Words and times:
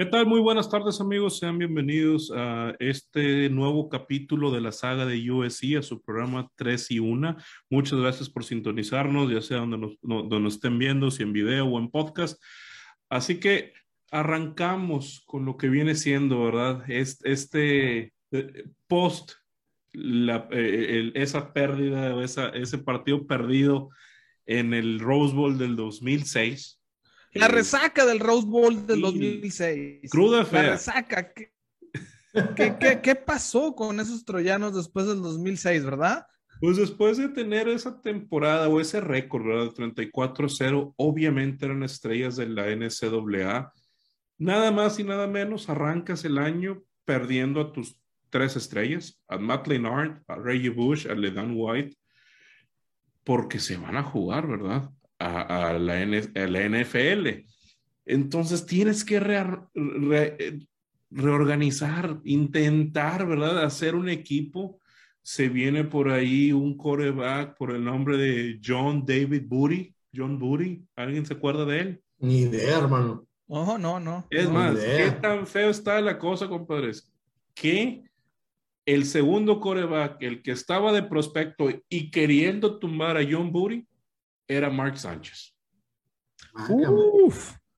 ¿Qué 0.00 0.06
tal? 0.06 0.24
Muy 0.24 0.40
buenas 0.40 0.70
tardes 0.70 0.98
amigos, 1.02 1.38
sean 1.38 1.58
bienvenidos 1.58 2.32
a 2.34 2.74
este 2.78 3.50
nuevo 3.50 3.90
capítulo 3.90 4.50
de 4.50 4.62
la 4.62 4.72
saga 4.72 5.04
de 5.04 5.30
USC, 5.30 5.76
a 5.76 5.82
su 5.82 6.00
programa 6.00 6.48
3 6.56 6.92
y 6.92 7.00
1. 7.00 7.36
Muchas 7.68 7.98
gracias 7.98 8.30
por 8.30 8.44
sintonizarnos, 8.44 9.30
ya 9.30 9.42
sea 9.42 9.58
donde 9.58 9.76
nos, 9.76 9.98
donde 10.00 10.40
nos 10.40 10.54
estén 10.54 10.78
viendo, 10.78 11.10
si 11.10 11.22
en 11.22 11.34
video 11.34 11.66
o 11.66 11.78
en 11.78 11.90
podcast. 11.90 12.42
Así 13.10 13.40
que 13.40 13.74
arrancamos 14.10 15.22
con 15.26 15.44
lo 15.44 15.58
que 15.58 15.68
viene 15.68 15.94
siendo, 15.94 16.44
¿verdad? 16.44 16.82
Este, 16.88 18.14
eh, 18.30 18.64
post, 18.86 19.32
la, 19.92 20.48
eh, 20.50 21.12
esa 21.14 21.52
pérdida, 21.52 22.24
esa, 22.24 22.48
ese 22.48 22.78
partido 22.78 23.26
perdido 23.26 23.90
en 24.46 24.72
el 24.72 24.98
Rose 24.98 25.34
Bowl 25.34 25.58
del 25.58 25.76
2006 25.76 26.79
la 27.32 27.48
resaca 27.48 28.06
del 28.06 28.20
Rose 28.20 28.46
Bowl 28.46 28.86
del 28.86 29.00
2006. 29.00 30.10
Cruda 30.10 30.44
fea. 30.44 30.62
La 30.62 30.70
resaca. 30.70 31.32
¿Qué, 32.56 32.76
qué, 32.78 33.00
qué, 33.02 33.14
pasó 33.14 33.74
con 33.74 34.00
esos 34.00 34.24
troyanos 34.24 34.74
después 34.74 35.06
del 35.06 35.20
2006, 35.22 35.84
verdad? 35.84 36.26
Pues 36.60 36.76
después 36.76 37.16
de 37.16 37.28
tener 37.28 37.68
esa 37.68 38.00
temporada 38.02 38.68
o 38.68 38.80
ese 38.80 39.00
récord, 39.00 39.46
¿verdad? 39.46 39.72
34-0, 39.72 40.94
obviamente 40.96 41.64
eran 41.64 41.82
estrellas 41.82 42.36
de 42.36 42.46
la 42.46 42.66
NCAA. 42.66 43.72
Nada 44.38 44.70
más 44.70 44.98
y 44.98 45.04
nada 45.04 45.26
menos, 45.26 45.68
arrancas 45.68 46.24
el 46.24 46.38
año 46.38 46.82
perdiendo 47.04 47.60
a 47.60 47.72
tus 47.72 47.98
tres 48.28 48.56
estrellas, 48.56 49.20
a 49.26 49.38
Matt 49.38 49.66
Leinart, 49.66 50.22
a 50.28 50.36
Reggie 50.36 50.70
Bush, 50.70 51.06
a 51.08 51.14
LeDan 51.14 51.52
White, 51.54 51.96
porque 53.24 53.58
se 53.58 53.76
van 53.76 53.96
a 53.96 54.02
jugar, 54.02 54.46
¿verdad? 54.46 54.90
A, 55.20 55.78
la, 55.78 56.04
NFL. 56.04 57.28
Entonces 58.06 58.66
tienes 58.66 59.04
que 59.04 59.20
reorganizar, 61.10 62.20
intentar, 62.24 63.26
¿verdad? 63.26 63.62
Hacer 63.62 63.94
un 63.94 64.08
equipo. 64.08 64.80
Se 65.22 65.48
viene 65.48 65.84
por 65.84 66.10
ahí 66.10 66.52
un 66.52 66.76
coreback 66.76 67.56
por 67.56 67.72
el 67.72 67.84
nombre 67.84 68.16
de 68.16 68.58
John 68.64 69.04
David 69.06 69.42
Booty. 69.46 69.94
John 70.14 70.38
Booty, 70.38 70.82
¿alguien 70.96 71.26
se 71.26 71.34
acuerda 71.34 71.64
de 71.64 71.80
él? 71.80 72.02
Ni 72.18 72.40
idea, 72.40 72.78
hermano. 72.78 73.26
Ojo, 73.46 73.78
no, 73.78 74.00
no. 74.00 74.26
Es 74.30 74.48
más, 74.50 74.76
qué 74.78 75.10
tan 75.20 75.46
feo 75.46 75.70
está 75.70 76.00
la 76.00 76.18
cosa, 76.18 76.48
compadres, 76.48 77.12
que 77.54 78.04
el 78.86 79.04
segundo 79.04 79.60
coreback, 79.60 80.22
el 80.22 80.42
que 80.42 80.52
estaba 80.52 80.92
de 80.92 81.02
prospecto 81.02 81.68
y 81.88 82.10
queriendo 82.10 82.78
tumbar 82.78 83.16
a 83.16 83.26
John 83.28 83.52
Booty, 83.52 83.86
era 84.50 84.70
Mark 84.70 84.98
Sánchez. 84.98 85.56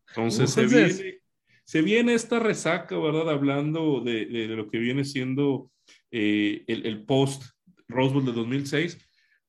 Entonces, 0.09 0.51
se, 0.51 0.67
viene, 0.67 1.21
se, 1.65 1.83
viene, 1.83 2.15
esta 2.15 2.39
resaca, 2.39 2.99
¿verdad? 2.99 3.31
Hablando 3.31 4.01
de, 4.01 4.27
de, 4.27 4.49
lo 4.49 4.71
que 4.71 4.79
viene 4.79 5.05
siendo 5.05 5.71
eh, 6.11 6.65
el, 6.67 6.87
el, 6.87 7.05
post 7.05 7.45
Rose 7.89 8.15
Bowl 8.15 8.25
de 8.25 8.33
2006. 8.33 8.99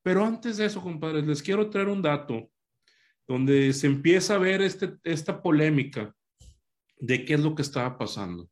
Pero 0.01 0.25
antes 0.25 0.57
de 0.57 0.65
eso, 0.65 0.81
compadres, 0.81 1.25
les 1.25 1.41
quiero 1.41 1.69
traer 1.69 1.87
un 1.87 2.01
dato 2.01 2.49
donde 3.27 3.71
se 3.73 3.87
empieza 3.87 4.35
a 4.35 4.39
ver 4.39 4.61
este, 4.61 4.95
esta 5.03 5.41
polémica 5.41 6.13
de 6.97 7.23
qué 7.23 7.35
es 7.35 7.39
lo 7.39 7.55
que 7.55 7.61
estaba 7.61 7.97
pasando. 7.97 8.49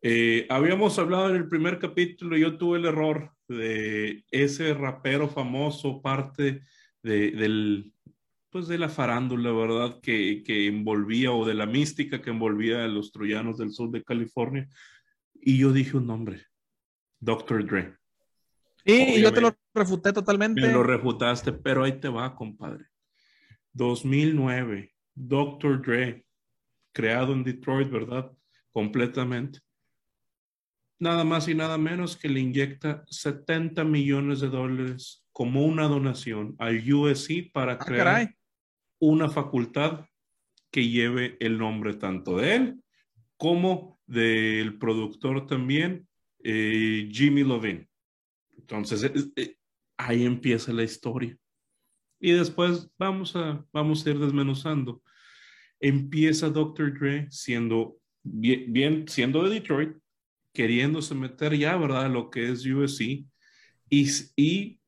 Eh, 0.00 0.46
habíamos 0.48 0.98
hablado 0.98 1.30
en 1.30 1.36
el 1.36 1.48
primer 1.48 1.78
capítulo, 1.78 2.36
yo 2.36 2.58
tuve 2.58 2.78
el 2.78 2.86
error 2.86 3.32
de 3.46 4.24
ese 4.30 4.74
rapero 4.74 5.28
famoso, 5.28 6.02
parte 6.02 6.62
de, 7.02 7.30
del, 7.32 7.92
pues 8.50 8.68
de 8.68 8.78
la 8.78 8.88
farándula, 8.88 9.50
¿verdad? 9.52 10.00
Que, 10.00 10.42
que, 10.44 10.66
envolvía 10.66 11.32
o 11.32 11.46
de 11.46 11.54
la 11.54 11.66
mística 11.66 12.20
que 12.20 12.30
envolvía 12.30 12.84
a 12.84 12.88
los 12.88 13.12
troyanos 13.12 13.58
del 13.58 13.72
sur 13.72 13.90
de 13.90 14.04
California. 14.04 14.68
Y 15.34 15.58
yo 15.58 15.72
dije 15.72 15.96
un 15.96 16.06
nombre, 16.06 16.46
Dr. 17.18 17.64
Dre. 17.66 17.96
Y 18.84 19.20
yo 19.20 19.32
te 19.32 19.40
lo 19.40 19.56
refuté 19.74 20.12
totalmente. 20.12 20.60
Me 20.60 20.72
lo 20.72 20.82
refutaste, 20.82 21.52
pero 21.52 21.84
ahí 21.84 22.00
te 22.00 22.08
va, 22.08 22.34
compadre. 22.34 22.86
2009, 23.72 24.92
Dr. 25.14 25.80
Dre, 25.80 26.26
creado 26.92 27.32
en 27.32 27.44
Detroit, 27.44 27.90
¿verdad? 27.90 28.30
Completamente. 28.70 29.60
Nada 30.98 31.24
más 31.24 31.48
y 31.48 31.54
nada 31.54 31.78
menos 31.78 32.16
que 32.16 32.28
le 32.28 32.40
inyecta 32.40 33.04
70 33.08 33.82
millones 33.84 34.40
de 34.40 34.48
dólares 34.48 35.21
como 35.32 35.64
una 35.64 35.88
donación 35.88 36.54
al 36.58 36.92
USC 36.92 37.50
para 37.52 37.74
ah, 37.74 37.78
crear 37.78 38.34
una 38.98 39.28
facultad 39.28 40.06
que 40.70 40.88
lleve 40.88 41.36
el 41.40 41.58
nombre 41.58 41.94
tanto 41.94 42.36
de 42.36 42.54
él 42.54 42.82
como 43.42 44.00
del 44.06 44.78
productor 44.78 45.46
también, 45.46 46.06
eh, 46.44 47.08
Jimmy 47.10 47.42
Lovin. 47.42 47.88
Entonces, 48.56 49.02
eh, 49.02 49.12
eh, 49.34 49.56
ahí 49.96 50.24
empieza 50.24 50.72
la 50.72 50.84
historia. 50.84 51.36
Y 52.20 52.30
después 52.30 52.88
vamos 52.96 53.34
a, 53.34 53.66
vamos 53.72 54.06
a 54.06 54.10
ir 54.10 54.20
desmenuzando. 54.20 55.02
Empieza 55.80 56.50
Dr. 56.50 56.96
Dre 56.96 57.26
siendo 57.30 57.98
bien, 58.22 59.08
siendo 59.08 59.42
de 59.42 59.54
Detroit, 59.54 59.96
queriéndose 60.54 61.16
meter 61.16 61.58
ya, 61.58 61.76
¿verdad?, 61.76 62.08
lo 62.12 62.30
que 62.30 62.48
es 62.48 62.64
USC. 62.64 63.26
Y, 63.90 64.08
y 64.36 64.78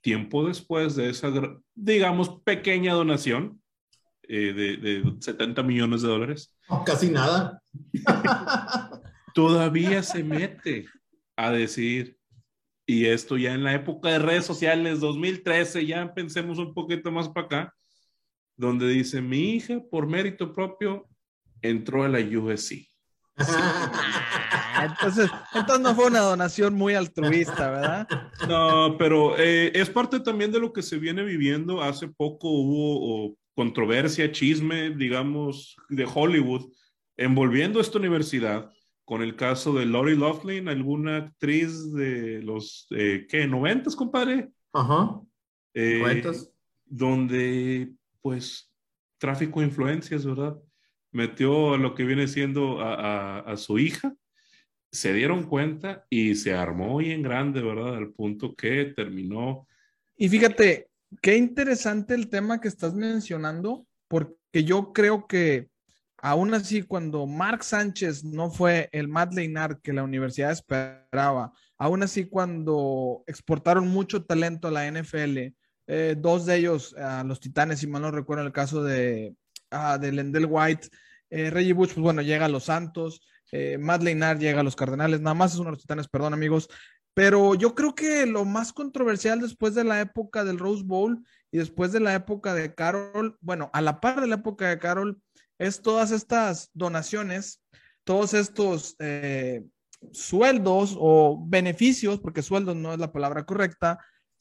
tiempo 0.00 0.46
después 0.46 0.96
de 0.96 1.10
esa, 1.10 1.30
digamos, 1.74 2.40
pequeña 2.42 2.94
donación 2.94 3.60
eh, 4.22 4.52
de, 4.52 4.76
de, 4.76 5.14
70 5.20 5.62
millones 5.62 6.02
de 6.02 6.08
dólares. 6.08 6.56
casi 6.86 7.10
nada. 7.10 7.62
todavía 9.34 10.02
se 10.02 10.22
mete 10.22 10.86
a 11.36 11.50
decir, 11.50 12.18
y 12.86 13.06
esto 13.06 13.36
ya 13.36 13.54
en 13.54 13.64
la 13.64 13.74
época 13.74 14.10
de 14.10 14.18
redes 14.18 14.44
sociales, 14.44 15.00
2013, 15.00 15.86
ya 15.86 16.12
pensemos 16.12 16.58
un 16.58 16.74
poquito 16.74 17.10
más 17.10 17.28
para 17.28 17.46
acá, 17.46 17.74
donde 18.56 18.88
dice, 18.88 19.22
mi 19.22 19.54
hija, 19.54 19.80
por 19.90 20.06
mérito 20.06 20.52
propio, 20.52 21.08
entró 21.62 22.04
a 22.04 22.08
la 22.08 22.18
USC. 22.18 22.86
entonces, 24.84 25.30
entonces 25.54 25.80
no 25.82 25.94
fue 25.94 26.06
una 26.06 26.20
donación 26.20 26.74
muy 26.74 26.94
altruista, 26.94 27.70
¿verdad? 27.70 28.08
No, 28.48 28.96
pero 28.98 29.38
eh, 29.38 29.72
es 29.74 29.90
parte 29.90 30.20
también 30.20 30.52
de 30.52 30.60
lo 30.60 30.72
que 30.72 30.82
se 30.82 30.98
viene 30.98 31.22
viviendo. 31.22 31.82
Hace 31.82 32.08
poco 32.08 32.48
hubo 32.50 33.36
controversia, 33.54 34.32
chisme, 34.32 34.90
digamos, 34.90 35.76
de 35.88 36.06
Hollywood 36.12 36.72
envolviendo 37.16 37.80
esta 37.80 37.98
universidad 37.98 38.70
con 39.04 39.22
el 39.22 39.36
caso 39.36 39.74
de 39.74 39.86
Lori 39.86 40.16
Loughlin, 40.16 40.68
alguna 40.68 41.16
actriz 41.16 41.92
de 41.92 42.40
los, 42.42 42.86
eh, 42.90 43.26
¿qué? 43.28 43.46
¿Noventas, 43.46 43.96
compadre? 43.96 44.50
Ajá. 44.72 45.20
Eh, 45.74 46.22
donde, 46.86 47.92
pues, 48.22 48.72
tráfico 49.18 49.60
de 49.60 49.66
influencias, 49.66 50.24
¿verdad? 50.24 50.56
Metió 51.10 51.74
a 51.74 51.76
lo 51.76 51.94
que 51.94 52.04
viene 52.04 52.28
siendo 52.28 52.80
a, 52.80 53.40
a 53.40 53.56
su 53.56 53.78
hija 53.78 54.14
se 54.92 55.12
dieron 55.12 55.44
cuenta 55.44 56.04
y 56.10 56.34
se 56.34 56.54
armó 56.54 56.88
muy 56.88 57.12
en 57.12 57.22
grande, 57.22 57.62
¿verdad? 57.62 57.96
Al 57.96 58.12
punto 58.12 58.54
que 58.54 58.92
terminó. 58.96 59.66
Y 60.16 60.28
fíjate, 60.28 60.88
qué 61.22 61.36
interesante 61.36 62.14
el 62.14 62.28
tema 62.28 62.60
que 62.60 62.68
estás 62.68 62.94
mencionando, 62.94 63.86
porque 64.08 64.64
yo 64.64 64.92
creo 64.92 65.26
que 65.26 65.70
aún 66.18 66.52
así, 66.54 66.82
cuando 66.82 67.26
Mark 67.26 67.64
Sánchez 67.64 68.24
no 68.24 68.50
fue 68.50 68.88
el 68.92 69.08
Matt 69.08 69.34
Leinart 69.34 69.80
que 69.80 69.92
la 69.92 70.02
universidad 70.02 70.50
esperaba, 70.50 71.52
aún 71.78 72.02
así 72.02 72.26
cuando 72.26 73.22
exportaron 73.26 73.88
mucho 73.88 74.24
talento 74.24 74.68
a 74.68 74.72
la 74.72 74.90
NFL, 74.90 75.54
eh, 75.86 76.14
dos 76.18 76.46
de 76.46 76.56
ellos 76.56 76.94
a 76.96 77.24
los 77.24 77.40
Titanes, 77.40 77.80
si 77.80 77.86
mal 77.86 78.02
no 78.02 78.10
recuerdo 78.10 78.44
el 78.44 78.52
caso 78.52 78.82
de, 78.84 79.34
de 80.00 80.12
Lendell 80.12 80.46
White, 80.48 80.88
eh, 81.30 81.50
Reggie 81.50 81.72
Bush, 81.72 81.94
pues 81.94 82.02
bueno, 82.02 82.22
llega 82.22 82.46
a 82.46 82.50
los 82.50 82.64
Santos, 82.64 83.22
eh, 83.52 83.78
Matt 83.78 84.02
llega 84.02 84.60
a 84.60 84.64
los 84.64 84.76
Cardenales, 84.76 85.20
nada 85.20 85.34
más 85.34 85.52
es 85.52 85.58
uno 85.58 85.70
de 85.70 85.72
los 85.72 85.82
titanes, 85.82 86.08
perdón 86.08 86.34
amigos. 86.34 86.68
Pero 87.14 87.54
yo 87.54 87.74
creo 87.74 87.94
que 87.94 88.24
lo 88.26 88.44
más 88.44 88.72
controversial 88.72 89.40
después 89.40 89.74
de 89.74 89.84
la 89.84 90.00
época 90.00 90.44
del 90.44 90.58
Rose 90.58 90.84
Bowl 90.84 91.24
y 91.50 91.58
después 91.58 91.92
de 91.92 92.00
la 92.00 92.14
época 92.14 92.54
de 92.54 92.74
Carol, 92.74 93.36
bueno, 93.40 93.70
a 93.72 93.80
la 93.80 94.00
par 94.00 94.20
de 94.20 94.28
la 94.28 94.36
época 94.36 94.68
de 94.68 94.78
Carol, 94.78 95.20
es 95.58 95.82
todas 95.82 96.12
estas 96.12 96.70
donaciones, 96.72 97.62
todos 98.04 98.32
estos 98.34 98.96
eh, 99.00 99.64
sueldos 100.12 100.96
o 100.98 101.44
beneficios, 101.46 102.20
porque 102.20 102.42
sueldos 102.42 102.76
no 102.76 102.92
es 102.92 102.98
la 102.98 103.12
palabra 103.12 103.44
correcta, 103.44 103.98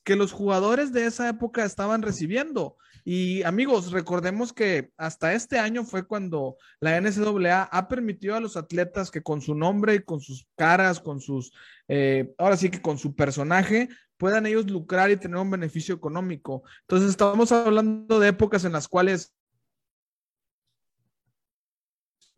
que 0.10 0.16
los 0.16 0.32
jugadores 0.32 0.92
de 0.92 1.06
esa 1.06 1.30
época 1.30 1.64
estaban 1.64 2.02
recibiendo. 2.02 2.78
Y 3.06 3.44
amigos, 3.44 3.92
recordemos 3.92 4.52
que 4.52 4.92
hasta 4.98 5.36
este 5.36 5.60
año 5.60 5.84
fue 5.84 6.08
cuando 6.08 6.58
la 6.80 7.00
NCAA 7.00 7.70
ha 7.72 7.88
permitido 7.88 8.34
a 8.36 8.40
los 8.40 8.58
atletas 8.58 9.12
que 9.12 9.22
con 9.22 9.40
su 9.40 9.54
nombre 9.54 9.94
y 9.94 10.00
con 10.00 10.20
sus 10.20 10.48
caras, 10.56 11.00
con 11.00 11.22
sus, 11.22 11.54
eh, 11.88 12.34
ahora 12.40 12.58
sí 12.58 12.72
que 12.72 12.82
con 12.82 12.98
su 12.98 13.14
personaje, 13.14 13.88
puedan 14.18 14.48
ellos 14.48 14.68
lucrar 14.68 15.12
y 15.12 15.18
tener 15.18 15.38
un 15.38 15.52
beneficio 15.52 15.94
económico. 15.94 16.64
Entonces, 16.82 17.12
estamos 17.12 17.52
hablando 17.52 18.20
de 18.20 18.30
épocas 18.30 18.66
en 18.66 18.72
las 18.72 18.88
cuales 18.88 19.36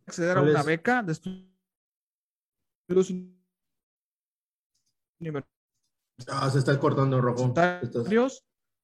acceder 0.06 0.38
a 0.38 0.42
una 0.42 0.62
beca 0.62 1.04
de 1.04 1.14
estudios 1.14 1.48
Ah, 6.28 6.50
se 6.50 6.60
está 6.60 6.80
cortando 6.80 7.20
rojo. 7.22 7.54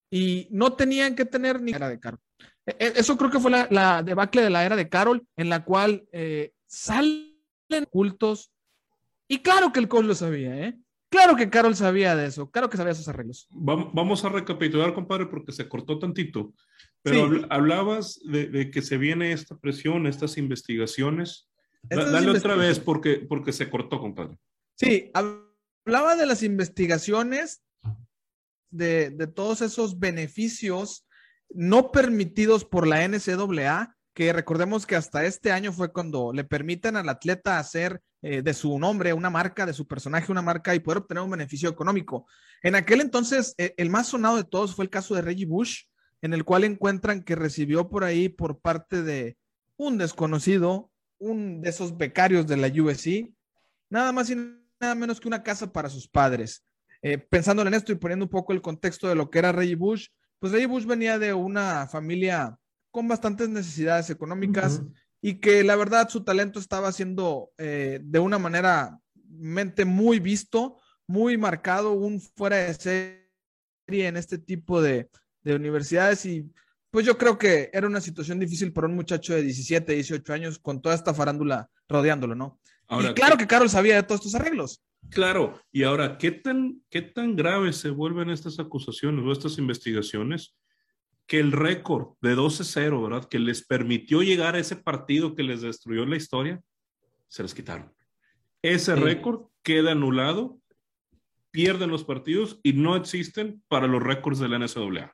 Y 0.09 0.47
no 0.51 0.73
tenían 0.73 1.15
que 1.15 1.25
tener 1.25 1.61
ni 1.61 1.71
era 1.71 1.89
de 1.89 1.99
Carol. 1.99 2.19
E, 2.65 2.75
e, 2.79 2.93
eso 2.95 3.17
creo 3.17 3.29
que 3.29 3.39
fue 3.39 3.51
la, 3.51 4.03
debacle 4.03 4.41
de 4.41 4.49
la 4.49 4.65
era 4.65 4.75
de 4.75 4.89
Carol, 4.89 5.25
en 5.35 5.49
la 5.49 5.63
cual 5.63 6.07
eh, 6.11 6.53
salen 6.65 7.35
cultos. 7.89 8.51
Y 9.27 9.39
claro 9.39 9.71
que 9.71 9.79
el 9.79 9.87
coach 9.87 10.05
lo 10.05 10.15
sabía, 10.15 10.67
¿eh? 10.67 10.77
Claro 11.09 11.37
que 11.37 11.49
Carol 11.49 11.75
sabía 11.75 12.15
de 12.15 12.25
eso, 12.25 12.51
claro 12.51 12.69
que 12.69 12.75
sabía 12.75 12.91
esos 12.91 13.07
arreglos. 13.07 13.47
Vamos 13.49 14.25
a 14.25 14.29
recapitular, 14.29 14.93
compadre, 14.93 15.27
porque 15.27 15.53
se 15.53 15.67
cortó 15.69 15.99
tantito. 15.99 16.53
Pero 17.01 17.45
hablabas 17.49 18.19
de, 18.25 18.69
que 18.71 18.81
se 18.81 18.97
viene 18.97 19.31
esta 19.31 19.57
presión, 19.57 20.05
estas 20.05 20.37
investigaciones. 20.37 21.47
dale 21.83 22.31
otra 22.31 22.55
vez 22.55 22.79
porque, 22.79 23.25
porque 23.27 23.53
se 23.53 23.69
cortó, 23.69 24.01
compadre. 24.01 24.37
Sí, 24.75 25.09
hablaba 25.87 26.17
de 26.17 26.25
las 26.25 26.43
investigaciones, 26.43 27.61
de, 28.71 29.09
todos 29.33 29.61
esos 29.61 29.97
beneficios 29.99 31.07
no 31.49 31.93
permitidos 31.93 32.65
por 32.65 32.85
la 32.85 33.07
NCAA, 33.07 33.95
que 34.13 34.33
recordemos 34.33 34.85
que 34.85 34.97
hasta 34.97 35.23
este 35.23 35.53
año 35.53 35.71
fue 35.71 35.93
cuando 35.93 36.33
le 36.33 36.43
permiten 36.43 36.97
al 36.97 37.07
atleta 37.07 37.57
hacer 37.57 38.01
eh, 38.21 38.41
de 38.41 38.53
su 38.53 38.77
nombre 38.77 39.13
una 39.13 39.29
marca, 39.29 39.65
de 39.65 39.71
su 39.71 39.87
personaje 39.87 40.29
una 40.29 40.41
marca 40.41 40.75
y 40.75 40.81
poder 40.81 40.97
obtener 40.97 41.23
un 41.23 41.31
beneficio 41.31 41.69
económico. 41.69 42.27
En 42.63 42.75
aquel 42.75 42.99
entonces, 42.99 43.55
eh, 43.57 43.73
el 43.77 43.89
más 43.89 44.07
sonado 44.07 44.35
de 44.35 44.43
todos 44.43 44.75
fue 44.75 44.83
el 44.83 44.91
caso 44.91 45.15
de 45.15 45.21
Reggie 45.21 45.45
Bush, 45.45 45.83
en 46.21 46.33
el 46.33 46.43
cual 46.43 46.65
encuentran 46.65 47.23
que 47.23 47.35
recibió 47.35 47.87
por 47.87 48.03
ahí 48.03 48.27
por 48.27 48.59
parte 48.59 49.03
de 49.03 49.37
un 49.77 49.97
desconocido, 49.97 50.91
un 51.17 51.61
de 51.61 51.69
esos 51.69 51.95
becarios 51.95 52.45
de 52.45 52.57
la 52.57 52.67
USC, 52.67 53.31
nada 53.89 54.11
más 54.11 54.29
y 54.29 54.35
nada 54.79 54.95
menos 54.95 55.19
que 55.19 55.27
una 55.27 55.43
casa 55.43 55.71
para 55.71 55.89
sus 55.89 56.07
padres. 56.07 56.63
Eh, 57.01 57.17
pensándole 57.17 57.67
en 57.69 57.75
esto 57.75 57.91
y 57.91 57.95
poniendo 57.95 58.25
un 58.25 58.31
poco 58.31 58.53
el 58.53 58.61
contexto 58.61 59.07
de 59.07 59.15
lo 59.15 59.29
que 59.29 59.39
era 59.39 59.51
Reggie 59.51 59.75
Bush, 59.75 60.07
pues 60.39 60.51
Reggie 60.51 60.67
Bush 60.67 60.85
venía 60.85 61.19
de 61.19 61.33
una 61.33 61.87
familia 61.87 62.57
con 62.91 63.07
bastantes 63.07 63.49
necesidades 63.49 64.09
económicas 64.09 64.81
y 65.21 65.35
que 65.35 65.63
la 65.63 65.75
verdad 65.75 66.09
su 66.09 66.23
talento 66.23 66.59
estaba 66.59 66.91
siendo 66.91 67.51
eh, 67.57 67.99
de 68.03 68.19
una 68.19 68.39
manera 68.39 68.99
mente 69.29 69.85
muy 69.85 70.19
visto, 70.19 70.77
muy 71.05 71.37
marcado, 71.37 71.93
un 71.93 72.19
fuera 72.19 72.57
de 72.57 72.73
serie 72.73 74.07
en 74.07 74.17
este 74.17 74.37
tipo 74.37 74.81
de, 74.81 75.09
de 75.43 75.55
universidades 75.55 76.25
y 76.25 76.51
pues 76.89 77.05
yo 77.05 77.17
creo 77.17 77.37
que 77.37 77.69
era 77.73 77.87
una 77.87 78.01
situación 78.01 78.39
difícil 78.39 78.73
para 78.73 78.87
un 78.87 78.95
muchacho 78.95 79.33
de 79.33 79.43
17, 79.43 79.93
18 79.93 80.33
años 80.33 80.59
con 80.59 80.81
toda 80.81 80.95
esta 80.95 81.13
farándula 81.13 81.69
rodeándolo, 81.87 82.33
¿no? 82.35 82.59
Y 82.89 83.13
claro 83.13 83.37
que 83.37 83.47
Carol 83.47 83.69
sabía 83.69 83.95
de 83.95 84.03
todos 84.03 84.21
estos 84.21 84.35
arreglos. 84.35 84.81
Claro, 85.09 85.61
y 85.71 85.83
ahora, 85.83 86.17
¿qué 86.17 86.31
tan, 86.31 86.81
qué 86.89 87.01
tan 87.01 87.35
graves 87.35 87.77
se 87.77 87.89
vuelven 87.89 88.29
estas 88.29 88.59
acusaciones 88.59 89.25
o 89.25 89.31
estas 89.31 89.57
investigaciones? 89.57 90.55
Que 91.25 91.39
el 91.39 91.51
récord 91.51 92.15
de 92.21 92.35
12-0, 92.35 93.03
¿verdad? 93.03 93.27
Que 93.27 93.39
les 93.39 93.65
permitió 93.65 94.21
llegar 94.21 94.55
a 94.55 94.59
ese 94.59 94.75
partido 94.75 95.35
que 95.35 95.43
les 95.43 95.61
destruyó 95.61 96.05
la 96.05 96.15
historia, 96.15 96.61
se 97.27 97.43
les 97.43 97.53
quitaron. 97.53 97.93
Ese 98.61 98.95
récord 98.95 99.47
queda 99.63 99.91
anulado, 99.91 100.59
pierden 101.51 101.89
los 101.89 102.03
partidos 102.03 102.59
y 102.63 102.73
no 102.73 102.95
existen 102.95 103.63
para 103.67 103.87
los 103.87 104.01
récords 104.01 104.39
de 104.39 104.49
la 104.49 104.59
NCAA. 104.59 105.13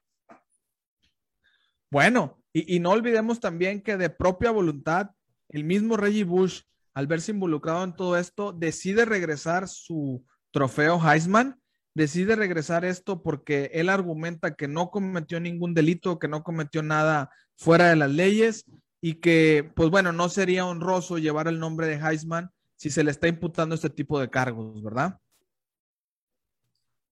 Bueno, 1.92 2.42
y, 2.52 2.76
y 2.76 2.80
no 2.80 2.92
olvidemos 2.92 3.40
también 3.40 3.82
que 3.82 3.98
de 3.98 4.10
propia 4.10 4.52
voluntad, 4.52 5.12
el 5.50 5.64
mismo 5.64 5.98
Reggie 5.98 6.24
Bush 6.24 6.62
al 6.94 7.08
verse 7.08 7.32
involucrado 7.32 7.84
en 7.84 7.96
todo 7.96 8.18
esto, 8.18 8.54
decide 8.54 9.06
regresar 9.06 9.68
su 9.68 10.24
trofeo 10.52 11.00
Heisman, 11.02 11.60
decide 11.96 12.36
regresar 12.36 12.86
esto 12.86 13.22
porque 13.22 13.72
él 13.74 13.90
argumenta 13.90 14.56
que 14.56 14.68
no 14.68 14.90
cometió 14.90 15.40
ningún 15.40 15.74
delito, 15.74 16.20
que 16.20 16.28
no 16.28 16.44
cometió 16.44 16.84
nada 16.84 17.30
fuera 17.56 17.90
de 17.90 17.96
las 17.96 18.12
leyes 18.12 18.66
y 19.02 19.16
que, 19.16 19.72
pues 19.76 19.90
bueno, 19.90 20.12
no 20.12 20.30
sería 20.30 20.66
honroso 20.66 21.18
llevar 21.18 21.48
el 21.48 21.60
nombre 21.60 21.88
de 21.88 21.96
Heisman 21.96 22.50
si 22.76 22.90
se 22.90 23.04
le 23.04 23.12
está 23.12 23.28
imputando 23.28 23.76
este 23.76 23.90
tipo 23.90 24.20
de 24.20 24.30
cargos, 24.30 24.82
¿verdad? 24.84 25.18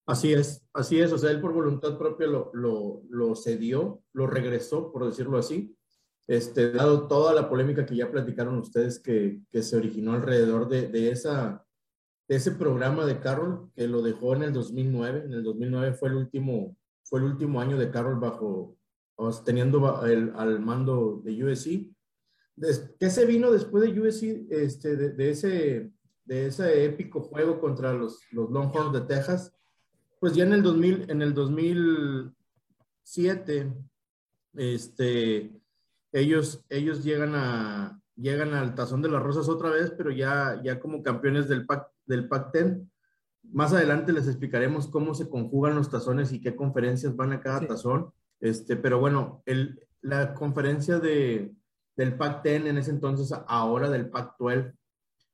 Así 0.06 0.34
es, 0.34 0.62
así 0.74 1.00
es, 1.00 1.12
o 1.12 1.18
sea, 1.18 1.31
él 1.31 1.39
por 1.39 1.54
voluntad 1.54 1.98
propia 1.98 2.27
lo, 2.27 2.51
lo, 2.54 3.36
cedió, 3.36 4.01
lo 4.13 4.27
regresó, 4.27 4.92
por 4.92 5.06
decirlo 5.06 5.38
así, 5.38 5.75
este, 6.31 6.72
dado 6.72 7.07
toda 7.10 7.33
la 7.33 7.50
polémica 7.50 7.86
que 7.86 7.98
ya 7.98 8.10
platicaron 8.10 8.57
ustedes 8.57 9.00
que, 9.00 9.42
se 9.51 9.75
originó 9.75 10.13
alrededor 10.13 10.69
de, 10.69 11.12
ese 11.12 12.51
programa 12.51 13.06
de 13.06 13.19
Carroll, 13.19 13.69
que 13.75 13.86
lo 13.86 14.01
dejó 14.01 14.33
en 14.36 14.44
el 14.44 14.54
2009. 14.54 15.24
En 15.25 15.33
el 15.33 15.44
2009 15.44 15.92
fue 15.92 16.07
el 16.07 16.16
último, 16.16 16.78
fue 17.04 17.19
el 17.19 17.25
último 17.25 17.60
año 17.60 17.78
de 17.78 17.92
Carroll 17.92 18.22
bajo, 18.22 18.78
teniendo 19.44 19.98
al 19.98 20.62
mando 20.62 21.22
de 21.22 21.44
USC. 21.44 21.92
¿Qué 22.98 23.10
se 23.10 23.25
vino 23.25 23.51
después 23.51 23.84
de 23.84 24.00
USC, 24.00 24.50
este, 24.51 24.95
de, 24.95 25.10
de, 25.10 25.31
ese, 25.31 25.92
de 26.24 26.48
ese 26.48 26.86
épico 26.86 27.19
juego 27.19 27.60
contra 27.60 27.92
los, 27.92 28.22
los 28.31 28.50
Longhorns 28.50 28.94
de 28.94 29.01
Texas? 29.01 29.54
Pues 30.22 30.34
ya 30.34 30.45
en 30.45 30.54
el 30.54 30.63
2000, 30.63 31.12
en 31.12 31.22
el 31.22 31.34
2007, 31.34 33.74
este, 34.54 35.61
ellos, 36.12 36.63
ellos 36.69 37.04
llegan, 37.04 37.36
a, 37.36 38.02
llegan 38.16 38.54
al 38.54 38.75
Tazón 38.75 39.02
de 39.02 39.10
las 39.10 39.24
Rosas 39.24 39.50
otra 39.50 39.69
vez, 39.69 39.92
pero 39.98 40.12
ya, 40.12 40.62
ya 40.63 40.80
como 40.80 41.04
campeones 41.04 41.48
del 41.48 41.66
Pac, 41.66 41.88
del 42.06 42.28
Pac 42.28 42.52
10. 42.54 42.78
Más 43.52 43.74
adelante 43.74 44.13
les 44.13 44.28
explicaremos 44.28 44.88
cómo 44.88 45.13
se 45.13 45.30
conjugan 45.30 45.75
los 45.75 45.90
tazones 45.90 46.31
y 46.31 46.42
qué 46.42 46.56
conferencias 46.56 47.16
van 47.16 47.34
a 47.34 47.42
cada 47.42 47.68
tazón. 47.68 48.12
Este, 48.40 48.75
pero 48.75 49.00
bueno, 49.00 49.42
el, 49.46 49.80
la 50.02 50.34
conferencia 50.34 51.00
de, 51.00 51.56
del 51.96 52.16
Pac 52.16 52.44
10 52.44 52.66
en 52.66 52.78
ese 52.78 52.92
entonces, 52.92 53.34
ahora 53.48 53.90
del 53.90 54.10
Pac 54.10 54.36
12, 54.40 54.74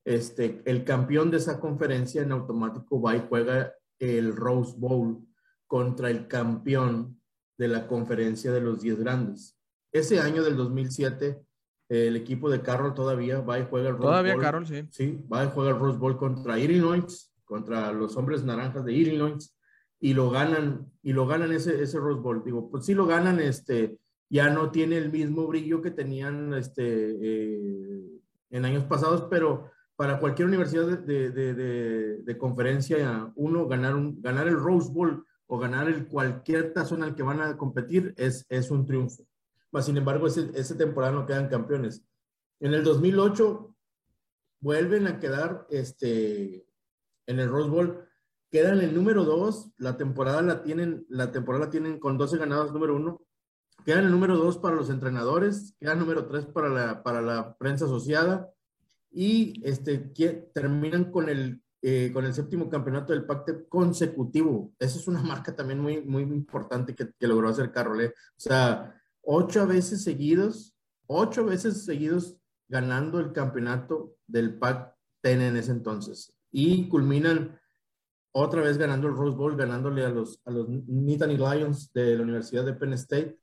este, 0.06 0.62
el 0.66 0.84
campeón 0.86 1.32
de 1.32 1.38
esa 1.38 1.60
conferencia 1.60 2.22
en 2.22 2.32
automático 2.32 3.02
va 3.02 3.16
y 3.16 3.26
juega 3.28 3.74
el 4.00 4.36
Rose 4.36 4.74
Bowl 4.78 5.28
contra 5.66 6.10
el 6.10 6.28
campeón 6.28 7.20
de 7.58 7.68
la 7.68 7.88
conferencia 7.88 8.52
de 8.52 8.62
los 8.62 8.82
10 8.82 9.00
grandes. 9.00 9.57
Ese 9.92 10.20
año 10.20 10.44
del 10.44 10.58
2007, 10.58 11.42
el 11.90 12.16
equipo 12.16 12.50
de 12.50 12.62
Carroll 12.62 12.94
todavía 12.94 13.40
va 13.40 13.60
y 13.60 13.66
juega 13.70 13.90
el 13.90 13.96
Rose 13.96 14.08
Todavía 14.08 14.38
Carroll, 14.38 14.68
sí. 14.68 14.84
Sí, 14.92 15.26
va 15.32 15.46
y 15.46 15.50
juega 15.54 15.72
el 15.72 15.80
Rose 15.80 15.98
Bowl 15.98 16.18
contra 16.18 16.60
Illinois, 16.60 17.34
contra 17.46 17.92
los 17.94 18.18
hombres 18.18 18.44
naranjas 18.44 18.84
de 18.84 18.94
Illinois, 18.94 19.56
y 20.00 20.14
lo 20.14 20.30
ganan, 20.30 20.92
y 21.02 21.14
lo 21.14 21.26
ganan 21.26 21.54
ese, 21.54 21.82
ese 21.82 21.98
Rose 21.98 22.22
Bowl. 22.22 22.44
Digo, 22.44 22.70
pues 22.70 22.86
sí 22.86 22.94
lo 22.94 23.06
ganan, 23.06 23.40
este, 23.40 23.98
ya 24.30 24.50
no 24.50 24.70
tiene 24.70 24.98
el 24.98 25.12
mismo 25.12 25.48
brillo 25.48 25.82
que 25.82 25.92
tenían 25.92 26.54
este, 26.54 26.84
eh, 26.84 28.22
en 28.50 28.66
años 28.66 28.84
pasados, 28.84 29.28
pero 29.30 29.72
para 29.96 30.20
cualquier 30.20 30.50
universidad 30.50 30.86
de, 30.86 31.32
de, 31.32 31.54
de, 31.54 32.18
de, 32.22 32.38
conferencia, 32.38 33.32
uno 33.36 33.68
ganar, 33.68 33.96
un, 33.96 34.22
ganar 34.22 34.48
el 34.48 34.58
Rose 34.58 34.92
Bowl 34.92 35.26
o 35.48 35.58
ganar 35.58 35.88
el 35.88 36.08
cualquier 36.08 36.74
tazón 36.74 37.02
al 37.02 37.16
que 37.16 37.24
van 37.24 37.42
a 37.42 37.58
competir 37.58 38.14
es, 38.18 38.46
es 38.50 38.70
un 38.70 38.86
triunfo 38.86 39.26
sin 39.82 39.98
embargo, 39.98 40.28
ese, 40.28 40.52
ese 40.54 40.76
temporada 40.76 41.14
no 41.14 41.26
quedan 41.26 41.50
campeones. 41.50 42.04
En 42.60 42.74
el 42.74 42.84
2008 42.84 43.76
vuelven 44.60 45.08
a 45.08 45.20
quedar 45.20 45.68
este, 45.70 46.66
en 47.28 47.40
el 47.40 47.50
Rose 47.50 47.70
Bowl, 47.70 48.08
quedan 48.50 48.80
el 48.80 48.94
número 48.96 49.24
dos, 49.24 49.72
la 49.78 49.98
temporada 49.98 50.42
la 50.42 50.64
tienen, 50.64 51.06
la 51.10 51.32
temporada 51.32 51.70
tienen 51.70 52.00
con 52.00 52.18
12 52.18 52.38
ganados 52.38 52.74
número 52.74 52.96
uno, 52.96 53.22
quedan 53.86 54.06
el 54.06 54.12
número 54.12 54.38
dos 54.38 54.58
para 54.58 54.76
los 54.76 54.90
entrenadores, 54.90 55.76
quedan 55.80 56.00
número 56.00 56.26
tres 56.28 56.46
para 56.46 56.70
la, 56.70 57.04
para 57.04 57.22
la 57.22 57.56
prensa 57.58 57.86
asociada 57.86 58.52
y 59.12 59.62
este, 59.64 60.12
que, 60.14 60.50
terminan 60.54 61.12
con 61.12 61.30
el, 61.30 61.62
eh, 61.82 62.12
con 62.14 62.26
el 62.26 62.34
séptimo 62.34 62.70
campeonato 62.70 63.14
del 63.14 63.26
pacte 63.26 63.68
consecutivo. 63.68 64.74
Esa 64.80 64.98
es 64.98 65.08
una 65.08 65.22
marca 65.22 65.56
también 65.56 65.80
muy, 65.80 66.02
muy 66.02 66.24
importante 66.24 66.96
que, 66.96 67.12
que 67.18 67.28
logró 67.28 67.50
hacer 67.50 67.72
Carroll. 67.72 68.06
O 68.06 68.12
sea, 68.36 68.97
ocho 69.30 69.68
veces 69.68 70.04
seguidos, 70.04 70.74
ocho 71.06 71.46
veces 71.46 71.84
seguidos 71.84 72.38
ganando 72.70 73.20
el 73.20 73.34
campeonato 73.34 74.16
del 74.26 74.58
Pac-10 74.58 75.42
en 75.42 75.58
ese 75.58 75.72
entonces. 75.72 76.34
Y 76.50 76.88
culminan 76.88 77.60
otra 78.32 78.62
vez 78.62 78.78
ganando 78.78 79.08
el 79.08 79.16
Rose 79.16 79.36
Bowl, 79.36 79.58
ganándole 79.58 80.06
a 80.06 80.10
los, 80.10 80.42
a 80.46 80.52
los 80.52 80.70
Nittany 80.70 81.36
Lions 81.36 81.92
de 81.94 82.16
la 82.16 82.24
Universidad 82.24 82.66
de 82.66 82.74
Penn 82.74 82.94
State. 82.94 83.38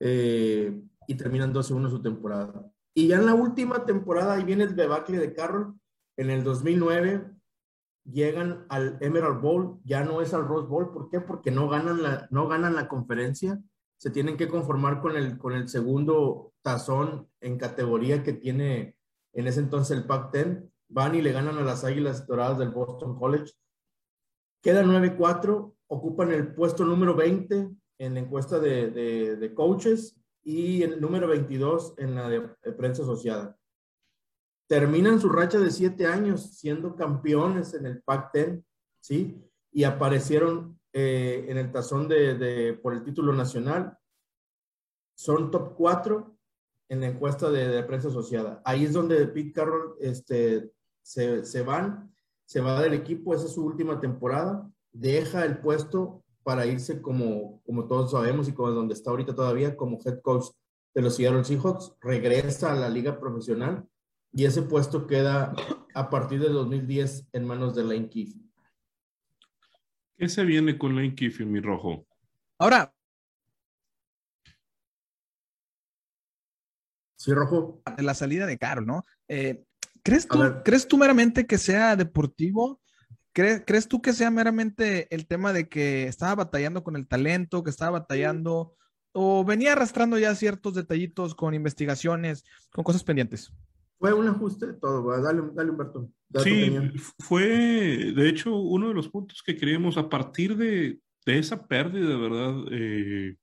Eh, 0.00 0.82
y 1.06 1.14
terminan 1.14 1.54
12-1 1.54 1.88
su 1.90 2.02
temporada. 2.02 2.70
Y 2.94 3.08
ya 3.08 3.16
en 3.16 3.26
la 3.26 3.34
última 3.34 3.86
temporada, 3.86 4.34
ahí 4.34 4.44
viene 4.44 4.64
el 4.64 4.76
debacle 4.76 5.18
de 5.18 5.32
Carroll. 5.32 5.74
En 6.18 6.28
el 6.28 6.44
2009 6.44 7.30
llegan 8.04 8.66
al 8.68 8.98
Emerald 9.00 9.40
Bowl, 9.40 9.80
ya 9.84 10.04
no 10.04 10.20
es 10.20 10.34
al 10.34 10.46
Rose 10.46 10.68
Bowl. 10.68 10.92
¿Por 10.92 11.08
qué? 11.08 11.20
Porque 11.20 11.50
no 11.50 11.70
ganan 11.70 12.02
la, 12.02 12.28
no 12.30 12.48
ganan 12.48 12.74
la 12.74 12.86
conferencia 12.86 13.62
se 14.02 14.10
tienen 14.10 14.36
que 14.36 14.48
conformar 14.48 15.00
con 15.00 15.16
el, 15.16 15.38
con 15.38 15.52
el 15.52 15.68
segundo 15.68 16.54
tazón 16.60 17.28
en 17.40 17.56
categoría 17.56 18.24
que 18.24 18.32
tiene 18.32 18.96
en 19.32 19.46
ese 19.46 19.60
entonces 19.60 19.96
el 19.96 20.08
Pac-10, 20.08 20.68
van 20.88 21.14
y 21.14 21.22
le 21.22 21.30
ganan 21.30 21.56
a 21.56 21.62
las 21.62 21.84
Águilas 21.84 22.26
Doradas 22.26 22.58
del 22.58 22.70
Boston 22.70 23.16
College. 23.16 23.52
Quedan 24.60 24.88
9-4, 24.88 25.72
ocupan 25.86 26.32
el 26.32 26.52
puesto 26.52 26.84
número 26.84 27.14
20 27.14 27.70
en 27.98 28.14
la 28.14 28.18
encuesta 28.18 28.58
de, 28.58 28.90
de, 28.90 29.54
coaches 29.54 30.20
y 30.42 30.82
el 30.82 31.00
número 31.00 31.28
22 31.28 31.94
en 31.98 32.16
la 32.16 32.28
de, 32.28 32.40
prensa 32.76 33.04
asociada. 33.04 33.56
Terminan 34.68 35.20
su 35.20 35.28
racha 35.28 35.60
de 35.60 35.70
siete 35.70 36.06
años 36.08 36.58
siendo 36.58 36.96
campeones 36.96 37.72
en 37.74 37.86
el 37.86 38.02
Pac-10, 38.02 38.64
¿sí? 39.00 39.40
Y 39.70 39.84
aparecieron 39.84 40.80
eh, 40.92 41.46
en 41.48 41.58
el 41.58 41.72
tazón 41.72 42.08
de, 42.08 42.34
de, 42.34 42.74
por 42.74 42.92
el 42.92 43.02
título 43.02 43.32
nacional. 43.32 43.98
Son 45.14 45.50
top 45.50 45.74
4 45.74 46.36
en 46.88 47.00
la 47.00 47.06
encuesta 47.06 47.50
de, 47.50 47.82
prensa 47.84 48.08
asociada. 48.08 48.60
Ahí 48.64 48.84
es 48.84 48.92
donde 48.92 49.26
Pete 49.26 49.52
Carroll 49.52 49.94
este, 50.00 50.72
se, 51.02 51.44
se 51.44 51.62
van, 51.62 52.14
se 52.44 52.60
va 52.60 52.82
del 52.82 52.92
equipo, 52.92 53.34
esa 53.34 53.46
es 53.46 53.52
su 53.52 53.64
última 53.64 53.98
temporada, 53.98 54.70
deja 54.92 55.44
el 55.44 55.58
puesto 55.58 56.22
para 56.42 56.66
irse 56.66 57.00
como, 57.00 57.62
como 57.64 57.86
todos 57.86 58.10
sabemos 58.10 58.48
y 58.48 58.52
como 58.52 58.68
es 58.68 58.74
donde 58.74 58.94
está 58.94 59.10
ahorita 59.10 59.34
todavía, 59.34 59.76
como 59.76 60.00
head 60.04 60.20
coach 60.20 60.48
de 60.94 61.02
los 61.02 61.16
Seattle 61.16 61.44
Seahawks, 61.44 61.94
regresa 62.00 62.72
a 62.72 62.76
la 62.76 62.90
liga 62.90 63.18
profesional 63.18 63.88
y 64.32 64.44
ese 64.44 64.62
puesto 64.62 65.06
queda 65.06 65.54
a 65.94 66.10
partir 66.10 66.40
de 66.40 66.48
2010 66.48 67.28
en 67.32 67.46
manos 67.46 67.74
de 67.74 67.84
Lane 67.84 68.08
Kiffin. 68.08 68.51
¿Qué 70.22 70.28
se 70.28 70.44
viene 70.44 70.78
con 70.78 70.94
Lane 70.94 71.16
Kiffin, 71.16 71.50
mi 71.50 71.58
rojo? 71.58 72.06
Ahora. 72.56 72.94
Sí, 77.16 77.32
rojo. 77.32 77.82
La 77.98 78.14
salida 78.14 78.46
de 78.46 78.56
Carol, 78.56 78.86
¿no? 78.86 79.02
Eh, 79.26 79.64
¿crees, 80.04 80.28
tú, 80.28 80.38
¿Crees 80.64 80.86
tú 80.86 80.96
meramente 80.96 81.44
que 81.44 81.58
sea 81.58 81.96
deportivo? 81.96 82.80
¿Crees, 83.32 83.88
tú 83.88 84.00
que 84.00 84.12
sea 84.12 84.30
meramente 84.30 85.12
el 85.12 85.26
tema 85.26 85.52
de 85.52 85.68
que 85.68 86.06
estaba 86.06 86.36
batallando 86.36 86.84
con 86.84 86.94
el 86.94 87.08
talento, 87.08 87.64
que 87.64 87.70
estaba 87.70 87.98
batallando 87.98 88.76
o 89.10 89.44
venía 89.44 89.72
arrastrando 89.72 90.20
ya 90.20 90.36
ciertos 90.36 90.74
detallitos 90.74 91.34
con 91.34 91.52
investigaciones, 91.52 92.44
con 92.70 92.84
cosas 92.84 93.02
pendientes? 93.02 93.52
Fue 94.02 94.12
un 94.12 94.26
ajuste 94.26 94.66
de 94.66 94.72
todo, 94.72 95.16
dale, 95.22 95.42
dale 95.54 95.70
Humberto. 95.70 96.10
sí, 96.42 96.76
fue 97.20 97.46
de 97.46 98.28
hecho 98.28 98.52
uno 98.56 98.88
de 98.88 98.94
los 98.94 99.08
puntos 99.08 99.44
que 99.46 99.56
queríamos 99.56 99.96
a 99.96 100.08
partir 100.08 100.56
de, 100.56 100.98
esa 101.24 101.68
pérdida, 101.68 102.16
¿verdad? 102.16 102.64
Eh, 102.72 103.36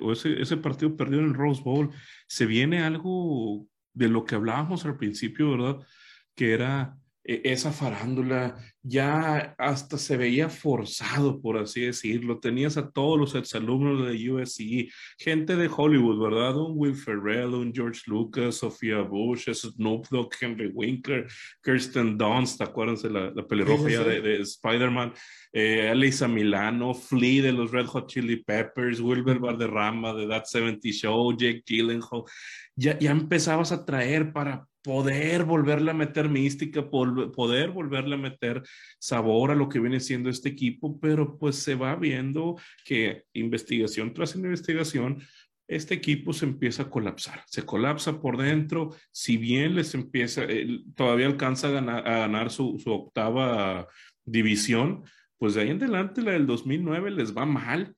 o 0.00 0.12
ese, 0.12 0.40
ese 0.40 0.58
partido 0.58 0.96
perdido 0.96 1.22
en 1.22 1.30
el 1.30 1.34
Rose 1.34 1.60
Bowl, 1.60 1.90
se 2.28 2.46
viene 2.46 2.84
algo 2.84 3.66
de 3.94 4.08
lo 4.08 4.24
que 4.24 4.36
hablábamos 4.36 4.84
al 4.84 4.96
principio, 4.96 5.50
¿verdad? 5.50 5.84
Que 6.36 6.52
era 6.52 6.96
esa 7.26 7.72
farándula 7.72 8.56
ya 8.82 9.56
hasta 9.58 9.98
se 9.98 10.16
veía 10.16 10.48
forzado, 10.48 11.40
por 11.40 11.58
así 11.58 11.80
decirlo. 11.80 12.38
Tenías 12.38 12.76
a 12.76 12.90
todos 12.90 13.18
los 13.18 13.34
exalumnos 13.34 14.06
de 14.06 14.30
USC, 14.30 14.92
gente 15.18 15.56
de 15.56 15.68
Hollywood, 15.74 16.22
¿verdad? 16.22 16.56
Un 16.56 16.74
Will 16.76 16.94
Ferrell, 16.94 17.54
un 17.54 17.72
George 17.74 18.02
Lucas, 18.06 18.56
Sofía 18.56 19.00
Bush, 19.00 19.50
Snoop 19.52 20.06
Dogg, 20.08 20.30
Henry 20.40 20.68
Winkler, 20.68 21.26
Kirsten 21.64 22.16
Dunst, 22.16 22.58
¿te 22.58 22.64
acuerdas 22.64 23.02
de 23.02 23.10
la, 23.10 23.30
la 23.30 23.46
pelirroja 23.46 24.04
de, 24.04 24.40
Spider-Man? 24.42 25.12
Eh, 25.52 25.90
Elisa 25.90 26.28
Milano, 26.28 26.94
Flea 26.94 27.42
de 27.42 27.52
los 27.52 27.72
Red 27.72 27.86
Hot 27.86 28.08
Chili 28.08 28.36
Peppers, 28.36 29.00
Wilber 29.00 29.40
Valderrama 29.40 30.14
de 30.14 30.28
That 30.28 30.44
70 30.44 30.88
Show, 30.92 31.36
Jake 31.36 31.62
Gyllenhaal. 31.66 32.22
Ya, 32.76 32.96
ya 32.98 33.10
empezabas 33.10 33.72
a 33.72 33.84
traer 33.84 34.32
para 34.32 34.68
poder 34.86 35.42
volverle 35.42 35.90
a 35.90 35.94
meter 35.94 36.28
mística, 36.28 36.88
poder 36.88 37.70
volverle 37.72 38.14
a 38.14 38.18
meter 38.18 38.62
sabor 39.00 39.50
a 39.50 39.56
lo 39.56 39.68
que 39.68 39.80
viene 39.80 39.98
siendo 39.98 40.30
este 40.30 40.48
equipo, 40.48 41.00
pero 41.00 41.36
pues 41.38 41.56
se 41.56 41.74
va 41.74 41.96
viendo 41.96 42.54
que 42.84 43.24
investigación 43.32 44.14
tras 44.14 44.36
investigación, 44.36 45.20
este 45.66 45.94
equipo 45.94 46.32
se 46.32 46.44
empieza 46.44 46.84
a 46.84 46.90
colapsar, 46.90 47.42
se 47.46 47.64
colapsa 47.64 48.20
por 48.20 48.36
dentro, 48.36 48.94
si 49.10 49.36
bien 49.36 49.74
les 49.74 49.92
empieza, 49.96 50.42
todavía 50.94 51.26
alcanza 51.26 51.66
a 51.66 51.72
ganar, 51.72 52.52
su, 52.52 52.80
octava 52.86 53.88
división, 54.24 55.02
pues 55.36 55.54
de 55.54 55.62
ahí 55.62 55.70
en 55.70 55.78
adelante 55.78 56.22
la 56.22 56.30
del 56.30 56.46
2009 56.46 57.10
les 57.10 57.36
va 57.36 57.44
mal 57.44 57.96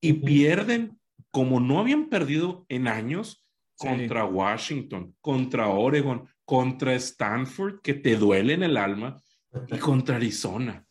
y 0.00 0.14
pierden 0.14 0.98
como 1.30 1.60
no 1.60 1.78
habían 1.78 2.08
perdido 2.08 2.66
en 2.68 2.88
años, 2.88 3.43
contra 3.76 4.24
Washington, 4.24 5.14
contra 5.20 5.68
Oregon, 5.68 6.28
contra 6.44 6.94
Stanford, 6.94 7.80
que 7.80 7.94
te 7.94 8.16
duele 8.16 8.54
en 8.54 8.62
el 8.62 8.76
alma, 8.76 9.22
y 9.68 9.78
contra 9.78 10.16
Arizona. 10.16 10.86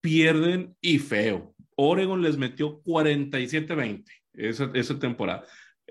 Pierden 0.00 0.76
y 0.80 0.98
feo. 0.98 1.54
Oregon 1.76 2.22
les 2.22 2.36
metió 2.36 2.82
47-20 2.82 4.04
esa, 4.34 4.70
esa 4.74 4.98
temporada. 4.98 5.44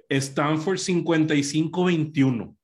Stanford 0.10 0.77
55-21. 0.77 2.56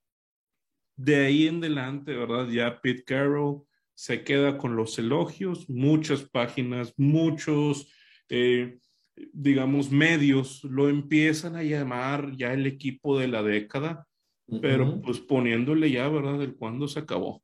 De 0.98 1.16
ahí 1.26 1.48
en 1.48 1.58
adelante, 1.58 2.16
¿verdad? 2.16 2.50
Ya 2.50 2.82
Pete 2.82 3.04
Carroll 3.04 3.64
se 3.94 4.24
queda 4.24 4.58
con 4.58 4.76
los 4.76 5.00
elogios, 5.00 5.70
muchas 5.70 6.24
páginas, 6.24 6.94
muchos 6.98 7.92
eh, 8.30 8.78
digamos, 9.34 9.92
medios 9.92 10.64
lo 10.64 10.90
empiezan 10.90 11.56
a 11.56 11.64
llamar 11.64 12.36
ya 12.36 12.54
el 12.54 12.66
equipo 12.66 13.20
de 13.20 13.28
la 13.28 13.44
década, 13.44 14.08
pero 14.62 15.02
pues 15.02 15.20
poniéndole 15.20 15.92
ya, 15.92 16.08
¿verdad?, 16.08 16.40
del 16.40 16.56
cuándo 16.56 16.88
se 16.88 17.00
acabó. 17.00 17.44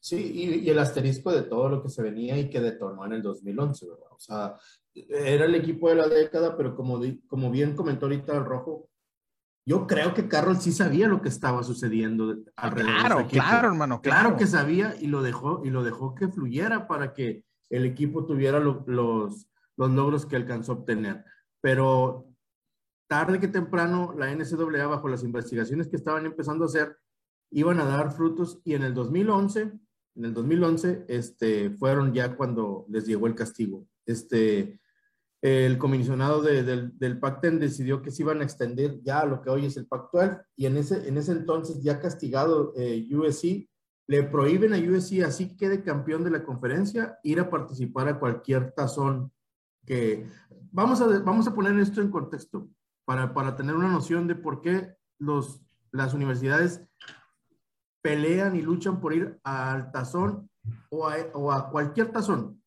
Sí, 0.00 0.60
y, 0.64 0.68
el 0.68 0.78
asterisco 0.80 1.30
de 1.30 1.42
todo 1.42 1.68
lo 1.68 1.82
que 1.82 1.88
se 1.88 2.02
venía 2.02 2.36
y 2.36 2.50
que 2.50 2.60
detonó 2.60 3.06
en 3.06 3.12
el 3.12 3.22
2011, 3.22 3.86
¿verdad? 3.86 4.08
O 4.10 4.18
sea, 4.18 4.56
era 4.94 5.44
el 5.44 5.54
equipo 5.54 5.88
de 5.88 5.94
la 5.94 6.08
década, 6.08 6.56
pero 6.56 6.74
como, 6.74 7.00
como 7.28 7.50
bien 7.52 7.76
comentó 7.76 8.06
ahorita 8.06 8.36
el 8.36 8.44
Rojo, 8.44 8.88
yo 9.64 9.86
creo 9.86 10.12
que 10.12 10.26
Carroll 10.26 10.56
sí 10.56 10.72
sabía 10.72 11.06
lo 11.06 11.22
que 11.22 11.28
estaba 11.28 11.62
sucediendo 11.62 12.36
alrededor. 12.56 12.96
Claro, 12.96 13.28
claro, 13.28 13.68
hermano. 13.68 14.00
Claro. 14.02 14.36
que 14.36 14.48
sabía 14.48 14.96
y 15.00 15.06
lo 15.06 15.22
dejó 15.22 15.62
y 15.64 15.70
lo 15.70 15.84
dejó 15.84 16.16
que 16.16 16.26
fluyera 16.26 16.88
para 16.88 17.14
que 17.14 17.44
el 17.70 17.84
equipo 17.84 18.26
tuviera 18.26 18.58
los, 18.58 19.46
los 19.76 19.90
logros 19.90 20.26
que 20.26 20.36
alcanzó 20.36 20.72
a 20.72 20.74
obtener. 20.76 21.24
Pero 21.60 22.26
tarde 23.08 23.38
que 23.38 23.48
temprano, 23.48 24.14
la 24.16 24.34
NCAA, 24.34 24.86
bajo 24.86 25.08
las 25.08 25.22
investigaciones 25.22 25.88
que 25.88 25.96
estaban 25.96 26.24
empezando 26.26 26.64
a 26.64 26.66
hacer, 26.66 26.96
iban 27.50 27.78
a 27.80 27.84
dar 27.84 28.12
frutos 28.12 28.60
y 28.64 28.74
en 28.74 28.82
el 28.82 28.94
2011, 28.94 29.72
en 30.14 30.24
el 30.24 30.34
2011, 30.34 31.04
este, 31.08 31.70
fueron 31.70 32.12
ya 32.12 32.36
cuando 32.36 32.86
les 32.88 33.06
llegó 33.06 33.26
el 33.26 33.34
castigo. 33.34 33.86
Este, 34.06 34.80
el 35.42 35.76
comisionado 35.76 36.40
del, 36.40 36.96
del 36.96 37.18
Pac-10 37.18 37.58
decidió 37.58 38.00
que 38.00 38.10
se 38.10 38.22
iban 38.22 38.40
a 38.40 38.44
extender 38.44 39.00
ya 39.02 39.20
a 39.20 39.26
lo 39.26 39.42
que 39.42 39.50
hoy 39.50 39.66
es 39.66 39.76
el 39.76 39.86
Pac-12 39.86 40.44
y 40.56 40.66
en 40.66 40.76
ese, 40.76 41.08
en 41.08 41.18
ese 41.18 41.32
entonces 41.32 41.82
ya 41.82 42.00
castigado 42.00 42.72
eh, 42.76 43.06
USC, 43.12 43.68
le 44.06 44.22
prohíben 44.24 44.72
a 44.72 44.78
USC, 44.78 45.22
así 45.24 45.56
quede 45.56 45.82
campeón 45.82 46.24
de 46.24 46.30
la 46.30 46.44
conferencia, 46.44 47.18
ir 47.22 47.40
a 47.40 47.50
participar 47.50 48.08
a 48.08 48.18
cualquier 48.18 48.72
tazón 48.72 49.32
que 49.86 50.28
vamos 50.70 51.00
a, 51.00 51.06
vamos 51.20 51.46
a 51.46 51.54
poner 51.54 51.78
esto 51.78 52.00
en 52.00 52.10
contexto 52.10 52.68
para, 53.04 53.34
para 53.34 53.56
tener 53.56 53.74
una 53.74 53.88
noción 53.88 54.26
de 54.26 54.34
por 54.34 54.60
qué 54.60 54.94
los, 55.18 55.62
las 55.90 56.14
universidades 56.14 56.82
pelean 58.02 58.56
y 58.56 58.62
luchan 58.62 59.00
por 59.00 59.14
ir 59.14 59.38
al 59.44 59.92
tazón 59.92 60.50
o 60.90 61.50
a, 61.50 61.70
cualquier 61.70 62.12
tazón. 62.12 62.62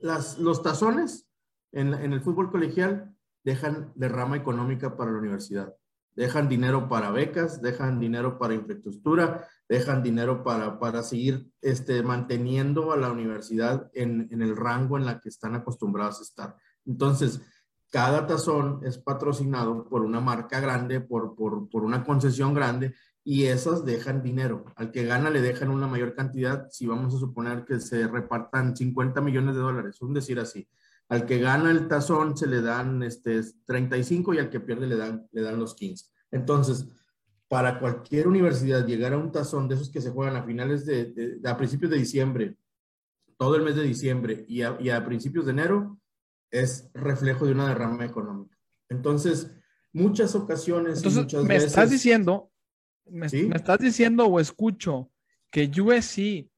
Las, 0.00 0.38
los 0.38 0.62
tazones 0.62 1.28
en, 1.72 1.94
en, 1.94 2.12
el 2.12 2.20
fútbol 2.20 2.50
colegial 2.50 3.14
dejan 3.44 3.92
derrama 3.94 4.36
económica 4.36 4.96
para 4.96 5.10
la 5.10 5.18
universidad. 5.18 5.74
Dejan 6.14 6.48
dinero 6.48 6.88
para 6.88 7.10
becas, 7.10 7.62
dejan 7.62 8.00
dinero 8.00 8.38
para 8.38 8.54
infraestructura, 8.54 9.48
dejan 9.68 10.02
dinero 10.02 10.42
para, 10.42 10.78
para 10.78 11.02
seguir 11.02 11.50
este, 11.60 12.02
manteniendo 12.02 12.92
a 12.92 12.96
la 12.96 13.10
universidad 13.10 13.90
en, 13.94 14.28
en 14.30 14.42
el 14.42 14.56
rango 14.56 14.98
en 14.98 15.06
la 15.06 15.20
que 15.20 15.28
están 15.28 15.54
acostumbrados 15.54 16.20
a 16.20 16.22
estar. 16.22 16.56
Entonces, 16.84 17.40
cada 17.90 18.26
tazón 18.26 18.80
es 18.84 18.98
patrocinado 18.98 19.88
por 19.88 20.02
una 20.02 20.20
marca 20.20 20.60
grande, 20.60 21.00
por, 21.00 21.34
por, 21.34 21.68
por, 21.68 21.84
una 21.84 22.04
concesión 22.04 22.54
grande, 22.54 22.94
y 23.24 23.44
esas 23.44 23.84
dejan 23.84 24.22
dinero. 24.22 24.64
Al 24.76 24.92
que 24.92 25.04
gana 25.04 25.28
le 25.28 25.42
dejan 25.42 25.70
una 25.70 25.86
mayor 25.86 26.14
cantidad, 26.14 26.68
si 26.70 26.86
vamos 26.86 27.14
a 27.14 27.18
suponer 27.18 27.64
que 27.64 27.80
se 27.80 28.06
repartan 28.06 28.76
50 28.76 29.20
millones 29.20 29.56
de 29.56 29.60
dólares, 29.60 30.00
un 30.00 30.14
decir 30.14 30.38
así. 30.38 30.68
Al 31.10 31.26
que 31.26 31.38
gana 31.38 31.70
el 31.70 31.86
tazón 31.86 32.36
se 32.36 32.46
le 32.46 32.62
dan 32.62 33.02
este, 33.02 33.42
35 33.66 34.32
y 34.32 34.38
al 34.38 34.48
que 34.48 34.60
pierde 34.60 34.86
le 34.86 34.96
dan, 34.96 35.28
le 35.32 35.42
dan 35.42 35.58
los 35.58 35.74
15. 35.74 36.06
Entonces, 36.30 36.88
para 37.48 37.78
cualquier 37.78 38.28
universidad 38.28 38.86
llegar 38.86 39.12
a 39.12 39.18
un 39.18 39.30
tazón 39.30 39.68
de 39.68 39.74
esos 39.74 39.90
que 39.90 40.00
se 40.00 40.10
juegan 40.10 40.36
a 40.36 40.44
finales 40.44 40.86
de, 40.86 41.38
a 41.44 41.56
principios 41.58 41.90
de 41.90 41.98
diciembre, 41.98 42.56
todo 43.36 43.56
el 43.56 43.62
mes 43.62 43.76
de 43.76 43.82
diciembre 43.82 44.44
y 44.48 44.62
a, 44.62 45.04
principios 45.04 45.44
de 45.44 45.52
enero, 45.52 46.00
es 46.50 46.90
reflejo 46.94 47.44
de 47.44 47.52
una 47.52 47.68
derrama 47.68 48.06
económica. 48.06 48.56
Entonces, 48.88 49.50
muchas 49.92 50.34
ocasiones. 50.34 51.04
Entonces, 51.04 51.44
me 51.44 51.56
estás 51.56 51.90
diciendo 51.90 52.50
me, 53.10 53.26
estás 53.26 53.78
diciendo 53.78 54.26
o 54.26 54.40
escucho 54.40 55.10
que 55.50 55.70
USC 55.80 56.48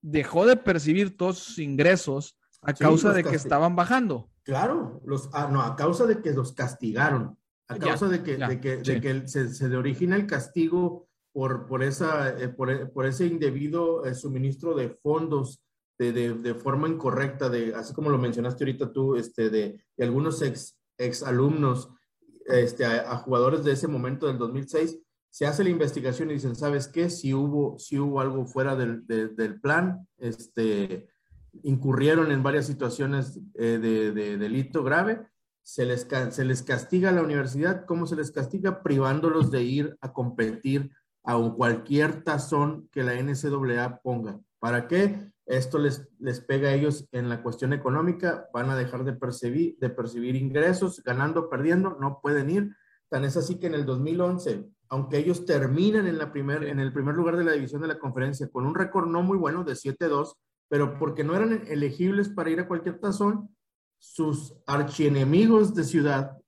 dejó 0.00 0.46
de 0.46 0.56
percibir 0.56 1.16
todos 1.16 1.38
sus 1.38 1.58
ingresos 1.58 2.36
a 2.62 2.72
causa 2.74 3.12
de 3.12 3.24
que 3.24 3.36
estaban 3.36 3.76
bajando. 3.76 4.28
Claro, 4.42 5.00
los, 5.04 5.28
ah, 5.32 5.48
no, 5.50 5.62
a 5.62 5.76
causa 5.76 6.06
de 6.06 6.20
que 6.20 6.32
los 6.32 6.52
castigaron, 6.52 7.38
a 7.68 7.76
causa 7.76 8.08
de 8.08 8.22
que, 8.22 8.36
de 8.36 8.60
que, 8.60 8.76
de 8.78 9.00
que 9.00 9.28
se, 9.28 9.52
se, 9.52 9.68
le 9.68 9.76
origina 9.76 10.16
el 10.16 10.26
castigo 10.26 11.08
por, 11.32 11.66
por, 11.66 11.82
esa, 11.82 12.30
eh, 12.30 12.48
por, 12.48 12.90
por, 12.92 13.06
ese 13.06 13.26
indebido 13.26 14.04
eh, 14.04 14.14
suministro 14.14 14.74
de 14.74 14.88
fondos 14.88 15.62
de, 15.98 16.12
de, 16.12 16.34
de, 16.34 16.54
forma 16.54 16.88
incorrecta, 16.88 17.48
de, 17.48 17.74
así 17.74 17.92
como 17.92 18.08
lo 18.08 18.18
mencionaste 18.18 18.64
ahorita 18.64 18.92
tú, 18.92 19.16
este, 19.16 19.50
de, 19.50 19.84
algunos 19.98 20.40
ex, 20.42 20.78
ex 20.96 21.22
alumnos 21.22 21.90
este, 22.46 22.84
a, 22.86 23.16
jugadores 23.18 23.64
de 23.64 23.72
ese 23.72 23.88
momento 23.88 24.26
del 24.26 24.38
2006, 24.38 24.98
se 25.30 25.46
hace 25.46 25.62
la 25.62 25.70
investigación 25.70 26.30
y 26.30 26.34
dicen, 26.34 26.56
¿sabes 26.56 26.88
qué? 26.88 27.10
Si 27.10 27.34
hubo, 27.34 27.78
si 27.78 27.98
hubo 27.98 28.20
algo 28.20 28.46
fuera 28.46 28.74
del, 28.74 29.06
del 29.06 29.60
plan, 29.60 30.08
este, 30.16 31.08
incurrieron 31.62 32.30
en 32.32 32.42
varias 32.42 32.66
situaciones 32.66 33.40
eh, 33.54 33.78
de, 33.78 34.12
de, 34.12 34.36
delito 34.36 34.82
grave, 34.82 35.26
se 35.62 35.84
les, 35.84 36.06
se 36.30 36.44
les 36.44 36.62
castiga 36.62 37.10
a 37.10 37.12
la 37.12 37.22
universidad. 37.22 37.84
¿Cómo 37.84 38.06
se 38.06 38.16
les 38.16 38.30
castiga? 38.30 38.82
Privándolos 38.82 39.50
de 39.50 39.62
ir 39.62 39.98
a 40.00 40.12
competir 40.12 40.90
a 41.24 41.36
cualquier 41.54 42.24
tazón 42.24 42.88
que 42.90 43.02
la 43.02 43.14
NCAA 43.20 44.00
ponga. 44.02 44.40
¿Para 44.58 44.88
qué? 44.88 45.30
Esto 45.44 45.78
les, 45.78 46.08
les 46.18 46.40
pega 46.40 46.70
a 46.70 46.74
ellos 46.74 47.06
en 47.12 47.28
la 47.28 47.42
cuestión 47.42 47.72
económica, 47.72 48.48
van 48.52 48.70
a 48.70 48.76
dejar 48.76 49.04
de 49.04 49.12
percibir, 49.12 49.76
de 49.78 49.90
percibir 49.90 50.36
ingresos, 50.36 51.02
ganando, 51.04 51.50
perdiendo, 51.50 51.96
no 52.00 52.20
pueden 52.22 52.50
ir. 52.50 52.76
Tan 53.10 53.24
es 53.24 53.36
así 53.36 53.58
que 53.58 53.66
en 53.66 53.74
el 53.74 53.86
2011, 53.86 54.66
aunque 54.90 55.18
ellos 55.18 55.44
terminan 55.44 56.06
en, 56.06 56.18
la 56.18 56.32
primer, 56.32 56.64
en 56.64 56.80
el 56.80 56.92
primer 56.92 57.14
lugar 57.14 57.36
de 57.36 57.44
la 57.44 57.52
división 57.52 57.82
de 57.82 57.88
la 57.88 57.98
conferencia 57.98 58.48
con 58.48 58.66
un 58.66 58.74
récord 58.74 59.06
no 59.06 59.22
muy 59.22 59.36
bueno 59.36 59.64
de 59.64 59.72
7-2, 59.72 60.34
pero 60.68 60.98
porque 60.98 61.24
no 61.24 61.34
eran 61.34 61.64
elegibles 61.68 62.28
para 62.28 62.50
ir 62.50 62.60
a 62.60 62.68
cualquier 62.68 62.98
tazón, 63.00 63.54
sus 63.98 64.54
archienemigos 64.66 65.74
de 65.74 65.84
ciudad 65.84 66.38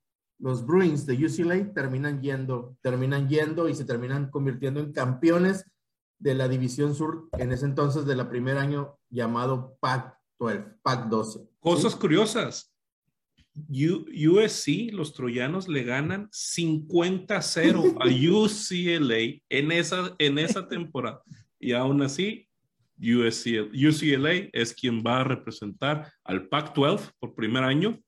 los 0.41 0.65
Bruins 0.65 1.05
de 1.05 1.13
UCLA 1.23 1.71
terminan 1.73 2.21
yendo, 2.21 2.75
terminan 2.81 3.29
yendo 3.29 3.69
y 3.69 3.75
se 3.75 3.85
terminan 3.85 4.31
convirtiendo 4.31 4.79
en 4.79 4.91
campeones 4.91 5.65
de 6.19 6.33
la 6.33 6.47
División 6.47 6.95
Sur 6.95 7.29
en 7.37 7.51
ese 7.51 7.65
entonces 7.65 8.05
de 8.05 8.15
la 8.15 8.27
primer 8.27 8.57
año 8.57 8.97
llamado 9.09 9.77
Pac-12, 9.79 10.79
Pac-12. 10.81 11.47
Cosas 11.59 11.95
curiosas. 11.95 12.73
USC, 13.69 14.91
los 14.93 15.13
troyanos 15.13 15.67
le 15.67 15.83
ganan 15.83 16.29
50-0 16.29 17.97
a 17.99 18.05
UCLA 18.31 19.41
en 19.49 19.71
esa, 19.71 20.15
en 20.17 20.39
esa 20.39 20.67
temporada. 20.67 21.21
Y 21.59 21.73
aún 21.73 22.01
así, 22.01 22.47
UCLA 23.01 24.49
es 24.53 24.73
quien 24.73 25.01
va 25.01 25.21
a 25.21 25.23
representar 25.23 26.11
al 26.23 26.47
Pac-12 26.47 27.11
por 27.19 27.35
primer 27.35 27.63
año 27.63 27.99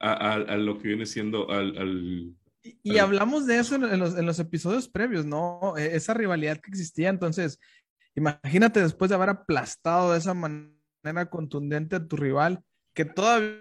a, 0.00 0.56
lo 0.56 0.78
que 0.78 0.88
viene 0.88 1.04
siendo 1.04 1.50
al... 1.50 2.34
y, 2.62 2.98
hablamos 2.98 3.46
de 3.46 3.58
eso 3.58 3.74
en 3.74 3.98
los, 3.98 4.16
en 4.16 4.24
los, 4.24 4.38
episodios 4.38 4.88
previos, 4.88 5.26
¿no? 5.26 5.76
E, 5.76 5.94
esa 5.94 6.14
rivalidad 6.14 6.58
que 6.58 6.70
existía. 6.70 7.10
Entonces, 7.10 7.58
imagínate 8.14 8.80
después 8.80 9.10
de 9.10 9.16
haber 9.16 9.28
aplastado 9.28 10.12
de 10.12 10.18
esa 10.18 10.32
manera 10.32 11.28
contundente 11.28 11.96
a 11.96 12.06
tu 12.06 12.16
rival, 12.16 12.64
que 12.94 13.04
todavía 13.04 13.60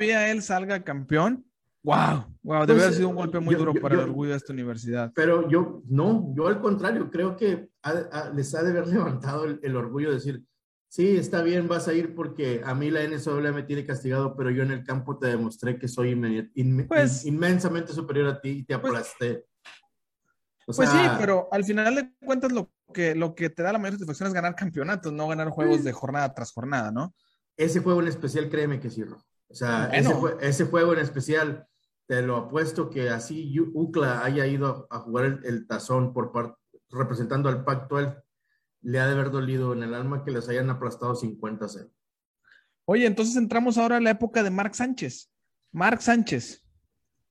él 0.00 0.42
salga 0.42 0.82
campeón. 0.82 1.46
Wow, 1.84 2.24
wow, 2.42 2.66
debe 2.66 2.82
haber 2.82 2.94
sido 2.94 3.10
un 3.10 3.16
golpe 3.16 3.38
muy 3.38 3.54
duro 3.54 3.74
para 3.74 3.94
el 3.94 4.00
orgullo 4.00 4.30
de 4.30 4.36
esta 4.38 4.52
universidad. 4.52 5.12
Pero 5.14 5.48
yo, 5.48 5.82
no, 5.86 6.32
yo 6.34 6.48
al 6.48 6.60
contrario, 6.60 7.10
creo 7.10 7.36
que 7.36 7.68
les 8.34 8.54
ha 8.54 8.62
de 8.62 8.70
haber 8.70 8.86
levantado 8.88 9.44
el, 9.44 9.60
el 9.62 9.76
orgullo 9.76 10.08
de 10.08 10.14
decir, 10.14 10.44
sí, 10.94 11.16
está 11.16 11.42
bien, 11.42 11.66
vas 11.66 11.88
a 11.88 11.92
ir 11.92 12.14
porque 12.14 12.62
a 12.64 12.72
mí 12.72 12.88
la 12.88 13.02
NSW 13.02 13.52
me 13.52 13.64
tiene 13.64 13.84
castigado, 13.84 14.36
pero 14.36 14.52
yo 14.52 14.62
en 14.62 14.70
el 14.70 14.84
campo 14.84 15.18
te 15.18 15.26
demostré 15.26 15.76
que 15.76 15.88
soy 15.88 16.14
pues 16.86 17.24
inmensamente 17.24 17.92
superior 17.92 18.28
a 18.28 18.40
ti 18.40 18.50
y 18.50 18.62
te 18.62 18.78
pues 18.78 18.92
aplasté. 18.92 19.44
pues 20.64 20.88
sí, 20.88 20.98
pero 21.18 21.48
al 21.50 21.64
final 21.64 21.96
de 21.96 22.14
cuentas 22.24 22.52
lo 22.52 22.70
que, 22.92 23.16
lo 23.16 23.34
que 23.34 23.50
te 23.50 23.64
da 23.64 23.72
la 23.72 23.80
mayor 23.80 23.94
satisfacción 23.94 24.28
es 24.28 24.34
ganar 24.34 24.54
campeonatos, 24.54 25.12
no 25.12 25.26
ganar 25.26 25.50
juegos 25.50 25.82
de 25.82 25.92
jornada 25.92 26.32
tras 26.32 26.52
jornada, 26.52 26.92
¿no? 26.92 27.12
Ese 27.56 27.80
juego 27.80 28.00
en 28.00 28.06
especial, 28.06 28.48
créeme 28.48 28.78
que 28.78 28.88
sí, 28.88 29.02
O 29.02 29.54
sea, 29.54 29.86
ese, 29.86 30.64
juego 30.64 30.92
en 30.92 31.00
especial, 31.00 31.66
te 32.06 32.22
lo 32.22 32.36
apuesto 32.36 32.90
que 32.90 33.10
así 33.10 33.58
UCLA 33.58 34.24
haya 34.24 34.46
ido 34.46 34.86
a, 34.90 34.98
jugar 35.00 35.40
el, 35.44 35.66
tazón 35.66 36.12
por 36.12 36.32
parte 36.32 36.56
representando 36.90 37.48
al 37.48 37.64
Pac-12 37.64 38.22
le 38.82 39.00
ha 39.00 39.06
de 39.06 39.12
haber 39.12 39.30
dolido 39.30 39.72
en 39.72 39.82
el 39.82 39.94
alma 39.94 40.24
que 40.24 40.30
les 40.30 40.48
hayan 40.48 40.68
aplastado 40.70 41.14
50 41.14 41.68
0. 41.68 41.90
Oye, 42.86 43.06
entonces 43.06 43.36
entramos 43.36 43.78
ahora 43.78 43.96
a 43.96 44.00
la 44.00 44.10
época 44.10 44.42
de 44.42 44.50
Mark 44.50 44.74
Sánchez. 44.74 45.30
Mark 45.72 46.02
Sánchez. 46.02 46.62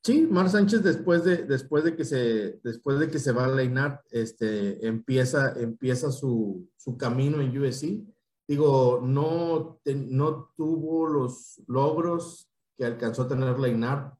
Sí, 0.03 0.27
Mark 0.29 0.49
Sánchez 0.49 0.83
después 0.83 1.23
de, 1.23 1.43
después 1.43 1.83
de 1.83 1.95
que 1.95 2.03
se, 2.03 2.59
después 2.63 2.99
de 2.99 3.09
que 3.09 3.19
se 3.19 3.31
va 3.31 3.45
a 3.45 3.49
Leinart, 3.49 4.01
este, 4.09 4.85
empieza, 4.85 5.53
empieza 5.57 6.11
su, 6.11 6.67
su 6.75 6.97
camino 6.97 7.39
en 7.39 7.57
USC. 7.57 8.03
Digo, 8.47 9.01
no, 9.01 9.79
no 9.85 10.51
tuvo 10.57 11.07
los 11.07 11.61
logros 11.67 12.49
que 12.75 12.83
alcanzó 12.83 13.21
a 13.21 13.27
tener 13.27 13.57
Leinart, 13.59 14.13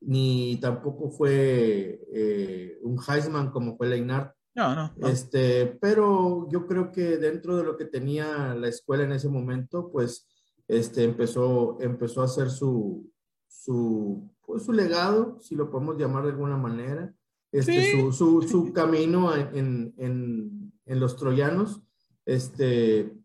ni 0.00 0.58
tampoco 0.60 1.10
fue 1.10 2.00
eh, 2.12 2.78
un 2.82 2.98
Heisman 3.06 3.50
como 3.50 3.76
fue 3.76 3.88
Leinart, 3.88 4.32
no, 4.58 4.74
no, 4.74 5.08
Este, 5.08 5.66
pero 5.80 6.48
yo 6.50 6.66
creo 6.66 6.90
que 6.90 7.16
dentro 7.18 7.56
de 7.56 7.62
lo 7.62 7.76
que 7.76 7.84
tenía 7.84 8.56
la 8.56 8.66
escuela 8.66 9.04
en 9.04 9.12
ese 9.12 9.28
momento, 9.28 9.88
pues 9.92 10.26
este, 10.66 11.04
empezó, 11.04 11.78
empezó 11.80 12.22
a 12.22 12.24
hacer 12.24 12.50
su, 12.50 13.08
su, 13.46 14.28
pues, 14.44 14.64
su 14.64 14.72
legado, 14.72 15.38
si 15.40 15.54
lo 15.54 15.70
podemos 15.70 15.96
llamar 15.96 16.24
de 16.24 16.30
alguna 16.30 16.56
manera, 16.56 17.14
este, 17.52 17.92
su, 17.92 18.12
su, 18.12 18.42
su, 18.42 18.72
camino 18.72 19.32
en, 19.34 19.94
en, 19.96 20.72
en, 20.84 21.00
los 21.00 21.16
troyanos. 21.16 21.80
Este, 22.26 23.16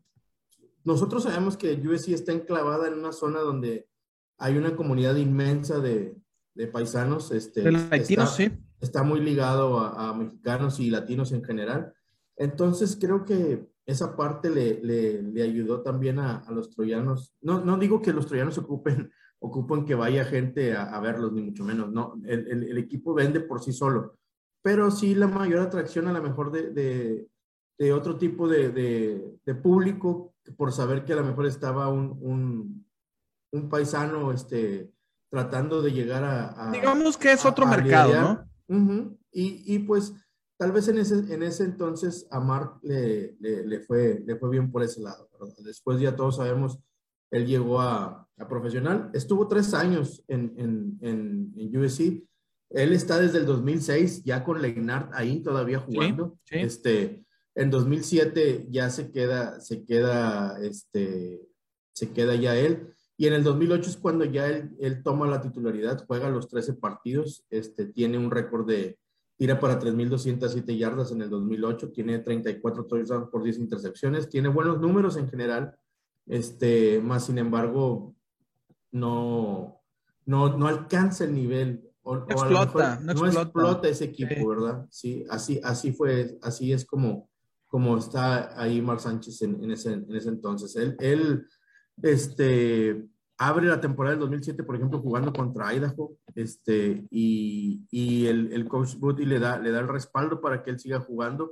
nosotros 0.83 1.23
sabemos 1.23 1.57
que 1.57 1.73
USC 1.73 2.09
está 2.09 2.31
enclavada 2.31 2.88
en 2.88 2.93
una 2.93 3.12
zona 3.12 3.39
donde 3.39 3.88
hay 4.38 4.55
una 4.55 4.75
comunidad 4.75 5.15
inmensa 5.15 5.79
de, 5.79 6.15
de 6.55 6.67
paisanos. 6.67 7.31
Este, 7.31 7.61
de 7.61 8.05
sí 8.05 8.51
está 8.83 9.01
muy 9.01 9.21
ligado 9.21 9.79
a, 9.79 10.13
mexicanos 10.13 10.79
y 10.79 10.89
latinos 10.89 11.31
en 11.31 11.43
general. 11.43 11.93
Entonces 12.35 12.97
creo 12.99 13.23
que 13.23 13.65
esa 13.85 14.15
parte 14.15 14.49
le, 14.49 14.81
le, 14.81 15.41
ayudó 15.41 15.81
también 15.81 16.19
a, 16.19 16.45
los 16.51 16.69
troyanos. 16.69 17.33
No, 17.41 17.63
no 17.63 17.77
digo 17.77 18.01
que 18.01 18.13
los 18.13 18.27
troyanos 18.27 18.57
ocupen, 18.59 19.09
ocupen 19.39 19.85
que 19.85 19.95
vaya 19.95 20.25
gente 20.25 20.75
a, 20.75 20.99
verlos, 20.99 21.31
ni 21.31 21.41
mucho 21.41 21.63
menos. 21.63 21.91
No, 21.91 22.19
el, 22.25 22.47
el, 22.63 22.77
equipo 22.77 23.13
vende 23.13 23.39
por 23.39 23.61
sí 23.63 23.71
solo. 23.71 24.17
Pero 24.61 24.91
sí 24.91 25.15
la 25.15 25.27
mayor 25.27 25.61
atracción 25.61 26.07
a 26.07 26.13
lo 26.13 26.21
mejor 26.21 26.51
de, 26.51 26.71
de, 26.71 27.27
de 27.77 27.93
otro 27.93 28.17
tipo 28.17 28.47
de, 28.49 28.69
de, 28.69 29.55
público, 29.55 30.35
por 30.57 30.73
saber 30.73 31.05
que 31.05 31.13
a 31.13 31.17
lo 31.17 31.23
mejor 31.23 31.45
estaba 31.45 31.87
un, 31.87 32.17
un, 32.21 32.85
un 33.51 33.69
paisano 33.69 34.31
este, 34.31 34.92
tratando 35.33 35.81
de 35.81 35.91
llegar 35.91 36.23
a... 36.23 36.69
Digamos 36.71 37.17
que 37.17 37.31
es 37.31 37.43
otro 37.43 37.65
mercado, 37.65 38.45
¿no? 38.67 39.17
y, 39.31 39.63
y, 39.65 39.79
pues 39.79 40.13
tal 40.57 40.71
vez 40.71 40.87
en 40.89 40.99
ese, 40.99 41.33
en 41.33 41.41
ese 41.41 41.63
entonces 41.63 42.27
a 42.29 42.39
Mark 42.39 42.77
le, 42.83 43.35
le, 43.39 43.79
fue, 43.79 44.21
le 44.23 44.35
fue 44.35 44.51
bien 44.51 44.71
por 44.71 44.83
ese 44.83 45.01
lado. 45.01 45.27
Después 45.65 45.99
ya 45.99 46.15
todos 46.15 46.35
sabemos, 46.35 46.77
él 47.31 47.47
llegó 47.47 47.81
a, 47.81 48.29
a 48.37 48.47
profesional. 48.47 49.09
Estuvo 49.15 49.47
tres 49.47 49.73
años 49.73 50.23
en, 50.27 50.53
en, 50.55 50.99
en, 51.01 51.53
en, 51.57 51.77
USC. 51.83 52.23
Él 52.69 52.93
está 52.93 53.17
desde 53.17 53.39
el 53.39 53.47
2006 53.47 54.23
ya 54.23 54.43
con 54.43 54.61
Leinart 54.61 55.11
ahí 55.15 55.41
todavía 55.41 55.79
jugando. 55.79 56.37
Este, 56.51 57.25
en 57.55 57.71
2007 57.71 58.67
ya 58.69 58.91
se 58.91 59.11
queda, 59.11 59.59
se 59.61 59.83
queda, 59.83 60.59
este, 60.61 61.41
se 61.91 62.11
queda 62.11 62.35
ya 62.35 62.55
él. 62.55 62.93
Y 63.17 63.28
en 63.28 63.34
el 63.34 63.43
2008 63.43 63.89
es 63.89 63.97
cuando 63.97 64.26
ya 64.26 64.47
él, 64.47 64.76
él 64.80 65.04
toma 65.04 65.28
la 65.28 65.41
titularidad, 65.41 66.04
juega 66.08 66.30
los 66.30 66.47
13 66.47 66.73
partidos, 66.73 67.45
este, 67.49 67.86
tiene 67.86 68.17
un 68.17 68.32
récord 68.32 68.67
de 68.67 68.97
tira 69.38 69.60
para 69.60 69.80
3.207 69.80 70.78
yardas 70.78 71.12
en 71.12 71.21
el 71.21 71.30
2008, 71.30 71.91
tiene 71.91 72.19
34 72.19 72.86
touchdowns 72.86 73.30
por 73.30 73.43
10 73.43 73.58
intercepciones, 73.60 74.30
tiene 74.30 74.47
buenos 74.47 74.80
números 74.80 75.17
en 75.17 75.28
general, 75.28 75.76
este, 76.26 77.02
más 77.02 77.26
sin 77.26 77.38
embargo, 77.38 78.15
no, 78.91 79.82
no, 80.26 80.58
no 80.58 80.67
alcanza 80.67 81.26
el 81.26 81.34
nivel. 81.34 81.89
O, 82.04 82.17
no, 82.17 82.26
explota, 82.30 82.99
no, 83.02 83.12
explota, 83.12 83.88
ese 83.88 84.06
equipo, 84.06 84.47
¿verdad? 84.47 84.86
Sí, 84.89 85.26
así, 85.30 85.60
así 85.63 85.93
fue, 85.93 86.38
así 86.41 86.73
es 86.73 86.86
como, 86.86 87.30
como 87.67 87.97
está 87.97 88.62
ahí 88.62 88.82
Mar 88.82 88.99
Sánchez 88.99 89.41
en, 89.43 89.71
ese, 89.71 89.93
en 89.93 90.15
ese 90.15 90.30
entonces. 90.30 90.76
Él, 90.76 90.97
él 90.99 91.47
este, 92.01 93.06
abre 93.38 93.67
la 93.67 93.82
temporada 93.82 94.15
del 94.15 94.21
2007, 94.21 94.63
por 94.63 94.75
ejemplo, 94.75 94.99
jugando 94.99 95.34
contra 95.34 95.73
Idaho, 95.73 96.17
este, 96.36 97.06
y, 97.10 97.86
y 97.91 98.27
el, 98.27 98.53
el, 98.53 98.67
coach 98.67 98.95
Booty 98.95 99.25
le 99.25 99.39
da, 99.39 99.60
le 99.60 99.71
da 99.71 99.79
el 99.79 99.88
respaldo 99.88 100.41
para 100.41 100.63
que 100.63 100.71
él 100.71 100.79
siga 100.79 100.99
jugando. 100.99 101.51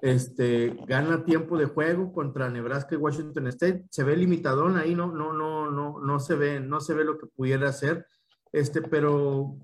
Este, 0.00 0.78
gana 0.86 1.24
tiempo 1.24 1.58
de 1.58 1.66
juego 1.66 2.12
contra 2.12 2.48
Nebraska 2.48 2.94
y 2.94 2.98
Washington 2.98 3.48
State. 3.48 3.84
Se 3.90 4.02
ve 4.02 4.16
limitadón 4.16 4.76
ahí, 4.76 4.94
no, 4.94 5.12
no, 5.12 5.32
no, 5.32 5.70
no, 5.70 6.00
no 6.00 6.20
se 6.20 6.34
ve, 6.36 6.60
no 6.60 6.80
se 6.80 6.94
ve 6.94 7.04
lo 7.04 7.18
que 7.18 7.26
pudiera 7.26 7.68
hacer. 7.68 8.06
Este, 8.52 8.82
pero 8.82 9.56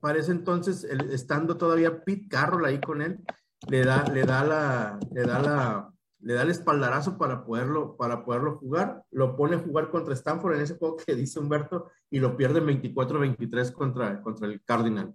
parece 0.00 0.32
entonces, 0.32 0.84
el, 0.84 1.10
estando 1.10 1.56
todavía 1.56 2.02
Pete 2.04 2.28
Carroll 2.28 2.64
ahí 2.64 2.80
con 2.80 3.02
él, 3.02 3.20
le 3.68 3.84
da, 3.84 4.04
le 4.04 4.24
da 4.24 4.44
la, 4.44 4.98
le 5.12 5.22
da 5.22 5.38
la, 5.40 5.93
le 6.24 6.34
da 6.34 6.42
el 6.42 6.50
espaldarazo 6.50 7.18
para 7.18 7.44
poderlo, 7.44 7.96
para 7.96 8.24
poderlo 8.24 8.56
jugar, 8.56 9.04
lo 9.10 9.36
pone 9.36 9.56
a 9.56 9.58
jugar 9.58 9.90
contra 9.90 10.14
Stanford 10.14 10.54
en 10.54 10.62
ese 10.62 10.76
juego 10.76 10.96
que 10.96 11.14
dice 11.14 11.38
Humberto 11.38 11.90
y 12.10 12.18
lo 12.18 12.36
pierde 12.36 12.62
24-23 12.62 13.72
contra, 13.72 14.22
contra 14.22 14.46
el 14.46 14.62
Cardinal. 14.64 15.14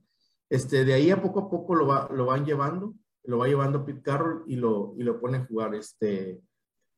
Este, 0.49 0.85
de 0.85 0.93
ahí 0.93 1.09
a 1.09 1.21
poco 1.21 1.41
a 1.41 1.49
poco 1.49 1.75
lo, 1.75 1.87
va, 1.87 2.09
lo 2.13 2.27
van 2.27 2.45
llevando, 2.45 2.93
lo 3.23 3.39
va 3.39 3.47
llevando 3.47 3.85
Pete 3.85 4.01
Carroll 4.03 4.43
y 4.47 4.55
lo, 4.55 4.93
y 4.97 5.03
lo 5.03 5.19
pone 5.19 5.37
a 5.37 5.45
jugar. 5.45 5.73
Este, 5.73 6.41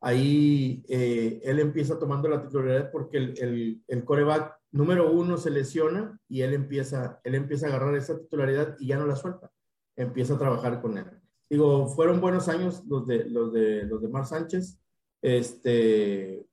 ahí 0.01 0.83
eh, 0.89 1.41
él 1.43 1.59
empieza 1.59 1.97
tomando 1.97 2.27
la 2.27 2.41
titularidad 2.41 2.91
porque 2.91 3.17
el, 3.17 3.33
el, 3.39 3.83
el, 3.87 4.03
coreback 4.03 4.57
número 4.71 5.11
uno 5.11 5.37
se 5.37 5.51
lesiona 5.51 6.19
y 6.27 6.41
él 6.41 6.53
empieza, 6.53 7.21
él 7.23 7.35
empieza 7.35 7.67
a 7.67 7.69
agarrar 7.69 7.95
esa 7.95 8.17
titularidad 8.19 8.75
y 8.79 8.87
ya 8.87 8.97
no 8.97 9.05
la 9.05 9.15
suelta. 9.15 9.49
Empieza 9.95 10.33
a 10.33 10.37
trabajar 10.37 10.81
con 10.81 10.97
él. 10.97 11.20
Digo, 11.51 11.85
fueron 11.87 12.21
buenos 12.21 12.47
años 12.47 12.81
los 12.87 13.05
de, 13.05 13.25
los 13.25 13.51
de, 13.51 13.83
los 13.83 14.01
de 14.01 14.07
Mar 14.07 14.25
Sánchez. 14.25 14.79
Este, 15.21 16.45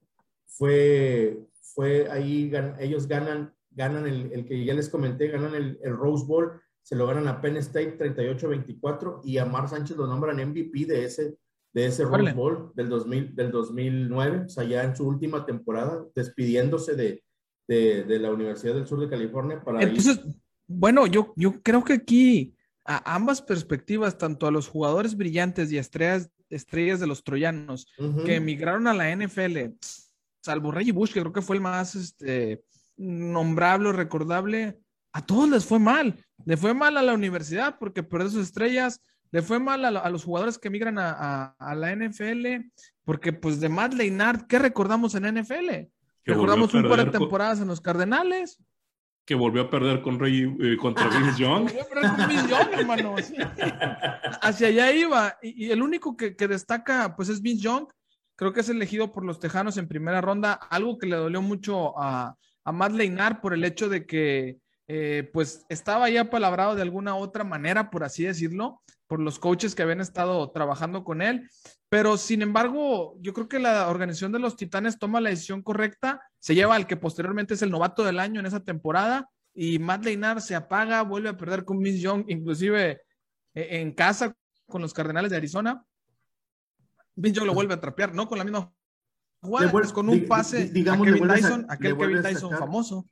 fue, 0.45 1.39
fue 1.73 2.11
ahí, 2.11 2.51
ellos 2.81 3.07
ganan, 3.07 3.55
ganan 3.71 4.09
el, 4.09 4.33
el, 4.33 4.45
que 4.45 4.65
ya 4.65 4.75
les 4.75 4.89
comenté, 4.89 5.29
ganan 5.29 5.55
el, 5.55 5.79
el, 5.85 5.97
Rose 5.97 6.27
Bowl, 6.27 6.61
se 6.83 6.97
lo 6.97 7.07
ganan 7.07 7.29
a 7.29 7.41
Penn 7.41 7.59
State 7.59 7.97
38-24 7.97 9.21
y 9.23 9.39
a 9.39 9.45
Mar 9.45 9.69
Sánchez 9.69 9.97
lo 9.97 10.09
nombran 10.09 10.45
MVP 10.45 10.87
de 10.87 11.05
ese, 11.05 11.39
de 11.73 11.87
ese 11.87 12.05
Rose 12.05 12.33
Bowl 12.33 12.73
del, 12.75 12.89
2000, 12.89 13.37
del 13.37 13.53
2009, 13.53 14.47
o 14.47 14.49
sea, 14.49 14.65
ya 14.65 14.83
en 14.83 14.97
su 14.97 15.07
última 15.07 15.47
temporada, 15.47 16.05
despidiéndose 16.13 16.97
de, 16.97 17.23
de, 17.69 18.03
de 18.03 18.19
la 18.19 18.33
Universidad 18.33 18.75
del 18.75 18.89
Sur 18.89 18.99
de 18.99 19.09
California 19.09 19.63
para 19.63 19.81
Entonces, 19.81 20.21
bueno, 20.67 21.07
yo, 21.07 21.35
yo 21.37 21.63
creo 21.63 21.85
que 21.85 21.93
aquí 21.93 22.58
a 22.89 23.15
ambas 23.15 23.43
perspectivas, 23.43 24.17
tanto 24.17 24.47
a 24.47 24.51
los 24.51 24.67
jugadores 24.67 25.15
brillantes 25.15 25.71
y 25.71 25.77
estrellas, 25.77 26.31
estrellas 26.49 26.99
de 26.99 27.07
los 27.07 27.23
troyanos 27.23 27.87
uh 27.99 28.05
-huh. 28.05 28.25
que 28.25 28.37
emigraron 28.37 28.87
a 28.87 28.95
la 28.95 29.15
NFL, 29.15 29.75
salvo 30.41 30.73
Reggie 30.73 30.93
Bush, 30.93 31.13
que 31.13 31.21
creo 31.21 31.33
que 31.33 31.43
fue 31.43 31.57
el 31.57 31.63
más 31.63 31.95
este, 31.95 32.65
nombrable 32.97 33.91
o 33.91 33.93
recordable, 33.93 34.79
a 35.13 35.21
todos 35.21 35.51
les 35.51 35.67
fue 35.67 35.79
mal. 35.79 36.15
Le 36.47 36.57
fue 36.57 36.73
mal 36.73 36.97
a 36.97 37.03
la 37.03 37.13
universidad 37.13 37.77
porque 37.79 38.03
perdió 38.03 38.31
sus 38.31 38.47
estrellas, 38.47 39.03
le 39.33 39.43
fue 39.43 39.59
mal 39.59 39.85
a, 39.85 39.89
a 39.89 40.09
los 40.09 40.25
jugadores 40.25 40.59
que 40.59 40.69
emigran 40.69 40.99
a, 40.99 41.11
a, 41.11 41.57
a, 41.59 41.75
la 41.75 41.95
NFL, 41.95 42.71
porque 43.05 43.35
pues 43.35 43.61
de 43.61 43.69
Matt 43.69 43.93
Leinart, 43.93 44.47
¿qué 44.47 44.59
recordamos 44.59 45.15
en 45.15 45.25
NFL? 45.25 45.91
Recordamos 46.25 46.73
un 46.73 46.89
par 46.89 47.05
de 47.05 47.11
temporadas 47.11 47.61
en 47.61 47.69
los 47.69 47.83
Cardenales 47.83 48.59
que 49.29 49.35
volvió 49.35 49.61
a 49.61 49.69
perder 49.69 50.01
con 50.01 50.19
Rey, 50.19 50.57
eh, 50.59 50.79
contra 50.79 51.07
Vince 51.09 51.43
Young. 51.43 51.65
volvió 51.65 51.83
a 51.83 51.85
perder 51.85 52.11
con 52.17 52.29
Vince 52.31 52.49
Young, 52.49 52.69
hermano. 52.73 53.17
Sí. 53.19 53.37
Hacia 54.41 54.69
allá 54.69 54.91
iba. 54.91 55.37
Y, 55.43 55.67
y 55.67 55.71
el 55.71 55.83
único 55.83 56.17
que, 56.17 56.35
que, 56.35 56.49
destaca, 56.49 57.15
pues 57.15 57.29
es 57.29 57.43
Vince 57.43 57.65
Young. 57.65 57.89
Creo 58.37 58.55
que 58.55 58.61
es 58.61 58.71
elegido 58.71 59.13
por 59.13 59.27
los 59.27 59.39
Tejanos 59.39 59.77
en 59.77 59.87
primera 59.87 60.23
ronda. 60.23 60.55
Algo 60.55 60.97
que 60.97 61.09
le 61.09 61.17
dolió 61.17 61.43
mucho 61.43 61.93
a, 62.01 62.37
a 62.65 62.73
Matt 62.73 62.93
Leinar 62.93 63.43
por 63.43 63.53
el 63.53 63.65
hecho 63.65 63.91
de 63.91 64.07
que, 64.07 64.57
eh, 64.87 65.29
pues, 65.31 65.67
estaba 65.69 66.09
ya 66.09 66.31
palabrado 66.31 66.75
de 66.75 66.81
alguna 66.81 67.15
otra 67.15 67.45
manera, 67.45 67.91
por 67.91 68.05
así 68.05 68.25
decirlo, 68.25 68.81
por 69.09 69.21
los 69.21 69.39
coaches 69.39 69.75
que 69.75 69.83
habían 69.83 70.01
estado 70.01 70.51
trabajando 70.53 71.03
con 71.03 71.23
él. 71.23 71.51
Pero, 71.89 72.17
sin 72.19 72.43
embargo, 72.43 73.17
yo 73.21 73.33
creo 73.33 73.49
que 73.49 73.59
la 73.59 73.89
organización 73.89 74.31
de 74.31 74.39
los 74.39 74.57
Titanes 74.57 74.99
toma 74.99 75.21
la 75.21 75.31
decisión 75.31 75.63
correcta 75.63 76.23
se 76.39 76.55
lleva 76.55 76.77
al 76.77 76.87
que 76.87 76.97
posteriormente 76.97 77.55
es 77.55 77.63
el 77.63 77.71
novato 77.71 78.05
del 78.05 78.21
año 78.21 78.39
en 78.39 78.47
esa 78.47 78.61
temporada 78.61 79.29
y 79.55 79.79
Matt 79.79 80.05
Leinar 80.05 80.41
se 80.41 80.55
apaga, 80.55 81.03
vuelve 81.03 81.31
a 81.31 81.37
perder 81.37 81.65
con 81.65 81.79
Miss 81.79 82.01
Young, 82.01 82.27
inclusive 82.29 83.03
eh, 83.55 83.69
en 83.81 83.93
casa 83.93 84.37
con 84.67 84.83
los 84.83 84.93
Cardenales 84.93 85.31
de 85.31 85.39
Arizona. 85.39 85.85
Miss 87.17 87.33
Young 87.33 87.47
lo 87.47 87.55
vuelve 87.55 87.75
a 87.75 87.81
trapear, 87.81 88.15
no 88.15 88.29
con 88.29 88.39
la 88.39 88.45
misma 88.45 88.73
jugada, 89.41 89.73
vuelve, 89.73 89.93
con 89.93 90.09
un 90.09 90.27
pase 90.27 90.69
digamos, 90.69 91.09
a 91.09 91.11
Kevin 91.11 91.29
Tyson, 91.29 91.67
a, 91.69 91.73
aquel 91.73 91.97
Kevin 91.97 92.23
Tyson 92.23 92.51
sacar, 92.51 92.59
famoso. 92.59 93.07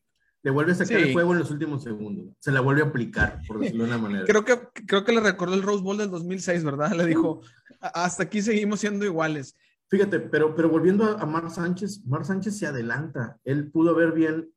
Le 0.47 0.53
vuelve 0.53 0.71
a 0.71 0.75
sacar 0.77 1.01
sí. 1.01 1.09
el 1.09 1.13
juego 1.13 1.33
en 1.33 1.41
los 1.41 1.51
últimos 1.51 1.83
segundos, 1.83 2.33
se 2.39 2.53
la 2.53 2.61
vuelve 2.61 2.83
a 2.83 2.85
aplicar, 2.85 3.41
por 3.49 3.59
decirlo 3.59 3.83
de 3.83 3.91
una 3.91 3.99
manera. 3.99 4.25
Creo 4.27 4.45
que, 4.45 4.57
creo 4.87 5.05
que 5.05 5.11
le 5.11 5.19
recordó 5.19 5.55
el 5.55 5.63
Rose 5.63 5.83
Bowl 5.83 5.99
del 5.99 6.09
2006, 6.09 6.63
¿verdad? 6.63 6.93
Le 6.93 7.05
dijo, 7.05 7.41
hasta 7.81 8.23
aquí 8.23 8.41
seguimos 8.41 8.79
siendo 8.79 9.05
iguales. 9.05 9.57
Fíjate, 9.89 10.21
pero, 10.21 10.55
pero 10.55 10.69
volviendo 10.69 11.03
a, 11.03 11.21
a 11.21 11.27
Mar 11.27 11.51
Sánchez, 11.51 12.07
Mar 12.07 12.25
Sánchez 12.25 12.57
se 12.57 12.69
adelanta. 12.69 13.41
Él 13.43 13.73
pudo 13.73 13.91
haber 13.91 14.13
bien 14.13 14.49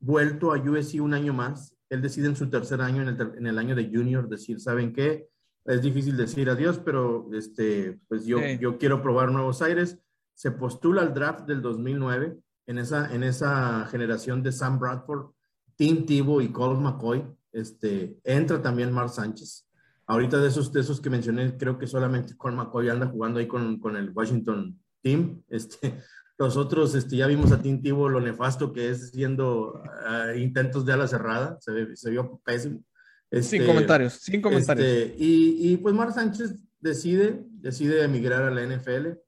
vuelto 0.00 0.52
a 0.52 0.58
USC 0.58 1.00
un 1.00 1.14
año 1.14 1.32
más. 1.32 1.74
Él 1.88 2.02
decide 2.02 2.26
en 2.26 2.36
su 2.36 2.50
tercer 2.50 2.82
año, 2.82 3.00
en 3.00 3.08
el, 3.08 3.32
en 3.38 3.46
el 3.46 3.58
año 3.58 3.74
de 3.74 3.90
junior, 3.90 4.28
decir, 4.28 4.60
¿saben 4.60 4.92
qué? 4.92 5.30
Es 5.64 5.80
difícil 5.80 6.14
decir 6.14 6.50
adiós, 6.50 6.78
pero 6.78 7.30
este, 7.32 7.98
pues 8.06 8.26
yo, 8.26 8.36
sí. 8.38 8.58
yo 8.60 8.76
quiero 8.76 9.00
probar 9.00 9.32
nuevos 9.32 9.62
aires. 9.62 9.98
Se 10.34 10.50
postula 10.50 11.00
al 11.00 11.14
draft 11.14 11.46
del 11.46 11.62
2009 11.62 12.36
en 12.72 12.78
esa, 12.78 13.14
en 13.14 13.22
esa 13.22 13.86
generación 13.86 14.42
de 14.42 14.50
Sam 14.50 14.78
Bradford, 14.78 15.30
Tim 15.76 16.04
Tebow 16.04 16.40
y 16.40 16.48
Colt 16.48 16.80
McCoy. 16.80 17.24
Este, 17.52 18.18
entra 18.24 18.60
también 18.60 18.90
Mar 18.90 19.08
Sánchez 19.08 19.66
ahorita 20.06 20.40
de 20.40 20.48
esos, 20.48 20.72
de 20.72 20.80
esos 20.80 21.00
que 21.00 21.10
mencioné, 21.10 21.56
creo 21.56 21.78
que 21.78 21.86
solamente 21.86 22.36
con 22.36 22.54
McCoy 22.54 22.88
anda 22.88 23.06
jugando 23.06 23.40
ahí 23.40 23.46
con, 23.46 23.78
con 23.78 23.96
el 23.96 24.10
Washington 24.10 24.78
Team. 25.02 25.42
Este, 25.48 25.94
los 26.38 26.56
otros, 26.56 26.94
este, 26.94 27.16
ya 27.16 27.26
vimos 27.26 27.52
a 27.52 27.60
Tim 27.60 27.82
Tebow 27.82 28.08
lo 28.08 28.20
nefasto 28.20 28.72
que 28.72 28.90
es 28.90 29.04
haciendo 29.04 29.82
uh, 29.84 30.36
intentos 30.36 30.84
de 30.84 30.92
ala 30.92 31.06
cerrada, 31.06 31.58
se, 31.60 32.10
vio 32.10 32.40
pésimo. 32.44 32.82
Este, 33.30 33.58
sin 33.58 33.66
comentarios, 33.66 34.14
sin 34.14 34.42
comentarios. 34.42 34.86
Este, 34.86 35.14
y, 35.18 35.72
y, 35.72 35.76
pues 35.76 35.94
Mar 35.94 36.12
Sánchez 36.12 36.54
decide, 36.80 37.44
decide 37.48 38.02
emigrar 38.02 38.42
a 38.42 38.50
la 38.50 38.66
NFL. 38.66 39.18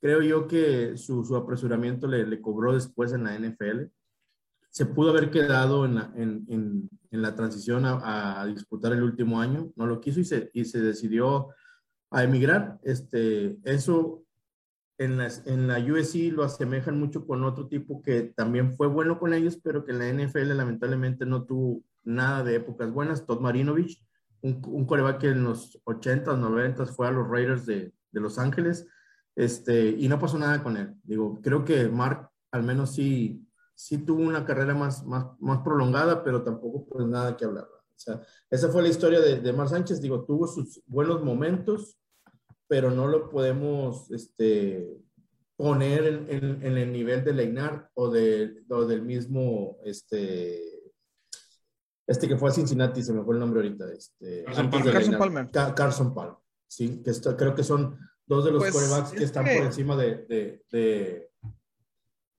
Creo 0.00 0.22
yo 0.22 0.46
que 0.46 0.96
su, 0.96 1.24
su 1.24 1.36
apresuramiento 1.36 2.06
le, 2.06 2.26
le, 2.26 2.40
cobró 2.40 2.72
después 2.72 3.12
en 3.12 3.24
la 3.24 3.38
NFL. 3.38 3.84
Se 4.70 4.86
pudo 4.86 5.10
haber 5.10 5.30
quedado 5.30 5.84
en 5.84 5.96
la, 5.96 6.12
en, 6.16 6.46
en, 6.48 6.88
en 7.10 7.22
la 7.22 7.34
transición 7.34 7.84
a, 7.84 8.40
a, 8.40 8.46
disputar 8.46 8.92
el 8.92 9.02
último 9.02 9.40
año, 9.40 9.72
no 9.76 9.86
lo 9.86 10.00
quiso 10.00 10.20
y 10.20 10.24
se, 10.24 10.50
y 10.54 10.64
se 10.64 10.80
decidió 10.80 11.48
a 12.10 12.24
emigrar. 12.24 12.78
Este, 12.82 13.58
eso 13.64 14.24
en, 14.96 15.18
las, 15.18 15.46
en 15.46 15.66
la 15.66 15.78
USC 15.78 16.32
lo 16.32 16.44
asemejan 16.44 16.98
mucho 16.98 17.26
con 17.26 17.44
otro 17.44 17.68
tipo 17.68 18.02
que 18.02 18.22
también 18.22 18.74
fue 18.74 18.86
bueno 18.86 19.18
con 19.18 19.34
ellos, 19.34 19.58
pero 19.62 19.84
que 19.84 19.92
en 19.92 19.98
la 19.98 20.12
NFL 20.12 20.56
lamentablemente 20.56 21.26
no 21.26 21.44
tuvo 21.44 21.82
nada 22.04 22.42
de 22.44 22.56
épocas 22.56 22.92
buenas. 22.92 23.26
Todd 23.26 23.40
Marinovich, 23.40 24.02
un, 24.40 24.62
un 24.66 24.86
coreback 24.86 25.18
que 25.18 25.28
en 25.28 25.44
los 25.44 25.78
80s, 25.84 26.24
90s 26.24 26.94
fue 26.94 27.08
a 27.08 27.12
los 27.12 27.28
Raiders 27.28 27.66
de, 27.66 27.92
de 28.12 28.20
Los 28.20 28.38
Ángeles, 28.38 28.86
este, 29.36 29.88
y 29.90 30.08
no 30.08 30.18
pasó 30.18 30.38
nada 30.38 30.62
con 30.62 30.76
él. 30.76 30.94
Digo, 31.02 31.40
creo 31.42 31.64
que 31.64 31.88
Mark 31.88 32.30
al 32.52 32.62
menos 32.62 32.94
sí 32.94 33.46
sí 33.80 33.96
tuvo 33.96 34.20
una 34.20 34.44
carrera 34.44 34.74
más, 34.74 35.06
más, 35.06 35.24
más 35.40 35.60
prolongada, 35.60 36.22
pero 36.22 36.42
tampoco 36.42 36.84
pues 36.84 37.06
nada 37.06 37.34
que 37.34 37.46
hablar. 37.46 37.64
O 37.64 37.98
sea, 37.98 38.20
esa 38.50 38.68
fue 38.68 38.82
la 38.82 38.90
historia 38.90 39.20
de, 39.20 39.40
de 39.40 39.52
Mar 39.54 39.70
Sánchez, 39.70 40.02
digo, 40.02 40.22
tuvo 40.26 40.46
sus 40.46 40.82
buenos 40.86 41.24
momentos, 41.24 41.98
pero 42.68 42.90
no 42.90 43.06
lo 43.06 43.30
podemos 43.30 44.10
este, 44.10 45.00
poner 45.56 46.04
en, 46.04 46.26
en, 46.28 46.62
en 46.62 46.76
el 46.76 46.92
nivel 46.92 47.24
de 47.24 47.32
Leinar 47.32 47.90
o, 47.94 48.10
de, 48.10 48.62
o 48.68 48.84
del 48.84 49.00
mismo, 49.00 49.78
este, 49.82 50.60
este 52.06 52.28
que 52.28 52.36
fue 52.36 52.50
a 52.50 52.52
Cincinnati, 52.52 53.02
se 53.02 53.14
me 53.14 53.24
fue 53.24 53.32
el 53.32 53.40
nombre 53.40 53.60
ahorita. 53.60 53.90
Este, 53.94 54.44
Carson, 54.44 54.70
Palmer. 54.70 54.92
Carson 54.92 55.18
Palmer. 55.18 55.50
Carson 55.50 56.14
Palmer, 56.14 56.36
sí, 56.68 57.02
que 57.02 57.08
esto, 57.08 57.34
creo 57.34 57.54
que 57.54 57.64
son 57.64 57.98
dos 58.30 58.44
de 58.44 58.52
los 58.52 58.62
pues, 58.62 58.72
corebacks 58.72 59.10
que 59.10 59.24
están 59.24 59.44
que... 59.44 59.56
por 59.56 59.66
encima 59.66 59.96
de, 59.96 60.24
de, 60.26 60.62
de, 60.70 61.30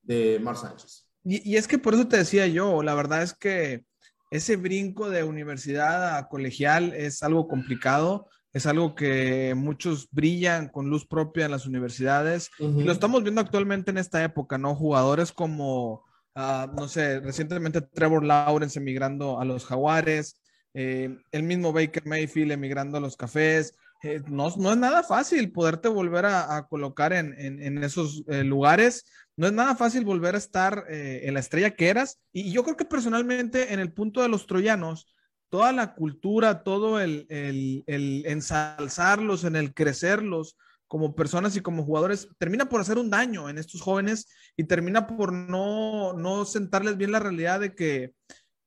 de 0.02 0.40
Mar 0.40 0.56
Sánchez. 0.56 1.06
Y, 1.22 1.52
y, 1.52 1.56
es 1.56 1.68
que 1.68 1.78
por 1.78 1.92
eso 1.94 2.08
te 2.08 2.16
decía 2.16 2.46
yo, 2.46 2.82
la 2.82 2.94
verdad 2.94 3.22
es 3.22 3.34
que 3.34 3.84
ese 4.30 4.56
brinco 4.56 5.10
de 5.10 5.22
universidad 5.22 6.16
a 6.16 6.28
colegial 6.28 6.94
es 6.94 7.22
algo 7.22 7.46
complicado, 7.46 8.26
es 8.54 8.64
algo 8.64 8.94
que 8.94 9.54
muchos 9.54 10.08
brillan 10.10 10.68
con 10.68 10.88
luz 10.88 11.06
propia 11.06 11.44
en 11.44 11.50
las 11.50 11.66
universidades 11.66 12.50
uh 12.58 12.64
-huh. 12.64 12.80
y 12.80 12.84
lo 12.84 12.92
estamos 12.92 13.22
viendo 13.22 13.42
actualmente 13.42 13.90
en 13.90 13.98
esta 13.98 14.24
época, 14.24 14.56
¿no? 14.56 14.74
Jugadores 14.74 15.30
como, 15.30 16.04
uh, 16.34 16.66
no 16.74 16.88
sé, 16.88 17.20
recientemente 17.20 17.82
Trevor 17.82 18.24
Lawrence 18.24 18.78
emigrando 18.78 19.38
a 19.38 19.44
los 19.44 19.66
Jaguares, 19.66 20.40
eh, 20.72 21.14
el 21.30 21.42
mismo 21.42 21.72
Baker 21.72 22.06
Mayfield 22.06 22.52
emigrando 22.52 22.96
a 22.96 23.00
los 23.00 23.16
Cafés, 23.16 23.74
eh, 24.02 24.20
no, 24.26 24.52
no, 24.56 24.72
es 24.72 24.78
nada 24.78 25.04
fácil 25.04 25.52
poderte 25.52 25.88
volver 25.88 26.26
a, 26.26 26.66
colocar 26.68 27.12
en, 27.12 27.34
en, 27.38 27.82
esos 27.84 28.24
eh, 28.26 28.42
lugares. 28.42 29.04
No 29.36 29.46
es 29.46 29.52
nada 29.52 29.76
fácil 29.76 30.04
volver 30.04 30.34
a 30.34 30.38
estar 30.38 30.86
eh, 30.88 31.20
en 31.24 31.34
la 31.34 31.40
estrella 31.40 31.76
que 31.76 31.88
eras. 31.88 32.20
Y 32.32 32.50
yo 32.52 32.64
creo 32.64 32.76
que 32.76 32.84
personalmente 32.84 33.72
en 33.72 33.78
el 33.78 33.92
punto 33.92 34.20
de 34.20 34.28
los 34.28 34.46
troyanos, 34.46 35.14
toda 35.50 35.72
la 35.72 35.94
cultura, 35.94 36.64
todo 36.64 37.00
el, 37.00 37.26
el, 37.28 37.84
el 37.86 38.24
ensalzarlos, 38.26 39.44
en 39.44 39.54
el 39.54 39.72
crecerlos 39.72 40.56
como 40.88 41.14
personas 41.14 41.56
y 41.56 41.60
como 41.60 41.84
jugadores, 41.84 42.28
termina 42.38 42.68
por 42.68 42.80
hacer 42.80 42.98
un 42.98 43.08
daño 43.08 43.48
en 43.48 43.56
estos 43.56 43.80
jóvenes 43.80 44.26
y 44.56 44.64
termina 44.64 45.06
por 45.06 45.32
no, 45.32 46.12
no 46.12 46.44
sentarles 46.44 46.96
bien 46.96 47.12
la 47.12 47.20
realidad 47.20 47.60
de 47.60 47.74
que, 47.74 48.14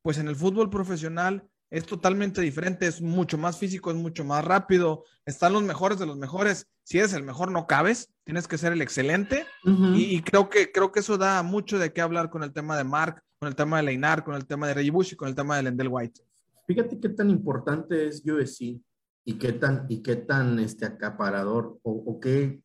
pues 0.02 0.18
en 0.18 0.28
el 0.28 0.36
fútbol 0.36 0.70
profesional, 0.70 1.48
es 1.76 1.86
totalmente 1.86 2.40
diferente, 2.40 2.88
es 2.88 3.02
mucho 3.02 3.38
más 3.38 3.58
físico, 3.58 3.92
es 3.92 3.98
mucho 3.98 4.24
más 4.24 4.46
rápido, 4.46 5.04
están 5.26 5.52
los 5.52 5.62
mejores 5.62 6.00
de 6.00 6.06
los 6.06 6.18
mejores. 6.18 6.70
Si 6.84 7.00
eres 7.00 7.12
el 7.12 7.24
mejor, 7.24 7.52
no 7.52 7.68
cabes, 7.68 8.14
tienes 8.24 8.48
que 8.48 8.58
ser 8.58 8.72
el 8.72 8.82
excelente. 8.82 9.46
y, 9.66 10.22
creo, 10.22 10.48
que, 10.48 10.72
creo 10.72 10.94
que 10.94 11.02
eso 11.02 11.18
da 11.18 11.44
mucho 11.44 11.78
de 11.78 11.92
qué 11.92 12.00
hablar 12.00 12.30
con 12.30 12.44
el 12.44 12.54
tema 12.54 12.78
de 12.78 12.86
Mark, 12.86 13.22
con 13.40 13.50
el 13.50 13.58
tema 13.58 13.76
de 13.76 13.84
Leinar, 13.84 14.24
con 14.24 14.36
el 14.36 14.46
tema 14.46 14.68
de 14.68 14.74
Reggie 14.74 14.92
Bush 14.92 15.12
y 15.12 15.16
con 15.18 15.28
el 15.28 15.36
tema 15.36 15.58
de 15.58 15.64
Lendell 15.64 15.90
White. 15.92 16.22
Fíjate 16.66 16.98
qué 16.98 17.10
tan 17.10 17.30
importante 17.30 18.08
es 18.08 18.24
USC 18.26 18.82
y 19.26 19.34
qué 19.38 19.52
tan, 19.52 19.86
y 19.90 20.02
qué 20.02 20.16
tan 20.16 20.58
este, 20.60 20.86
acaparador 20.86 21.78
o, 21.84 21.92
o 21.92 22.20
qué, 22.22 22.62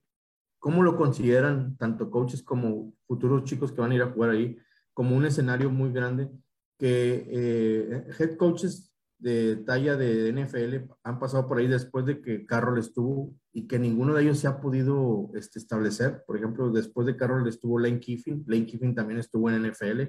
cómo 0.60 0.84
lo 0.84 0.96
consideran 0.96 1.76
tanto 1.76 2.12
coaches 2.12 2.44
como 2.44 2.92
futuros 3.08 3.42
chicos 3.42 3.72
que 3.72 3.80
van 3.80 3.90
a 3.90 3.94
ir 3.96 4.02
a 4.02 4.12
jugar 4.12 4.30
ahí 4.30 4.56
como 4.94 5.16
un 5.16 5.24
escenario 5.24 5.68
muy 5.68 5.92
grande 5.92 6.30
que 6.78 7.26
eh, 7.28 8.04
head 8.18 8.36
coaches 8.36 8.89
de 9.20 9.56
talla 9.56 9.96
de 9.96 10.32
NFL 10.32 10.90
han 11.04 11.18
pasado 11.18 11.46
por 11.46 11.58
ahí 11.58 11.66
después 11.66 12.06
de 12.06 12.20
que 12.20 12.46
Carroll 12.46 12.78
estuvo 12.78 13.34
y 13.52 13.66
que 13.66 13.78
ninguno 13.78 14.14
de 14.14 14.22
ellos 14.22 14.38
se 14.38 14.48
ha 14.48 14.60
podido 14.60 15.30
este, 15.34 15.58
establecer. 15.58 16.24
Por 16.26 16.36
ejemplo, 16.36 16.70
después 16.70 17.06
de 17.06 17.16
Carroll 17.16 17.46
estuvo 17.46 17.78
Lane 17.78 18.00
Kiffin, 18.00 18.44
Lane 18.46 18.66
Kiffin 18.66 18.94
también 18.94 19.20
estuvo 19.20 19.50
en 19.50 19.62
NFL. 19.62 20.02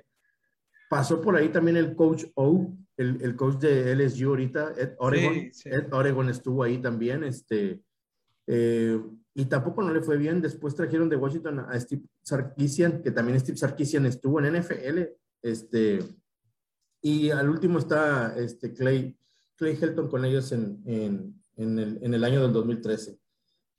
Pasó 0.90 1.22
por 1.22 1.36
ahí 1.36 1.50
también 1.50 1.78
el 1.78 1.96
coach 1.96 2.26
O, 2.36 2.74
el, 2.98 3.22
el 3.22 3.36
coach 3.36 3.58
de 3.60 3.96
LSU 3.96 4.30
ahorita, 4.30 4.74
Ed 4.78 4.94
Oregon. 4.98 5.52
Ed 5.66 5.94
Oregon 5.94 6.30
estuvo 6.30 6.64
ahí 6.64 6.78
también, 6.80 7.24
este, 7.24 7.82
eh, 8.48 9.00
y 9.34 9.46
tampoco 9.46 9.82
no 9.82 9.94
le 9.94 10.02
fue 10.02 10.18
bien. 10.18 10.42
Después 10.42 10.76
trajeron 10.76 11.10
de 11.10 11.16
Washington 11.16 11.60
a 11.60 11.80
Steve 11.80 12.04
Sarkisian, 12.22 13.02
que 13.02 13.12
también 13.12 13.40
Steve 13.40 13.58
Sarkisian 13.58 14.06
estuvo 14.06 14.40
en 14.40 14.54
NFL, 14.60 15.04
este, 15.42 16.00
y 17.02 17.32
al 17.32 17.50
último 17.50 17.80
está 17.80 18.36
este 18.38 18.74
Clay, 18.74 19.18
Clay 19.56 19.78
Helton 19.80 20.08
con 20.08 20.24
ellos 20.24 20.52
en, 20.52 20.82
en, 20.86 21.44
en, 21.56 21.80
el, 21.80 22.00
en, 22.02 22.14
el, 22.14 22.24
año 22.24 22.42
del 22.42 22.54
2013. 22.54 23.18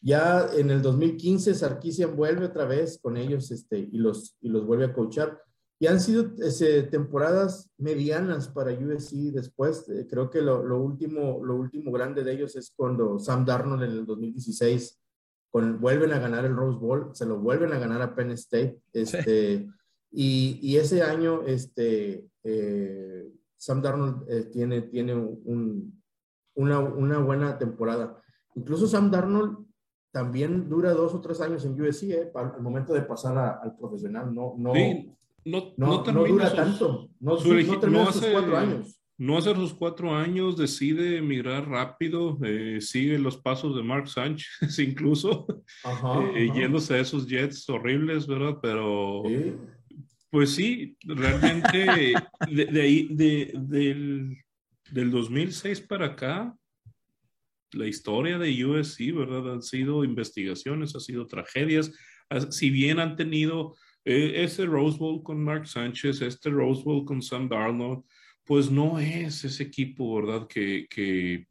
Ya 0.01 0.49
en 0.55 0.71
el 0.71 0.83
2015 0.83 1.55
Sarkisian 1.55 2.17
vuelve 2.17 2.47
otra 2.47 2.65
vez 2.65 2.99
con 3.01 3.17
ellos 3.17 3.51
este, 3.53 3.79
y, 3.79 3.99
los, 3.99 4.37
y 4.41 4.49
los 4.49 4.67
vuelve 4.67 4.87
a 4.87 4.93
coachar. 4.93 5.41
Y 5.79 5.87
han 5.87 6.01
sido 6.01 6.33
ese, 6.39 6.83
temporadas 6.85 7.71
medianas 7.79 8.49
para 8.49 8.73
USC 8.73 9.33
después. 9.33 9.89
Eh, 9.89 10.07
creo 10.09 10.31
que 10.31 10.41
lo, 10.41 10.65
lo, 10.65 10.81
último, 10.81 11.45
lo 11.45 11.57
último 11.57 11.93
grande 11.93 12.25
de 12.25 12.33
ellos 12.33 12.57
es 12.57 12.73
cuando 12.75 13.19
Sam 13.19 13.45
Darnold 13.45 13.85
en 13.85 13.91
el 13.91 14.07
2016 14.07 15.01
con, 15.51 15.81
vuelven 15.81 16.13
a 16.13 16.19
ganar 16.19 16.45
el 16.45 16.57
Rose 16.57 16.79
Bowl, 16.79 17.11
se 17.15 17.27
lo 17.27 17.39
vuelven 17.39 17.73
a 17.73 17.79
ganar 17.79 18.01
a 18.03 18.15
Penn 18.15 18.31
State. 18.33 18.81
Este, 18.93 19.69
y, 20.13 20.59
y, 20.61 20.77
ese 20.77 21.03
año 21.03 21.43
este, 21.47 22.27
eh, 22.45 23.33
Sam 23.57 23.81
Darnold 23.81 24.29
eh, 24.29 24.45
tiene, 24.53 24.83
tiene 24.83 25.15
un, 25.15 26.03
una, 26.55 26.81
una, 26.81 27.19
buena 27.19 27.59
temporada. 27.59 28.21
Incluso 28.55 28.87
Sam 28.87 29.11
Darnold 29.11 29.65
también 30.11 30.69
dura 30.69 30.93
dos 30.93 31.15
o 31.15 31.21
tres 31.21 31.41
años 31.41 31.65
en 31.65 31.81
USC, 31.81 32.03
eh, 32.11 32.31
para 32.33 32.57
el 32.57 32.63
momento 32.63 32.93
de 32.93 33.03
pasar 33.03 33.61
al 33.63 33.77
profesional. 33.77 34.35
No, 34.35 34.55
no, 34.59 34.75
no, 35.45 35.75
no, 35.77 36.05
no, 36.05 36.25
dura 36.25 36.55
tanto. 36.55 37.09
No, 37.19 37.37
no 37.37 37.81
termina 37.81 38.13
sus 38.13 38.27
cuatro 38.27 38.59
años. 38.59 38.99
No 39.19 39.39
hace 39.39 39.55
sus 39.55 39.73
cuatro 39.73 40.13
años, 40.17 40.57
decide 40.57 41.19
emigrar 41.19 41.69
rápido, 41.69 42.37
eh, 42.43 42.81
sigue 42.81 43.19
los 43.19 43.37
pasos 43.37 43.77
de 43.77 43.83
Mark 43.85 44.09
Sánchez, 44.09 44.49
incluso, 44.81 45.47
yéndose 46.35 46.95
a 46.95 46.99
esos 46.99 47.29
jets 47.29 47.69
horribles, 47.69 48.27
¿verdad? 48.27 48.59
Pero 48.61 49.23
pues 50.33 50.55
sí, 50.55 50.97
realmente 51.05 51.85
de, 52.49 52.81
ahí, 52.81 53.07
de, 53.11 53.53
del, 53.55 54.39
del 54.91 55.11
2006 55.11 55.83
para 55.83 56.07
acá, 56.07 56.57
la 57.73 57.87
historia 57.87 58.39
de 58.39 58.65
USC, 58.65 59.13
¿verdad? 59.15 59.53
Han 59.53 59.63
sido 59.63 60.05
investigaciones, 60.05 60.95
han 60.95 61.03
sido 61.03 61.27
tragedias. 61.27 61.93
Si 62.49 62.71
bien 62.71 62.99
han 62.99 63.15
tenido 63.15 63.77
eh, 64.07 64.33
ese 64.37 64.65
Rose 64.65 64.97
Bowl 64.97 65.23
con 65.23 65.45
Mark 65.45 65.69
Sánchez, 65.69 66.23
este 66.23 66.49
Rose 66.49 66.83
Bowl 66.83 67.05
con 67.05 67.21
Sam 67.21 67.47
Darnold, 67.47 68.03
pues 68.47 68.71
no 68.71 68.99
es 68.99 69.45
ese 69.45 69.65
equipo, 69.65 70.17
¿verdad? 70.17 70.49
Que, 70.49 70.87
que 70.89 71.47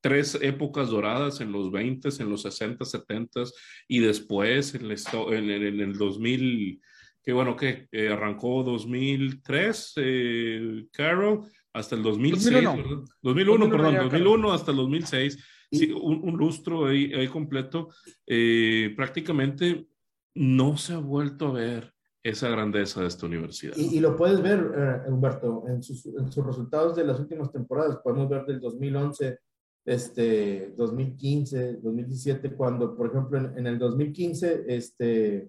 tres 0.00 0.38
épocas 0.40 0.88
doradas 0.88 1.40
en 1.40 1.50
los 1.50 1.72
20, 1.72 2.10
en 2.20 2.30
los 2.30 2.42
60, 2.42 2.84
70 2.84 3.42
y 3.88 3.98
después 3.98 4.72
en, 4.76 4.88
en, 4.88 5.50
en 5.50 5.80
el 5.80 5.94
2000 5.94 6.80
que 7.22 7.32
bueno, 7.32 7.56
que 7.56 7.88
eh, 7.92 8.08
arrancó 8.08 8.62
2003, 8.62 9.92
eh, 9.96 10.86
Carol, 10.92 11.42
hasta 11.72 11.94
el 11.94 12.02
2006. 12.02 12.52
2001, 12.52 13.04
2001, 13.22 13.70
perdón, 13.70 13.94
2001 13.96 14.52
hasta 14.52 14.70
el 14.72 14.76
2006. 14.78 15.38
Sí, 15.70 15.90
un, 15.90 16.36
lustro 16.36 16.86
ahí, 16.86 17.12
ahí 17.14 17.28
completo. 17.28 17.88
Eh, 18.26 18.92
prácticamente 18.94 19.88
no 20.34 20.76
se 20.76 20.92
ha 20.92 20.98
vuelto 20.98 21.48
a 21.48 21.52
ver 21.52 21.94
esa 22.22 22.50
grandeza 22.50 23.00
de 23.00 23.06
esta 23.06 23.26
universidad. 23.26 23.74
Y, 23.76 23.98
lo 24.00 24.14
puedes 24.14 24.42
ver, 24.42 24.70
eh, 24.76 25.10
Humberto, 25.10 25.64
en 25.68 25.82
sus, 25.82 26.06
en 26.06 26.30
sus, 26.30 26.44
resultados 26.44 26.94
de 26.94 27.04
las 27.04 27.18
últimas 27.18 27.50
temporadas. 27.50 27.98
Podemos 28.04 28.28
ver 28.28 28.44
del 28.44 28.60
2011, 28.60 29.38
este, 29.86 30.74
2015, 30.76 31.78
2017, 31.82 32.52
cuando, 32.52 32.94
por 32.94 33.08
ejemplo, 33.08 33.38
en, 33.38 33.58
en 33.58 33.66
el 33.66 33.78
2015, 33.78 34.64
este, 34.68 35.48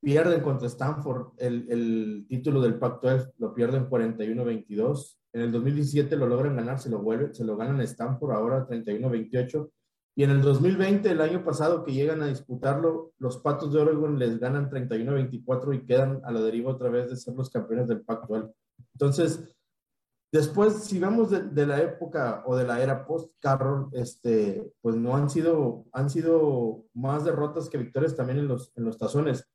Pierden 0.00 0.42
contra 0.42 0.68
Stanford 0.68 1.32
el, 1.38 1.66
el 1.70 2.26
título 2.28 2.60
del 2.60 2.78
Pac-12, 2.78 3.32
lo 3.38 3.54
pierden 3.54 3.88
41-22. 3.88 5.18
En 5.32 5.42
el 5.42 5.52
2017 5.52 6.16
lo 6.16 6.26
logran 6.26 6.56
ganar, 6.56 6.78
se 6.78 6.88
lo 6.88 7.00
vuelven, 7.00 7.34
se 7.34 7.44
lo 7.44 7.56
ganan 7.56 7.80
Stanford 7.80 8.32
ahora 8.32 8.66
31-28. 8.66 9.70
Y 10.18 10.24
en 10.24 10.30
el 10.30 10.42
2020, 10.42 11.10
el 11.10 11.20
año 11.20 11.44
pasado 11.44 11.84
que 11.84 11.92
llegan 11.92 12.22
a 12.22 12.26
disputarlo, 12.26 13.12
los 13.18 13.38
Patos 13.38 13.72
de 13.72 13.80
Oregon 13.80 14.18
les 14.18 14.40
ganan 14.40 14.68
31-24 14.68 15.76
y 15.76 15.86
quedan 15.86 16.20
a 16.24 16.32
la 16.32 16.40
deriva 16.40 16.72
otra 16.72 16.90
vez 16.90 17.08
de 17.08 17.16
ser 17.16 17.34
los 17.34 17.50
campeones 17.50 17.86
del 17.86 18.00
Pac-12. 18.00 18.52
Entonces, 18.94 19.54
después, 20.32 20.74
si 20.82 20.98
vamos 20.98 21.30
de, 21.30 21.42
de, 21.42 21.66
la 21.66 21.80
época 21.80 22.42
o 22.46 22.56
de 22.56 22.64
la 22.64 22.82
era 22.82 23.06
post-Carroll, 23.06 23.90
este, 23.92 24.72
pues 24.80 24.96
no 24.96 25.14
han 25.14 25.30
sido, 25.30 25.84
han 25.92 26.10
sido 26.10 26.84
más 26.94 27.24
derrotas 27.24 27.68
que 27.68 27.78
victorias 27.78 28.16
también 28.16 28.40
en 28.40 28.48
los, 28.48 28.72
en 28.74 28.86
los 28.86 28.98
tazones. 28.98 29.48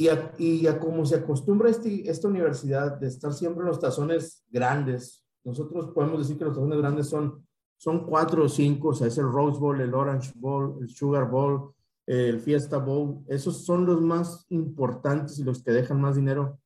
Y 0.00 0.08
a, 0.08 0.32
y 0.38 0.64
como 0.80 1.04
se 1.04 1.16
acostumbra 1.16 1.68
este, 1.68 2.08
esta 2.08 2.26
universidad 2.26 2.98
de 2.98 3.06
estar 3.06 3.34
siempre 3.34 3.60
en 3.60 3.68
los 3.68 3.78
tazones 3.78 4.42
grandes, 4.48 5.22
nosotros 5.44 5.90
podemos 5.94 6.20
decir 6.20 6.38
que 6.38 6.46
los 6.46 6.54
tazones 6.54 6.78
grandes 6.78 7.06
son, 7.06 7.46
son 7.76 8.06
cuatro 8.06 8.44
o 8.44 8.48
cinco, 8.48 8.88
o 8.88 8.94
sea, 8.94 9.08
es 9.08 9.18
el 9.18 9.30
Rose 9.30 9.60
Bowl, 9.60 9.78
el 9.78 9.92
Orange 9.92 10.32
Bowl, 10.36 10.78
el 10.80 10.88
Sugar 10.88 11.30
Bowl, 11.30 11.74
el 12.06 12.40
Fiesta 12.40 12.78
Bowl, 12.78 13.22
esos 13.28 13.66
son 13.66 13.84
los 13.84 14.00
más 14.00 14.46
importantes 14.48 15.38
y 15.38 15.44
los 15.44 15.62
que 15.62 15.72
dejan 15.72 16.00
más 16.00 16.16
dinero. 16.16 16.58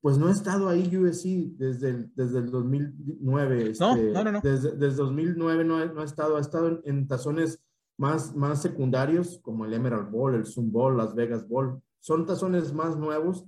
Pues 0.00 0.16
no 0.16 0.28
ha 0.28 0.32
estado 0.32 0.66
ahí 0.70 0.96
USC 0.96 1.58
desde 1.58 1.90
el, 1.90 2.14
desde 2.14 2.38
el 2.38 2.50
2009. 2.50 3.74
no, 3.78 3.94
este, 3.94 4.10
no, 4.10 4.24
no, 4.24 4.32
no, 4.32 4.40
Desde, 4.40 4.70
desde 4.70 4.96
2009 4.96 5.64
no 5.64 5.76
ha, 5.76 5.84
no 5.84 6.00
ha, 6.00 6.04
estado, 6.04 6.38
ha 6.38 6.40
estado 6.40 6.68
en, 6.68 6.80
en 6.84 7.06
tazones 7.06 7.62
más, 7.98 8.34
más 8.34 8.62
secundarios 8.62 9.38
como 9.42 9.66
el 9.66 9.74
Emerald 9.74 10.10
Bowl, 10.10 10.34
el 10.34 10.46
Zoom 10.46 10.72
Bowl, 10.72 10.96
Las 10.96 11.14
Vegas 11.14 11.46
Bowl, 11.46 11.82
son 12.00 12.26
tazones 12.26 12.72
más 12.72 12.96
nuevos. 12.96 13.46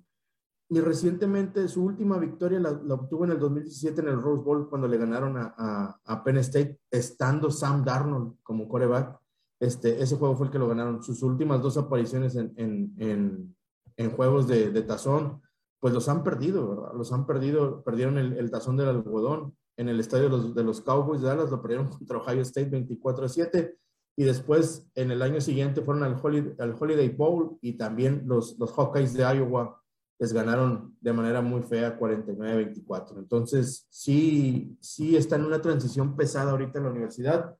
Y 0.68 0.80
recientemente 0.80 1.68
su 1.68 1.84
última 1.84 2.18
victoria 2.18 2.58
la, 2.58 2.70
obtuvo 2.94 3.24
en 3.24 3.32
el 3.32 3.38
2017 3.38 4.00
en 4.00 4.08
el 4.08 4.22
Rose 4.22 4.42
Bowl 4.42 4.70
cuando 4.70 4.88
le 4.88 4.96
ganaron 4.96 5.36
a, 5.36 6.00
a, 6.02 6.24
Penn 6.24 6.38
State, 6.38 6.80
estando 6.90 7.50
Sam 7.50 7.84
Darnold 7.84 8.36
como 8.42 8.68
coreback. 8.68 9.18
Este, 9.60 10.02
ese 10.02 10.16
juego 10.16 10.34
fue 10.34 10.46
el 10.46 10.52
que 10.52 10.58
lo 10.58 10.68
ganaron. 10.68 11.02
Sus 11.02 11.22
últimas 11.22 11.60
dos 11.60 11.76
apariciones 11.76 12.36
en, 12.36 12.54
en, 12.56 12.94
en, 12.96 13.56
en 13.96 14.10
juegos 14.12 14.48
de, 14.48 14.70
de, 14.70 14.82
tazón, 14.82 15.42
pues 15.78 15.92
los 15.92 16.08
han 16.08 16.24
perdido, 16.24 16.68
¿verdad? 16.70 16.94
Los 16.94 17.12
han 17.12 17.26
perdido, 17.26 17.82
perdieron 17.82 18.16
el, 18.16 18.38
el 18.38 18.50
tazón 18.50 18.78
del 18.78 18.88
algodón 18.88 19.54
en 19.76 19.88
el 19.90 20.00
estadio 20.00 20.24
de 20.24 20.30
los, 20.30 20.54
de 20.54 20.64
los 20.64 20.80
Cowboys 20.80 21.20
de 21.20 21.28
Dallas, 21.28 21.50
lo 21.50 21.60
perdieron 21.60 21.88
contra 21.90 22.18
Ohio 22.18 22.40
State 22.40 22.70
24 22.70 23.26
a 23.26 23.28
7 23.28 23.78
y 24.16 24.24
después 24.24 24.86
en 24.94 25.10
el 25.10 25.22
año 25.22 25.40
siguiente 25.40 25.82
fueron 25.82 26.02
al 26.02 26.18
Holiday, 26.22 26.54
al 26.58 26.76
Holiday 26.78 27.08
Bowl 27.08 27.58
y 27.62 27.74
también 27.74 28.22
los, 28.26 28.58
los 28.58 28.72
Hawkeyes 28.72 29.14
de 29.14 29.22
Iowa 29.22 29.82
les 30.22 30.32
ganaron 30.32 30.96
de 31.00 31.12
manera 31.12 31.40
muy 31.40 31.62
fea 31.62 31.98
49-24. 31.98 33.18
Entonces, 33.18 33.86
sí, 33.90 34.76
sí 34.80 35.16
está 35.16 35.34
en 35.34 35.46
una 35.46 35.60
transición 35.60 36.14
pesada 36.14 36.52
ahorita 36.52 36.78
en 36.78 36.84
la 36.84 36.90
universidad. 36.90 37.56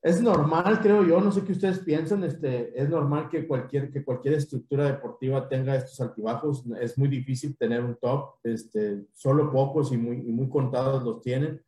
es 0.00 0.20
normal, 0.22 0.80
creo 0.80 1.02
yo, 1.02 1.20
no 1.20 1.32
sé 1.32 1.42
qué 1.42 1.50
ustedes 1.50 1.80
piensan, 1.80 2.22
este, 2.22 2.80
es 2.80 2.88
normal 2.88 3.28
que 3.28 3.48
cualquier, 3.48 3.90
que 3.90 4.04
cualquier 4.04 4.34
estructura 4.34 4.84
deportiva 4.84 5.48
tenga 5.48 5.74
estos 5.74 6.00
altibajos, 6.00 6.64
es 6.80 6.96
muy 6.96 7.08
difícil 7.08 7.56
tener 7.56 7.82
un 7.82 7.96
top, 7.96 8.34
este, 8.44 9.06
solo 9.14 9.50
pocos 9.50 9.90
y 9.92 9.96
muy, 9.96 10.18
y 10.18 10.30
muy 10.30 10.48
contados 10.48 11.02
los 11.02 11.22
tienen. 11.22 11.60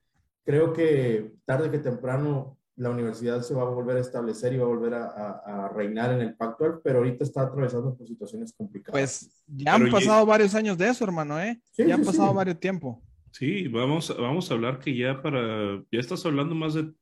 Creo 0.45 0.73
que 0.73 1.35
tarde 1.45 1.69
que 1.71 1.81
temprano 1.81 2.56
la 2.77 2.91
universidad 2.91 3.43
se 3.43 3.55
va 3.55 3.63
a 3.63 3.71
volver 3.71 3.97
a 3.97 4.01
establecer 4.01 4.53
y 4.53 4.59
va 4.59 4.65
a 4.65 4.69
volver 4.69 4.95
a, 4.95 5.71
reinar 5.75 6.13
en 6.13 6.21
el 6.21 6.35
Pacto, 6.35 6.81
pero 6.85 6.99
ahorita 6.99 7.25
está 7.25 7.43
atravesando 7.43 7.97
por 7.97 8.07
situaciones 8.07 8.53
complicadas. 8.53 8.93
Pues 8.93 9.45
ya 9.47 9.75
han 9.75 9.91
pasado 9.91 10.25
varios 10.27 10.55
años 10.55 10.77
de 10.77 10.89
eso, 10.89 11.05
hermano, 11.05 11.41
¿eh? 11.41 11.61
ya 11.77 11.95
han 11.95 12.05
pasado 12.05 12.33
varios 12.35 12.61
tiempo. 12.61 13.03
Sí, 13.33 13.69
vamos, 13.69 14.15
vamos 14.19 14.51
a 14.51 14.55
hablar 14.55 14.79
que 14.79 14.97
ya 14.97 15.21
para, 15.21 15.83
ya 15.91 16.01
estás 16.01 16.25
hablando 16.25 16.55
más 16.55 16.75
de 16.75 16.93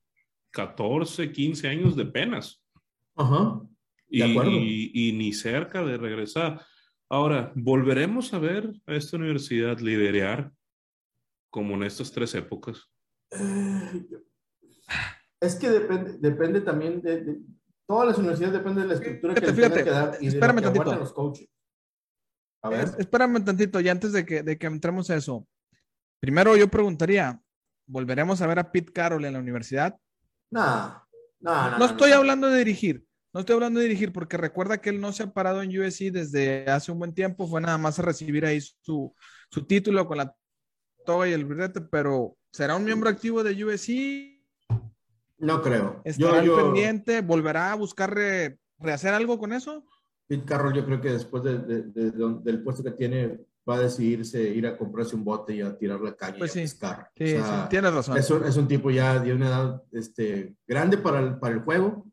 14, 0.51 1.33
15 1.33 1.69
años 1.69 1.97
de 1.97 2.07
penas. 2.07 2.63
Ajá. 3.17 3.61
y, 4.09 5.13
ni 5.13 5.33
cerca 5.33 5.85
de 5.85 5.97
regresar. 5.97 6.61
Ahora, 7.09 7.53
¿volveremos 7.55 8.33
a 8.33 8.39
ver 8.39 8.73
a 8.87 8.95
esta 8.95 9.17
universidad 9.17 9.79
liderar 9.79 10.53
como 11.51 11.75
en 11.75 11.85
estas 11.85 12.11
tres 12.11 12.35
épocas? 12.35 12.89
Es 15.45 15.57
que 15.57 15.71
depende, 15.71 16.17
depende 16.19 16.61
también 16.61 17.03
de, 17.03 17.41
todas 17.87 18.09
las 18.09 18.19
universidades 18.19 18.55
dependen 18.55 18.85
de 18.85 18.89
la 18.89 18.95
estructura 18.95 19.35
que 19.35 19.53
fíjate, 19.53 19.85
que 19.85 19.91
dar 19.91 20.17
y 20.21 20.29
espérame 20.29 20.57
de 20.57 20.63
tantito. 20.63 20.95
los 20.95 21.13
coaches. 21.13 21.49
A 22.63 22.71
ver. 22.71 22.89
espérame 22.99 23.45
tantito, 23.45 23.79
y 23.81 23.89
antes 23.89 24.13
de 24.13 24.25
que, 24.25 24.43
de 24.43 24.57
que 24.57 24.67
entremos 24.67 25.11
a 25.11 25.17
eso. 25.17 25.47
Primero 26.19 26.57
yo 26.57 26.69
preguntaría, 26.69 27.39
¿volveremos 27.87 28.41
a 28.41 28.47
ver 28.47 28.59
a 28.59 28.73
Pete 28.73 28.91
Carroll 28.91 29.27
en 29.27 29.35
la 29.35 29.39
universidad? 29.39 29.99
No, 30.51 31.07
no, 31.41 31.71
no. 31.71 31.79
No 31.79 31.85
estoy 31.85 32.13
hablando 32.13 32.49
de 32.49 32.59
dirigir. 32.59 33.05
No 33.35 33.41
estoy 33.41 33.55
hablando 33.55 33.81
de 33.81 33.87
dirigir 33.87 34.13
porque 34.13 34.37
recuerda 34.39 34.81
que 34.81 34.89
él 34.91 35.01
no 35.01 35.13
se 35.13 35.25
ha 35.25 35.33
parado 35.33 35.61
en 35.61 35.79
USC 35.79 36.13
desde 36.13 36.71
hace 36.71 36.93
un 36.93 37.01
buen 37.01 37.13
tiempo. 37.13 37.49
Fue 37.49 37.61
nada 37.61 37.77
más 37.77 37.99
a 37.99 38.03
recibir 38.03 38.47
ahí 38.47 38.61
su, 38.61 39.13
su 39.51 39.67
título 39.67 40.07
con 40.07 40.19
la 40.19 40.35
toga 41.05 41.29
y 41.29 41.33
el 41.33 41.45
birrete, 41.45 41.81
pero 41.81 42.37
¿será 42.53 42.77
un 42.77 42.85
miembro 42.85 43.11
activo 43.11 43.43
de 43.43 43.65
USC? 43.65 44.34
No 45.45 45.61
creo. 45.61 46.01
¿Estará 46.05 46.43
yo, 46.43 46.57
pendiente? 46.57 47.21
¿Volverá 47.21 47.73
a 47.73 47.75
buscar 47.75 48.15
rehacer 48.79 49.13
algo 49.13 49.39
con 49.39 49.53
eso? 49.53 49.85
Pete 50.27 50.45
Carroll, 50.45 50.75
yo 50.75 50.87
creo 50.87 51.01
que 51.01 51.13
después 51.13 51.43
del 51.45 52.63
puesto 52.63 52.83
que 52.83 52.93
tiene, 52.93 53.41
va 53.69 53.77
a 53.77 53.81
decidirse 53.81 54.43
ir 54.43 54.67
a 54.67 54.77
comprarse 54.77 55.15
un 55.17 55.25
bote 55.25 55.55
y 55.55 55.61
a 55.61 55.77
tirar 55.77 56.01
la 56.01 56.17
calle 56.17 56.39
pues 56.39 56.57
y 56.57 56.61
a 56.61 56.63
pescar. 56.63 57.11
Sí, 57.15 57.29
sí, 57.29 57.43
tienes 57.69 57.93
razón. 57.93 58.17
Es 58.17 58.31
un, 58.31 58.45
es 58.45 58.57
un, 58.57 58.67
tipo 58.67 58.91
ya 58.91 59.19
de 59.19 59.35
una 59.35 59.49
edad 59.49 59.83
este, 59.93 60.57
grande 60.67 60.97
para 60.97 61.21
el, 61.21 61.39
para 61.39 61.55
el 61.55 61.61
juego 61.61 62.07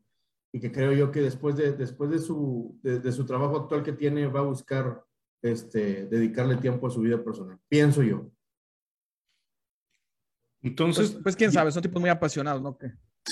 y 0.52 0.60
que 0.60 0.70
creo 0.70 0.92
yo 0.92 1.10
que 1.10 1.22
después 1.22 1.56
de, 1.56 1.72
después 1.72 2.10
de, 2.10 2.18
su, 2.18 2.78
de, 2.82 3.12
su 3.12 3.24
trabajo 3.24 3.56
actual 3.56 3.82
que 3.82 3.92
tiene 3.92 4.26
va 4.26 4.40
a 4.40 4.44
buscar 4.44 5.02
este, 5.40 6.06
dedicarle 6.06 6.56
tiempo 6.56 6.86
a 6.86 6.90
su 6.90 7.00
vida 7.00 7.22
personal. 7.22 7.58
Pienso 7.68 8.02
yo. 8.02 8.30
Entonces. 10.60 11.12
Pues, 11.12 11.22
pues 11.22 11.36
quién 11.36 11.50
sabe, 11.50 11.72
son 11.72 11.82
tipos 11.82 12.00
muy 12.00 12.10
apasionados, 12.10 12.60
¿no? 12.60 12.76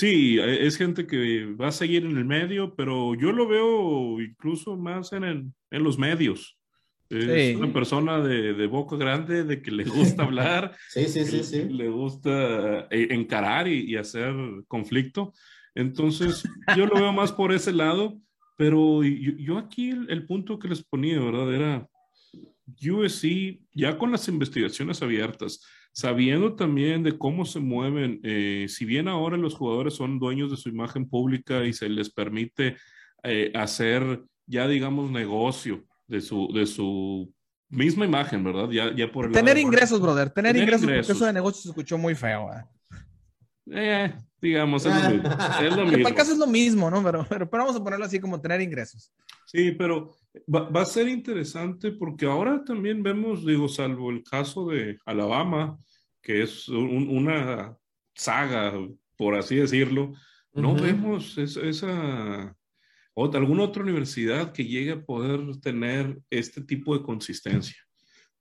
Sí, 0.01 0.39
es 0.39 0.77
gente 0.77 1.05
que 1.05 1.45
va 1.45 1.67
a 1.67 1.71
seguir 1.71 2.05
en 2.05 2.17
el 2.17 2.25
medio, 2.25 2.73
pero 2.75 3.13
yo 3.13 3.31
lo 3.31 3.47
veo 3.47 4.19
incluso 4.19 4.75
más 4.75 5.13
en, 5.13 5.23
el, 5.23 5.53
en 5.69 5.83
los 5.83 5.99
medios. 5.99 6.57
Es 7.07 7.55
una 7.55 7.71
persona 7.71 8.19
de, 8.19 8.55
de, 8.55 8.65
boca 8.65 8.95
grande, 8.95 9.43
de 9.43 9.61
que 9.61 9.69
le 9.69 9.83
gusta 9.83 10.23
hablar, 10.23 10.75
sí, 10.89 11.05
sí, 11.05 11.23
sí, 11.25 11.43
sí. 11.43 11.69
le 11.69 11.87
gusta 11.89 12.87
eh, 12.89 13.09
encarar 13.11 13.67
y, 13.67 13.91
y, 13.91 13.95
hacer 13.95 14.33
conflicto. 14.67 15.35
Entonces, 15.75 16.49
yo 16.75 16.87
lo 16.87 16.95
veo 16.95 17.13
más 17.13 17.31
por 17.31 17.53
ese 17.53 17.71
lado, 17.71 18.17
pero 18.57 19.03
yo, 19.03 19.33
yo 19.37 19.59
aquí 19.59 19.91
el, 19.91 20.09
el, 20.09 20.25
punto 20.25 20.57
que 20.57 20.67
les 20.67 20.81
ponía, 20.83 21.19
¿verdad? 21.19 21.53
Era 21.53 21.87
USC, 22.65 23.59
ya 23.71 23.99
con 23.99 24.11
las 24.11 24.27
investigaciones 24.27 25.03
abiertas, 25.03 25.61
sabiendo 25.93 26.55
también 26.55 27.03
de 27.03 27.17
cómo 27.17 27.45
se 27.45 27.59
mueven, 27.59 28.19
eh, 28.23 28.65
si 28.69 28.85
bien 28.85 29.07
ahora 29.07 29.37
los 29.37 29.55
jugadores 29.55 29.93
son 29.93 30.19
dueños 30.19 30.51
de 30.51 30.57
su 30.57 30.69
imagen 30.69 31.07
pública 31.09 31.65
y 31.65 31.73
se 31.73 31.89
les 31.89 32.09
permite 32.09 32.77
eh, 33.23 33.51
hacer 33.55 34.23
ya, 34.45 34.67
digamos, 34.67 35.11
negocio 35.11 35.83
de 36.07 36.21
su, 36.21 36.51
de 36.53 36.65
su 36.65 37.33
misma 37.69 38.05
imagen, 38.05 38.43
¿verdad? 38.43 38.69
Ya, 38.69 38.93
ya 38.95 39.11
por 39.11 39.31
tener 39.31 39.57
ingresos, 39.57 40.01
brother, 40.01 40.29
tener, 40.29 40.55
ingresos, 40.55 40.85
porque 40.85 40.99
eso 40.99 41.25
de 41.25 41.33
negocio 41.33 41.61
se 41.61 41.69
escuchó 41.69 41.97
muy 41.97 42.15
feo. 42.15 42.51
¿eh? 42.53 42.63
Eh 43.71 44.13
digamos, 44.41 44.85
es 44.85 44.93
lo 44.93 45.09
mismo. 45.09 45.29
Es 45.61 45.75
lo 45.75 45.85
mismo. 45.85 46.15
caso 46.15 46.31
es 46.33 46.37
lo 46.37 46.47
mismo, 46.47 46.89
¿no? 46.89 47.03
Pero, 47.03 47.25
pero, 47.29 47.47
vamos 47.51 47.75
a 47.75 47.83
ponerlo 47.83 48.05
así 48.05 48.19
como 48.19 48.41
tener 48.41 48.59
ingresos. 48.59 49.13
Sí, 49.45 49.71
pero 49.71 50.17
va, 50.53 50.69
va, 50.69 50.81
a 50.81 50.85
ser 50.85 51.07
interesante 51.07 51.91
porque 51.91 52.25
ahora 52.25 52.63
también 52.65 53.03
vemos, 53.03 53.45
digo, 53.45 53.69
salvo 53.69 54.09
el 54.09 54.23
caso 54.23 54.67
de 54.67 54.97
Alabama, 55.05 55.77
que 56.21 56.41
es 56.41 56.67
una 56.67 57.77
saga, 58.15 58.73
por 59.17 59.35
así 59.35 59.57
decirlo, 59.57 60.13
no 60.53 60.75
vemos 60.75 61.37
esa 61.37 62.55
o 63.13 63.29
alguna 63.35 63.63
otra 63.63 63.83
universidad 63.83 64.53
que 64.53 64.65
llegue 64.65 64.91
a 64.91 65.03
poder 65.03 65.39
tener 65.61 66.17
este 66.29 66.61
tipo 66.61 66.97
de 66.97 67.03
consistencia. 67.03 67.77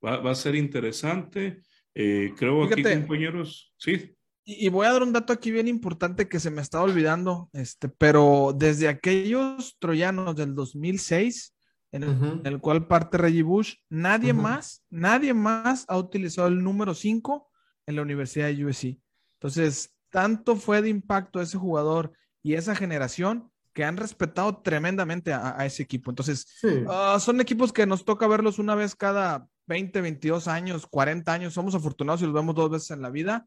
Va, 0.05 0.19
va 0.19 0.31
a 0.31 0.37
ser 0.37 0.55
interesante. 0.55 1.61
Eh, 1.95 2.33
creo 2.37 2.69
que 2.69 2.75
aquí, 2.75 2.83
compañeros, 2.83 3.75
sí. 3.77 4.15
Y, 4.45 4.69
voy 4.69 4.87
a 4.87 4.93
dar 4.93 5.03
un 5.03 5.13
dato 5.13 5.33
aquí 5.33 5.51
bien 5.51 5.69
importante 5.69 6.29
que 6.29 6.41
se 6.41 6.51
me 6.51 6.63
está 6.63 6.83
olvidando, 6.83 7.51
este, 7.53 7.89
pero 7.89 8.55
desde 8.57 8.89
aquellos 8.89 9.77
troyanos 9.79 10.35
del 10.35 10.55
2006, 10.55 11.55
en 11.93 12.41
el, 12.45 12.61
cual 12.61 12.87
parte 12.87 13.19
Reggie 13.19 13.43
Bush, 13.43 13.75
nadie 13.89 14.33
más, 14.33 14.85
nadie 14.91 15.35
más 15.35 15.85
ha 15.89 15.99
utilizado 15.99 16.49
el 16.49 16.63
número 16.63 16.95
5 16.95 17.49
en 17.87 17.97
la 17.97 18.03
Universidad 18.03 18.47
de 18.47 18.65
USC. 18.65 18.99
Entonces, 19.41 19.95
tanto 20.11 20.57
fue 20.57 20.83
de 20.83 20.89
impacto 20.89 21.41
ese 21.41 21.59
jugador 21.59 22.13
y 22.43 22.55
esa 22.55 22.75
generación 22.75 23.51
que 23.73 23.85
han 23.85 23.97
respetado 23.97 24.59
tremendamente 24.63 25.33
a, 25.33 25.65
ese 25.65 25.83
equipo. 25.83 26.11
Entonces, 26.11 26.47
ah, 26.89 27.19
son 27.21 27.41
equipos 27.41 27.73
que 27.73 27.87
nos 27.87 28.05
toca 28.05 28.27
verlos 28.27 28.59
una 28.59 28.75
vez 28.75 28.95
cada 28.95 29.47
20, 29.67 30.01
22 30.01 30.49
años, 30.49 30.87
40 30.87 31.33
años. 31.33 31.55
Somos 31.55 31.75
afortunados 31.75 32.23
y 32.23 32.25
los 32.25 32.35
vemos 32.35 32.55
dos 32.55 32.71
veces 32.71 32.91
en 32.91 33.03
la 33.03 33.11
vida. 33.11 33.47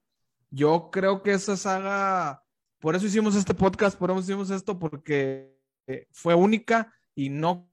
Yo 0.56 0.92
creo 0.92 1.24
que 1.24 1.32
esa 1.32 1.58
saga, 1.58 2.44
por 2.80 2.96
eso 2.96 3.08
hicimos 3.08 3.36
este 3.36 3.56
podcast, 3.56 3.98
por 3.98 4.12
eso 4.12 4.20
hicimos 4.20 4.52
esto, 4.52 4.78
porque 4.78 5.58
eh, 5.88 6.08
fue 6.12 6.36
única 6.36 6.94
y 7.16 7.30
no 7.30 7.72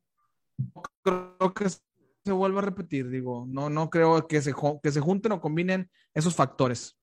creo 1.03 1.53
que 1.55 1.69
se 1.69 2.33
vuelva 2.33 2.61
a 2.61 2.64
repetir. 2.64 3.11
Digo, 3.11 3.45
no, 3.47 3.69
no 3.69 3.90
creo 3.90 4.27
que 4.27 4.40
se, 4.40 4.55
que 4.83 4.90
se 4.90 5.01
junten 5.01 5.33
o 5.33 5.43
combinen 5.43 5.90
esos 6.14 6.35
factores. 6.35 6.99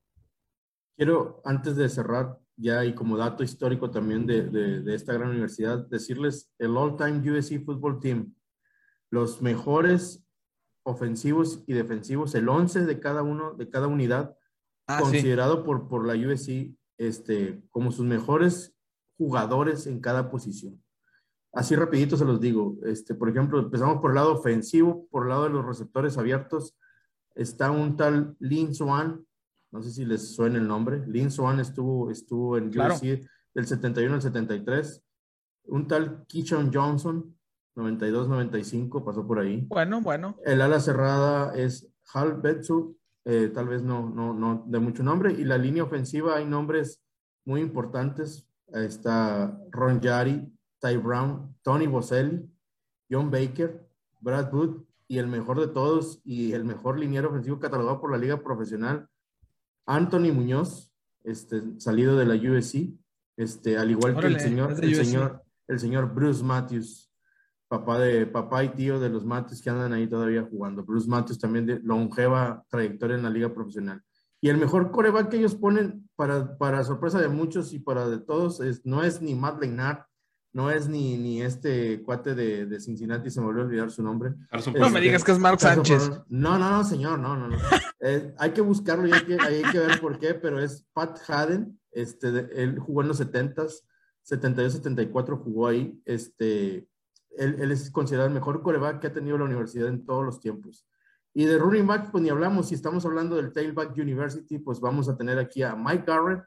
Quiero, 0.96 1.44
antes 1.46 1.76
de 1.76 1.90
cerrar, 1.90 2.40
ya 2.56 2.84
y 2.84 2.96
como 2.96 3.16
dato 3.16 3.44
histórico 3.44 3.92
también 3.92 4.26
de, 4.26 4.50
de, 4.50 4.96
esta 4.96 5.14
gran 5.14 5.30
universidad, 5.30 5.88
decirles 5.88 6.52
el 6.58 6.76
all-time 6.76 7.38
USC 7.38 7.64
Football 7.64 8.00
Team, 8.00 8.34
los 9.12 9.44
mejores 9.44 10.28
ofensivos 10.82 11.64
y 11.68 11.74
defensivos, 11.74 12.34
el 12.34 12.50
11 12.50 12.88
de 12.88 13.00
cada 13.00 13.22
uno, 13.22 13.54
de 13.54 13.70
cada 13.70 13.86
unidad, 13.86 14.37
ah, 14.88 15.00
considerado 15.02 15.64
por, 15.64 15.88
por 15.88 16.06
la 16.06 16.14
USC 16.14 16.76
este, 16.98 17.62
como 17.70 17.92
sus 17.92 18.06
mejores 18.06 18.74
jugadores 19.18 19.88
en 19.88 20.00
cada 20.00 20.30
posición. 20.30 20.82
Así 21.54 21.76
rapidito 21.76 22.18
se 22.18 22.26
los 22.26 22.40
digo. 22.40 22.78
Este, 22.84 23.16
por 23.16 23.30
ejemplo, 23.30 23.60
empezamos 23.60 24.00
por 24.00 24.12
el 24.12 24.16
lado 24.16 24.34
ofensivo, 24.34 25.08
por 25.10 25.24
el 25.24 25.30
lado 25.30 25.44
de 25.46 25.50
los 25.50 25.66
receptores 25.66 26.18
abiertos, 26.18 26.76
está 27.36 27.72
un 27.72 27.96
tal 27.96 28.36
Lin 28.40 28.74
Swan, 28.74 29.26
no 29.72 29.82
sé 29.82 29.92
si 29.92 30.06
les 30.06 30.36
suena 30.36 30.58
el 30.58 30.68
nombre. 30.68 31.04
Lin 31.08 31.32
Swan 31.32 31.60
estuvo, 31.60 32.12
estuvo 32.12 32.58
en 32.58 32.70
claro. 32.70 32.96
del 33.02 33.68
71 33.68 34.14
al 34.16 34.22
73. 34.22 35.04
Un 35.66 35.88
tal 35.88 36.26
Keyshawn 36.28 36.72
Johnson, 36.74 37.36
92-95, 37.76 39.04
pasó 39.04 39.28
por 39.28 39.40
ahí. 39.40 39.66
Bueno, 39.68 40.02
bueno. 40.02 40.38
El 40.46 40.62
ala 40.62 40.80
cerrada 40.80 41.56
es 41.56 41.92
Hal 42.14 42.42
Betsu, 42.42 42.98
eh, 43.30 43.52
tal 43.54 43.68
vez 43.68 43.84
no, 43.84 44.10
no, 44.10 44.34
no 44.34 44.64
de 44.66 44.80
mucho 44.80 45.04
nombre. 45.04 45.34
Y 45.34 45.44
la 45.44 45.58
línea 45.58 45.84
ofensiva 45.84 46.38
hay 46.38 46.46
nombres 46.46 47.04
muy 47.44 47.60
importantes. 47.60 48.48
Está 48.68 49.60
Ron 49.70 50.00
Yari, 50.00 50.50
Ty 50.80 50.96
Brown, 50.98 51.54
Tony 51.62 51.88
Boselli, 51.88 52.50
John 53.12 53.30
Baker, 53.30 53.86
Brad 54.22 54.54
Wood 54.54 54.84
y 55.10 55.18
el 55.18 55.28
mejor 55.28 55.60
de 55.60 55.68
todos 55.68 56.22
y 56.24 56.54
el 56.54 56.64
mejor 56.64 56.98
liniero 56.98 57.30
ofensivo 57.30 57.60
catalogado 57.60 58.00
por 58.00 58.12
la 58.12 58.18
liga 58.18 58.42
profesional, 58.42 59.10
Anthony 59.86 60.34
Muñoz, 60.34 60.92
este, 61.24 61.62
salido 61.80 62.18
de 62.18 62.26
la 62.26 62.36
USC, 62.36 62.94
este, 63.38 63.78
al 63.78 63.92
igual 63.92 64.18
que 64.20 64.28
el 64.28 64.40
señor, 64.40 64.72
el 64.82 64.96
señor, 64.96 65.44
el 65.68 65.80
señor 65.80 66.14
Bruce 66.14 66.44
Matthews, 66.44 67.07
papá 67.68 68.00
de 68.00 68.26
papá 68.26 68.64
y 68.64 68.70
tío 68.70 69.00
de 69.00 69.10
los 69.10 69.26
Matthews 69.26 69.62
que 69.62 69.70
andan 69.70 69.94
ahí 69.94 70.08
todavía 70.08 70.48
jugando. 70.50 70.84
Bruce 70.84 71.10
Matthews 71.10 71.40
también 71.40 71.66
de 71.66 71.80
longeva 71.80 72.64
trayectoria 72.70 73.18
en 73.18 73.24
la 73.24 73.30
liga 73.30 73.54
profesional. 73.54 74.02
Y 74.40 74.50
el 74.50 74.58
mejor 74.58 74.92
coreback 74.92 75.30
que 75.30 75.38
ellos 75.38 75.56
ponen, 75.56 76.08
para, 76.16 76.58
para 76.58 76.84
sorpresa 76.84 77.20
de 77.20 77.28
muchos 77.28 77.74
y 77.74 77.80
para 77.80 78.08
de 78.08 78.20
todos, 78.20 78.60
es, 78.62 78.86
no 78.86 79.04
es 79.04 79.22
ni 79.22 79.34
Matt 79.36 79.60
Leinart, 79.60 80.06
no 80.54 80.72
es 80.72 80.88
ni, 80.88 81.18
ni 81.18 81.42
este 81.42 82.02
cuate 82.04 82.36
de, 82.36 82.66
de 82.66 82.80
Cincinnati, 82.80 83.30
se 83.30 83.40
me 83.40 83.48
volvió 83.48 83.64
a 83.64 83.66
olvidar 83.66 83.92
su 83.92 84.04
nombre. 84.04 84.34
no 84.76 84.90
me 84.90 85.02
digas 85.02 85.24
que 85.24 85.32
es 85.32 85.40
Mark 85.40 85.60
Sánchez. 85.60 86.10
No, 86.30 86.58
no, 86.58 86.70
no, 86.70 86.84
señor, 86.84 87.20
no, 87.20 87.36
no. 87.36 87.48
no. 87.48 87.58
Eh, 88.00 88.32
hay 88.38 88.52
que 88.52 88.62
buscarlo 88.62 89.08
y 89.08 89.12
hay 89.12 89.26
que, 89.26 89.38
hay 89.42 89.64
que 89.72 89.80
ver 89.80 90.00
por 90.00 90.20
qué, 90.20 90.36
pero 90.36 90.60
es 90.60 90.86
Pat 90.94 91.18
Haden, 91.28 91.80
este, 91.92 92.28
él 92.54 92.78
jugó 92.78 93.02
en 93.02 93.08
los 93.08 93.20
70s, 93.20 93.82
72-74 94.30 95.44
jugó 95.44 95.68
ahí, 95.68 96.00
este, 96.06 96.88
él, 97.38 97.56
él, 97.60 97.72
es 97.72 97.90
considerado 97.92 98.28
el 98.28 98.34
mejor 98.34 98.62
coreback 98.62 99.00
que 99.00 99.08
ha 99.08 99.14
tenido 99.14 99.38
la 99.38 99.46
universidad 99.46 99.88
en 99.88 100.06
todos 100.06 100.26
los 100.26 100.40
tiempos. 100.40 100.88
Y 101.34 101.46
de 101.46 101.58
running 101.58 101.86
back, 101.86 102.12
pues 102.12 102.24
ni 102.24 102.30
hablamos, 102.30 102.70
si 102.70 102.76
estamos 102.76 103.06
hablando 103.06 103.36
del 103.36 103.54
Tailback 103.54 103.96
University, 103.96 104.58
pues 104.58 104.80
vamos 104.80 105.08
a 105.08 105.16
tener 105.16 105.38
aquí 105.38 105.62
a 105.62 105.76
Mike 105.76 106.04
Garrett, 106.08 106.44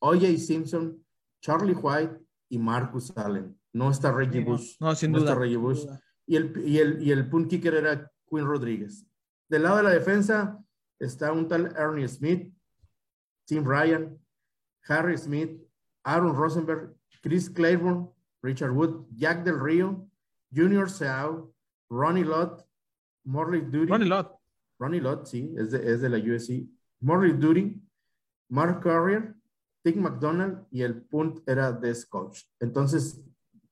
O.J. 0.00 0.38
Simpson, 0.38 1.04
Charlie 1.40 1.74
White 1.74 2.18
y 2.48 2.58
Marcus 2.58 3.16
Allen. 3.16 3.58
No 3.72 3.90
está 3.90 4.12
Reggie 4.12 4.44
Bush. 4.44 4.76
No, 4.80 4.94
sin 4.94 5.12
no 5.12 5.20
duda. 5.20 5.30
está 5.30 5.40
Reggie 5.40 5.56
Bush. 5.56 5.86
Y 6.26 6.36
el, 6.36 6.62
y, 6.66 6.78
el, 6.78 7.02
y 7.02 7.12
el 7.12 7.28
punt 7.28 7.48
kicker 7.48 7.74
era 7.74 8.10
Quinn 8.28 8.46
Rodríguez. 8.46 9.06
Del 9.48 9.62
lado 9.62 9.76
de 9.76 9.82
la 9.84 9.90
defensa 9.90 10.58
está 10.98 11.32
un 11.32 11.46
tal 11.48 11.74
Ernie 11.76 12.08
Smith, 12.08 12.52
Tim 13.44 13.64
Ryan, 13.64 14.18
Harry 14.88 15.16
Smith, 15.16 15.60
Aaron 16.02 16.34
Rosenberg, 16.34 16.94
Chris 17.22 17.48
Claiborne, 17.48 18.08
Richard 18.42 18.72
Wood, 18.72 19.06
Jack 19.14 19.44
Del 19.44 19.60
Rio, 19.60 20.08
Junior 20.54 20.88
Seau, 20.88 21.52
Ronnie 21.90 22.24
Lott, 22.24 22.66
Morley 23.24 23.62
Duty. 23.62 23.90
Ronnie 23.90 24.08
Lott. 24.08 24.38
Ronnie 24.78 25.00
Lott, 25.00 25.26
sí, 25.26 25.54
es 25.56 25.70
de, 25.70 25.92
es 25.92 26.00
de 26.00 26.08
la 26.08 26.18
USC. 26.18 26.68
Morley 27.00 27.32
Duty, 27.32 27.80
Mark 28.48 28.80
Carrier, 28.80 29.34
Dick 29.84 29.96
McDonald 29.96 30.66
y 30.70 30.82
el 30.82 31.02
punt 31.02 31.40
era 31.46 31.72
Des 31.72 32.06
Coach. 32.06 32.42
Entonces, 32.60 33.22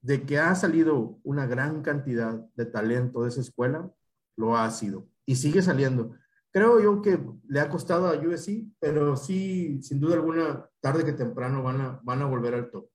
de 0.02 0.26
que 0.26 0.38
ha 0.38 0.54
salido 0.54 1.18
una 1.22 1.46
gran 1.46 1.82
cantidad 1.82 2.34
de 2.54 2.66
talento 2.66 3.22
de 3.22 3.28
esa 3.28 3.40
escuela, 3.40 3.90
lo 4.36 4.56
ha 4.56 4.70
sido. 4.70 5.08
Y 5.24 5.36
sigue 5.36 5.62
saliendo. 5.62 6.14
Creo 6.50 6.80
yo 6.80 7.00
que 7.00 7.18
le 7.48 7.60
ha 7.60 7.70
costado 7.70 8.08
a 8.08 8.18
USC, 8.18 8.66
pero 8.78 9.16
sí, 9.16 9.80
sin 9.82 10.00
duda 10.00 10.16
alguna, 10.16 10.68
tarde 10.80 11.04
que 11.04 11.12
temprano 11.12 11.62
van 11.62 11.80
a, 11.80 12.00
van 12.02 12.20
a 12.20 12.26
volver 12.26 12.54
al 12.54 12.70
top. 12.70 12.88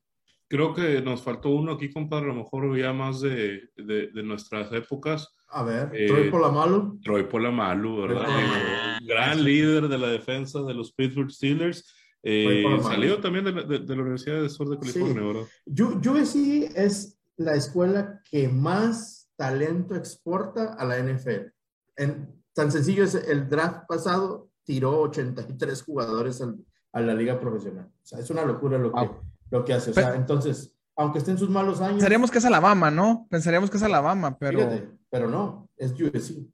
Creo 0.49 0.73
que 0.73 1.01
nos 1.01 1.21
faltó 1.21 1.49
uno 1.49 1.73
aquí, 1.73 1.91
compadre, 1.91 2.25
a 2.25 2.33
lo 2.33 2.43
mejor 2.43 2.77
ya 2.77 2.93
más 2.93 3.19
de, 3.19 3.69
de, 3.75 4.07
de 4.07 4.23
nuestras 4.23 4.71
épocas. 4.71 5.35
A 5.49 5.63
ver, 5.63 5.89
eh, 5.93 6.07
Troy 6.07 6.29
Polamalu. 6.29 6.99
Troy 7.01 7.23
Polamalu, 7.23 8.01
¿verdad? 8.01 8.25
Ah, 8.27 8.99
gran 9.03 9.43
líder 9.43 9.87
de 9.87 9.97
la 9.97 10.07
defensa 10.07 10.61
de 10.61 10.73
los 10.73 10.93
Pittsburgh 10.93 11.31
Steelers. 11.31 11.93
Eh, 12.23 12.63
salió 12.81 13.19
también 13.19 13.45
de 13.45 13.53
la, 13.53 13.63
de, 13.63 13.79
de 13.79 13.95
la, 13.95 14.01
Universidad 14.01 14.41
de 14.41 14.49
Sur 14.49 14.69
de 14.69 14.79
California, 14.79 15.21
sí. 15.21 15.73
¿verdad? 15.73 16.21
USC 16.21 16.35
es 16.75 17.17
la 17.37 17.55
escuela 17.55 18.21
que 18.29 18.49
más 18.49 19.29
talento 19.37 19.95
exporta 19.95 20.73
a 20.73 20.85
la 20.85 20.97
NFL. 20.99 21.51
En, 21.95 22.43
tan 22.53 22.71
sencillo 22.71 23.03
es 23.03 23.15
el 23.15 23.47
draft 23.47 23.87
pasado, 23.87 24.49
tiró 24.63 24.99
83 25.01 25.83
jugadores 25.83 26.41
al, 26.41 26.57
a 26.91 27.01
la 27.01 27.13
liga 27.13 27.39
profesional. 27.39 27.85
O 27.85 28.05
sea, 28.05 28.19
es 28.19 28.29
una 28.29 28.43
locura 28.43 28.77
lo 28.77 28.91
que, 28.91 28.99
wow. 28.99 29.21
Lo 29.49 29.63
que 29.65 29.73
hace. 29.73 29.91
O 29.91 29.93
sea, 29.93 30.07
pero, 30.07 30.15
entonces, 30.15 30.75
aunque 30.95 31.19
esté 31.19 31.31
en 31.31 31.37
sus 31.37 31.49
malos 31.49 31.79
años. 31.81 31.95
Pensaríamos 31.95 32.31
que 32.31 32.37
es 32.39 32.45
Alabama, 32.45 32.91
¿no? 32.91 33.27
Pensaríamos 33.29 33.69
que 33.69 33.77
es 33.77 33.83
Alabama, 33.83 34.37
pero. 34.37 34.59
Fíjate, 34.59 34.89
pero 35.09 35.29
no, 35.29 35.69
es 35.77 35.91
USC. 35.91 36.47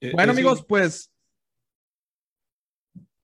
Eh, 0.00 0.12
bueno, 0.12 0.32
amigos, 0.32 0.64
pues 0.66 1.10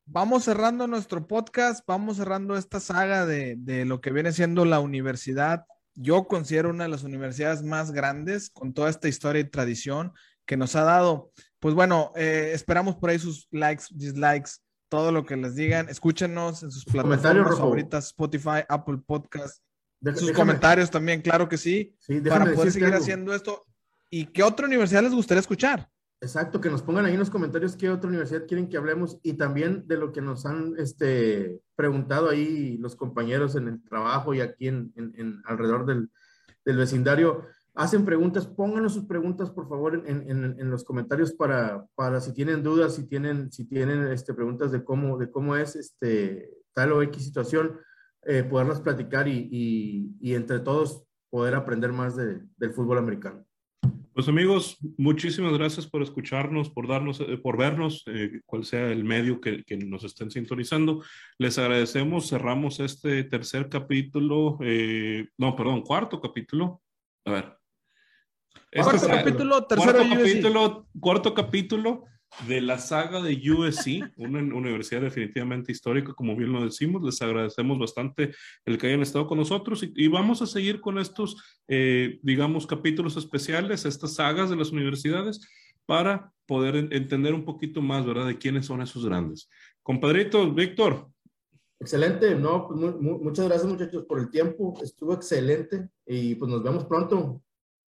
vamos 0.06 0.44
cerrando 0.44 0.86
nuestro 0.86 1.26
podcast, 1.26 1.84
vamos 1.86 2.16
cerrando 2.16 2.56
esta 2.56 2.80
saga 2.80 3.26
de, 3.26 3.56
de, 3.58 3.84
lo 3.84 4.00
que 4.00 4.10
viene 4.10 4.32
siendo 4.32 4.64
la 4.64 4.80
universidad. 4.80 5.66
Yo 5.94 6.24
considero 6.24 6.70
una 6.70 6.84
de 6.84 6.90
las 6.90 7.02
universidades 7.02 7.62
más 7.62 7.92
grandes 7.92 8.50
con 8.50 8.72
toda 8.72 8.88
esta 8.88 9.08
historia 9.08 9.40
y 9.40 9.50
tradición 9.50 10.12
que 10.46 10.56
nos 10.56 10.76
ha 10.76 10.84
dado. 10.84 11.32
Pues 11.60 11.74
bueno, 11.74 12.12
eh, 12.16 12.52
esperamos 12.54 12.96
por 12.96 13.10
ahí 13.10 13.18
sus 13.18 13.48
likes, 13.50 13.84
dislikes, 13.90 14.52
todo 14.92 15.10
lo 15.10 15.24
que 15.24 15.38
les 15.38 15.54
digan. 15.54 15.88
Escúchenos 15.88 16.62
en 16.62 16.70
sus 16.70 16.84
plataformas 16.84 17.56
favoritas, 17.56 18.08
Spotify, 18.08 18.60
Apple 18.68 18.98
Podcast. 18.98 19.62
Sus 20.02 20.26
déjame, 20.26 20.34
comentarios 20.34 20.90
también, 20.90 21.22
claro 21.22 21.48
que 21.48 21.56
sí, 21.56 21.96
sí 21.98 22.20
para 22.20 22.52
poder 22.52 22.70
seguir 22.70 22.88
algo. 22.88 22.98
haciendo 22.98 23.34
esto. 23.34 23.64
¿Y 24.10 24.26
qué 24.26 24.42
otra 24.42 24.66
universidad 24.66 25.02
les 25.02 25.14
gustaría 25.14 25.40
escuchar? 25.40 25.88
Exacto, 26.20 26.60
que 26.60 26.68
nos 26.68 26.82
pongan 26.82 27.06
ahí 27.06 27.14
en 27.14 27.20
los 27.20 27.30
comentarios 27.30 27.74
qué 27.74 27.88
otra 27.88 28.10
universidad 28.10 28.46
quieren 28.46 28.68
que 28.68 28.76
hablemos 28.76 29.18
y 29.22 29.32
también 29.32 29.88
de 29.88 29.96
lo 29.96 30.12
que 30.12 30.20
nos 30.20 30.44
han 30.44 30.74
este, 30.76 31.62
preguntado 31.74 32.28
ahí 32.28 32.76
los 32.76 32.94
compañeros 32.94 33.56
en 33.56 33.68
el 33.68 33.82
trabajo 33.82 34.34
y 34.34 34.42
aquí 34.42 34.68
en, 34.68 34.92
en, 34.96 35.14
en 35.16 35.42
alrededor 35.46 35.86
del, 35.86 36.10
del, 36.66 36.76
vecindario. 36.76 37.46
Hacen 37.74 38.04
preguntas, 38.04 38.46
pónganos 38.46 38.92
sus 38.92 39.06
preguntas 39.06 39.50
por 39.50 39.66
favor 39.66 40.04
en, 40.06 40.30
en 40.30 40.70
los 40.70 40.84
comentarios 40.84 41.32
para, 41.32 41.86
para, 41.94 42.20
si 42.20 42.34
tienen 42.34 42.62
dudas, 42.62 42.94
si 42.94 43.08
tienen, 43.08 43.50
si 43.50 43.66
tienen 43.66 44.08
este, 44.08 44.34
preguntas 44.34 44.72
de 44.72 44.84
cómo, 44.84 45.16
de 45.16 45.30
cómo 45.30 45.56
es 45.56 45.74
este, 45.76 46.50
tal 46.74 46.92
o 46.92 47.02
X 47.02 47.24
situación, 47.24 47.80
eh, 48.24 48.44
poderlas 48.44 48.80
platicar 48.80 49.26
y, 49.26 49.48
y, 49.50 50.16
y, 50.20 50.34
entre 50.34 50.60
todos 50.60 51.04
poder 51.30 51.54
aprender 51.54 51.92
más 51.92 52.14
de, 52.14 52.42
del 52.58 52.72
fútbol 52.74 52.98
americano. 52.98 53.44
Pues 54.12 54.28
amigos, 54.28 54.76
muchísimas 54.98 55.54
gracias 55.54 55.86
por 55.86 56.02
escucharnos, 56.02 56.68
por 56.68 56.86
darnos, 56.86 57.20
eh, 57.20 57.38
por 57.38 57.56
vernos, 57.56 58.04
eh, 58.06 58.42
cual 58.44 58.64
sea 58.66 58.92
el 58.92 59.04
medio 59.04 59.40
que, 59.40 59.64
que, 59.64 59.78
nos 59.78 60.04
estén 60.04 60.30
sintonizando. 60.30 61.02
Les 61.38 61.58
agradecemos, 61.58 62.28
cerramos 62.28 62.78
este 62.80 63.24
tercer 63.24 63.70
capítulo, 63.70 64.58
eh, 64.60 65.26
no, 65.38 65.56
perdón, 65.56 65.80
cuarto 65.80 66.20
capítulo. 66.20 66.82
A 67.24 67.30
ver. 67.30 67.61
Cuarto 68.74 68.96
este 68.96 69.08
capítulo, 69.08 69.64
tercero 69.66 69.92
cuarto 69.92 70.16
capítulo, 70.16 70.86
cuarto 70.98 71.34
capítulo 71.34 72.04
de 72.48 72.62
la 72.62 72.78
saga 72.78 73.20
de 73.20 73.34
USC, 73.50 74.14
una 74.16 74.38
universidad 74.38 75.02
definitivamente 75.02 75.72
histórica, 75.72 76.14
como 76.14 76.34
bien 76.34 76.52
lo 76.52 76.64
decimos. 76.64 77.02
Les 77.02 77.20
agradecemos 77.20 77.78
bastante 77.78 78.32
el 78.64 78.78
que 78.78 78.86
hayan 78.86 79.02
estado 79.02 79.26
con 79.26 79.36
nosotros 79.36 79.82
y, 79.82 79.92
y 79.94 80.08
vamos 80.08 80.40
a 80.40 80.46
seguir 80.46 80.80
con 80.80 80.98
estos, 80.98 81.36
eh, 81.68 82.18
digamos, 82.22 82.66
capítulos 82.66 83.18
especiales, 83.18 83.84
estas 83.84 84.14
sagas 84.14 84.48
de 84.48 84.56
las 84.56 84.70
universidades, 84.72 85.46
para 85.84 86.32
poder 86.46 86.76
en, 86.76 86.92
entender 86.92 87.34
un 87.34 87.44
poquito 87.44 87.82
más, 87.82 88.06
¿verdad?, 88.06 88.26
de 88.26 88.38
quiénes 88.38 88.64
son 88.64 88.80
esos 88.80 89.04
grandes. 89.04 89.50
Compadrito, 89.82 90.50
Víctor. 90.50 91.08
Excelente, 91.78 92.36
no, 92.36 92.68
pues 92.68 92.80
muchas 93.00 93.48
gracias 93.48 93.70
muchachos 93.70 94.04
por 94.04 94.20
el 94.20 94.30
tiempo, 94.30 94.72
estuvo 94.82 95.12
excelente 95.12 95.88
y 96.06 96.36
pues 96.36 96.50
nos 96.50 96.62
vemos 96.62 96.84
pronto. 96.84 97.42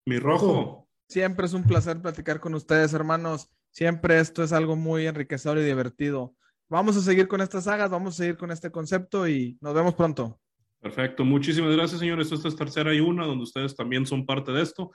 Mi 0.05 0.19
rojo. 0.19 0.87
Siempre 1.07 1.45
es 1.45 1.53
un 1.53 1.63
placer 1.63 2.01
platicar 2.01 2.39
con 2.39 2.53
ustedes, 2.55 2.93
hermanos. 2.93 3.49
Siempre 3.71 4.19
esto 4.19 4.43
es 4.43 4.51
algo 4.51 4.75
muy 4.75 5.07
enriquecedor 5.07 5.57
y 5.57 5.63
divertido. 5.63 6.35
Vamos 6.69 6.97
a 6.97 7.01
seguir 7.01 7.27
con 7.27 7.41
estas 7.41 7.65
sagas, 7.65 7.89
vamos 7.89 8.15
a 8.15 8.17
seguir 8.17 8.37
con 8.37 8.51
este 8.51 8.71
concepto 8.71 9.27
y 9.27 9.57
nos 9.61 9.73
vemos 9.73 9.93
pronto. 9.95 10.39
Perfecto, 10.81 11.23
muchísimas 11.23 11.75
gracias 11.75 11.99
señores. 11.99 12.31
Esta 12.31 12.47
es 12.47 12.55
tercera 12.55 12.93
y 12.93 12.99
una, 12.99 13.25
donde 13.25 13.43
ustedes 13.43 13.75
también 13.75 14.05
son 14.05 14.25
parte 14.25 14.51
de 14.51 14.61
esto. 14.61 14.91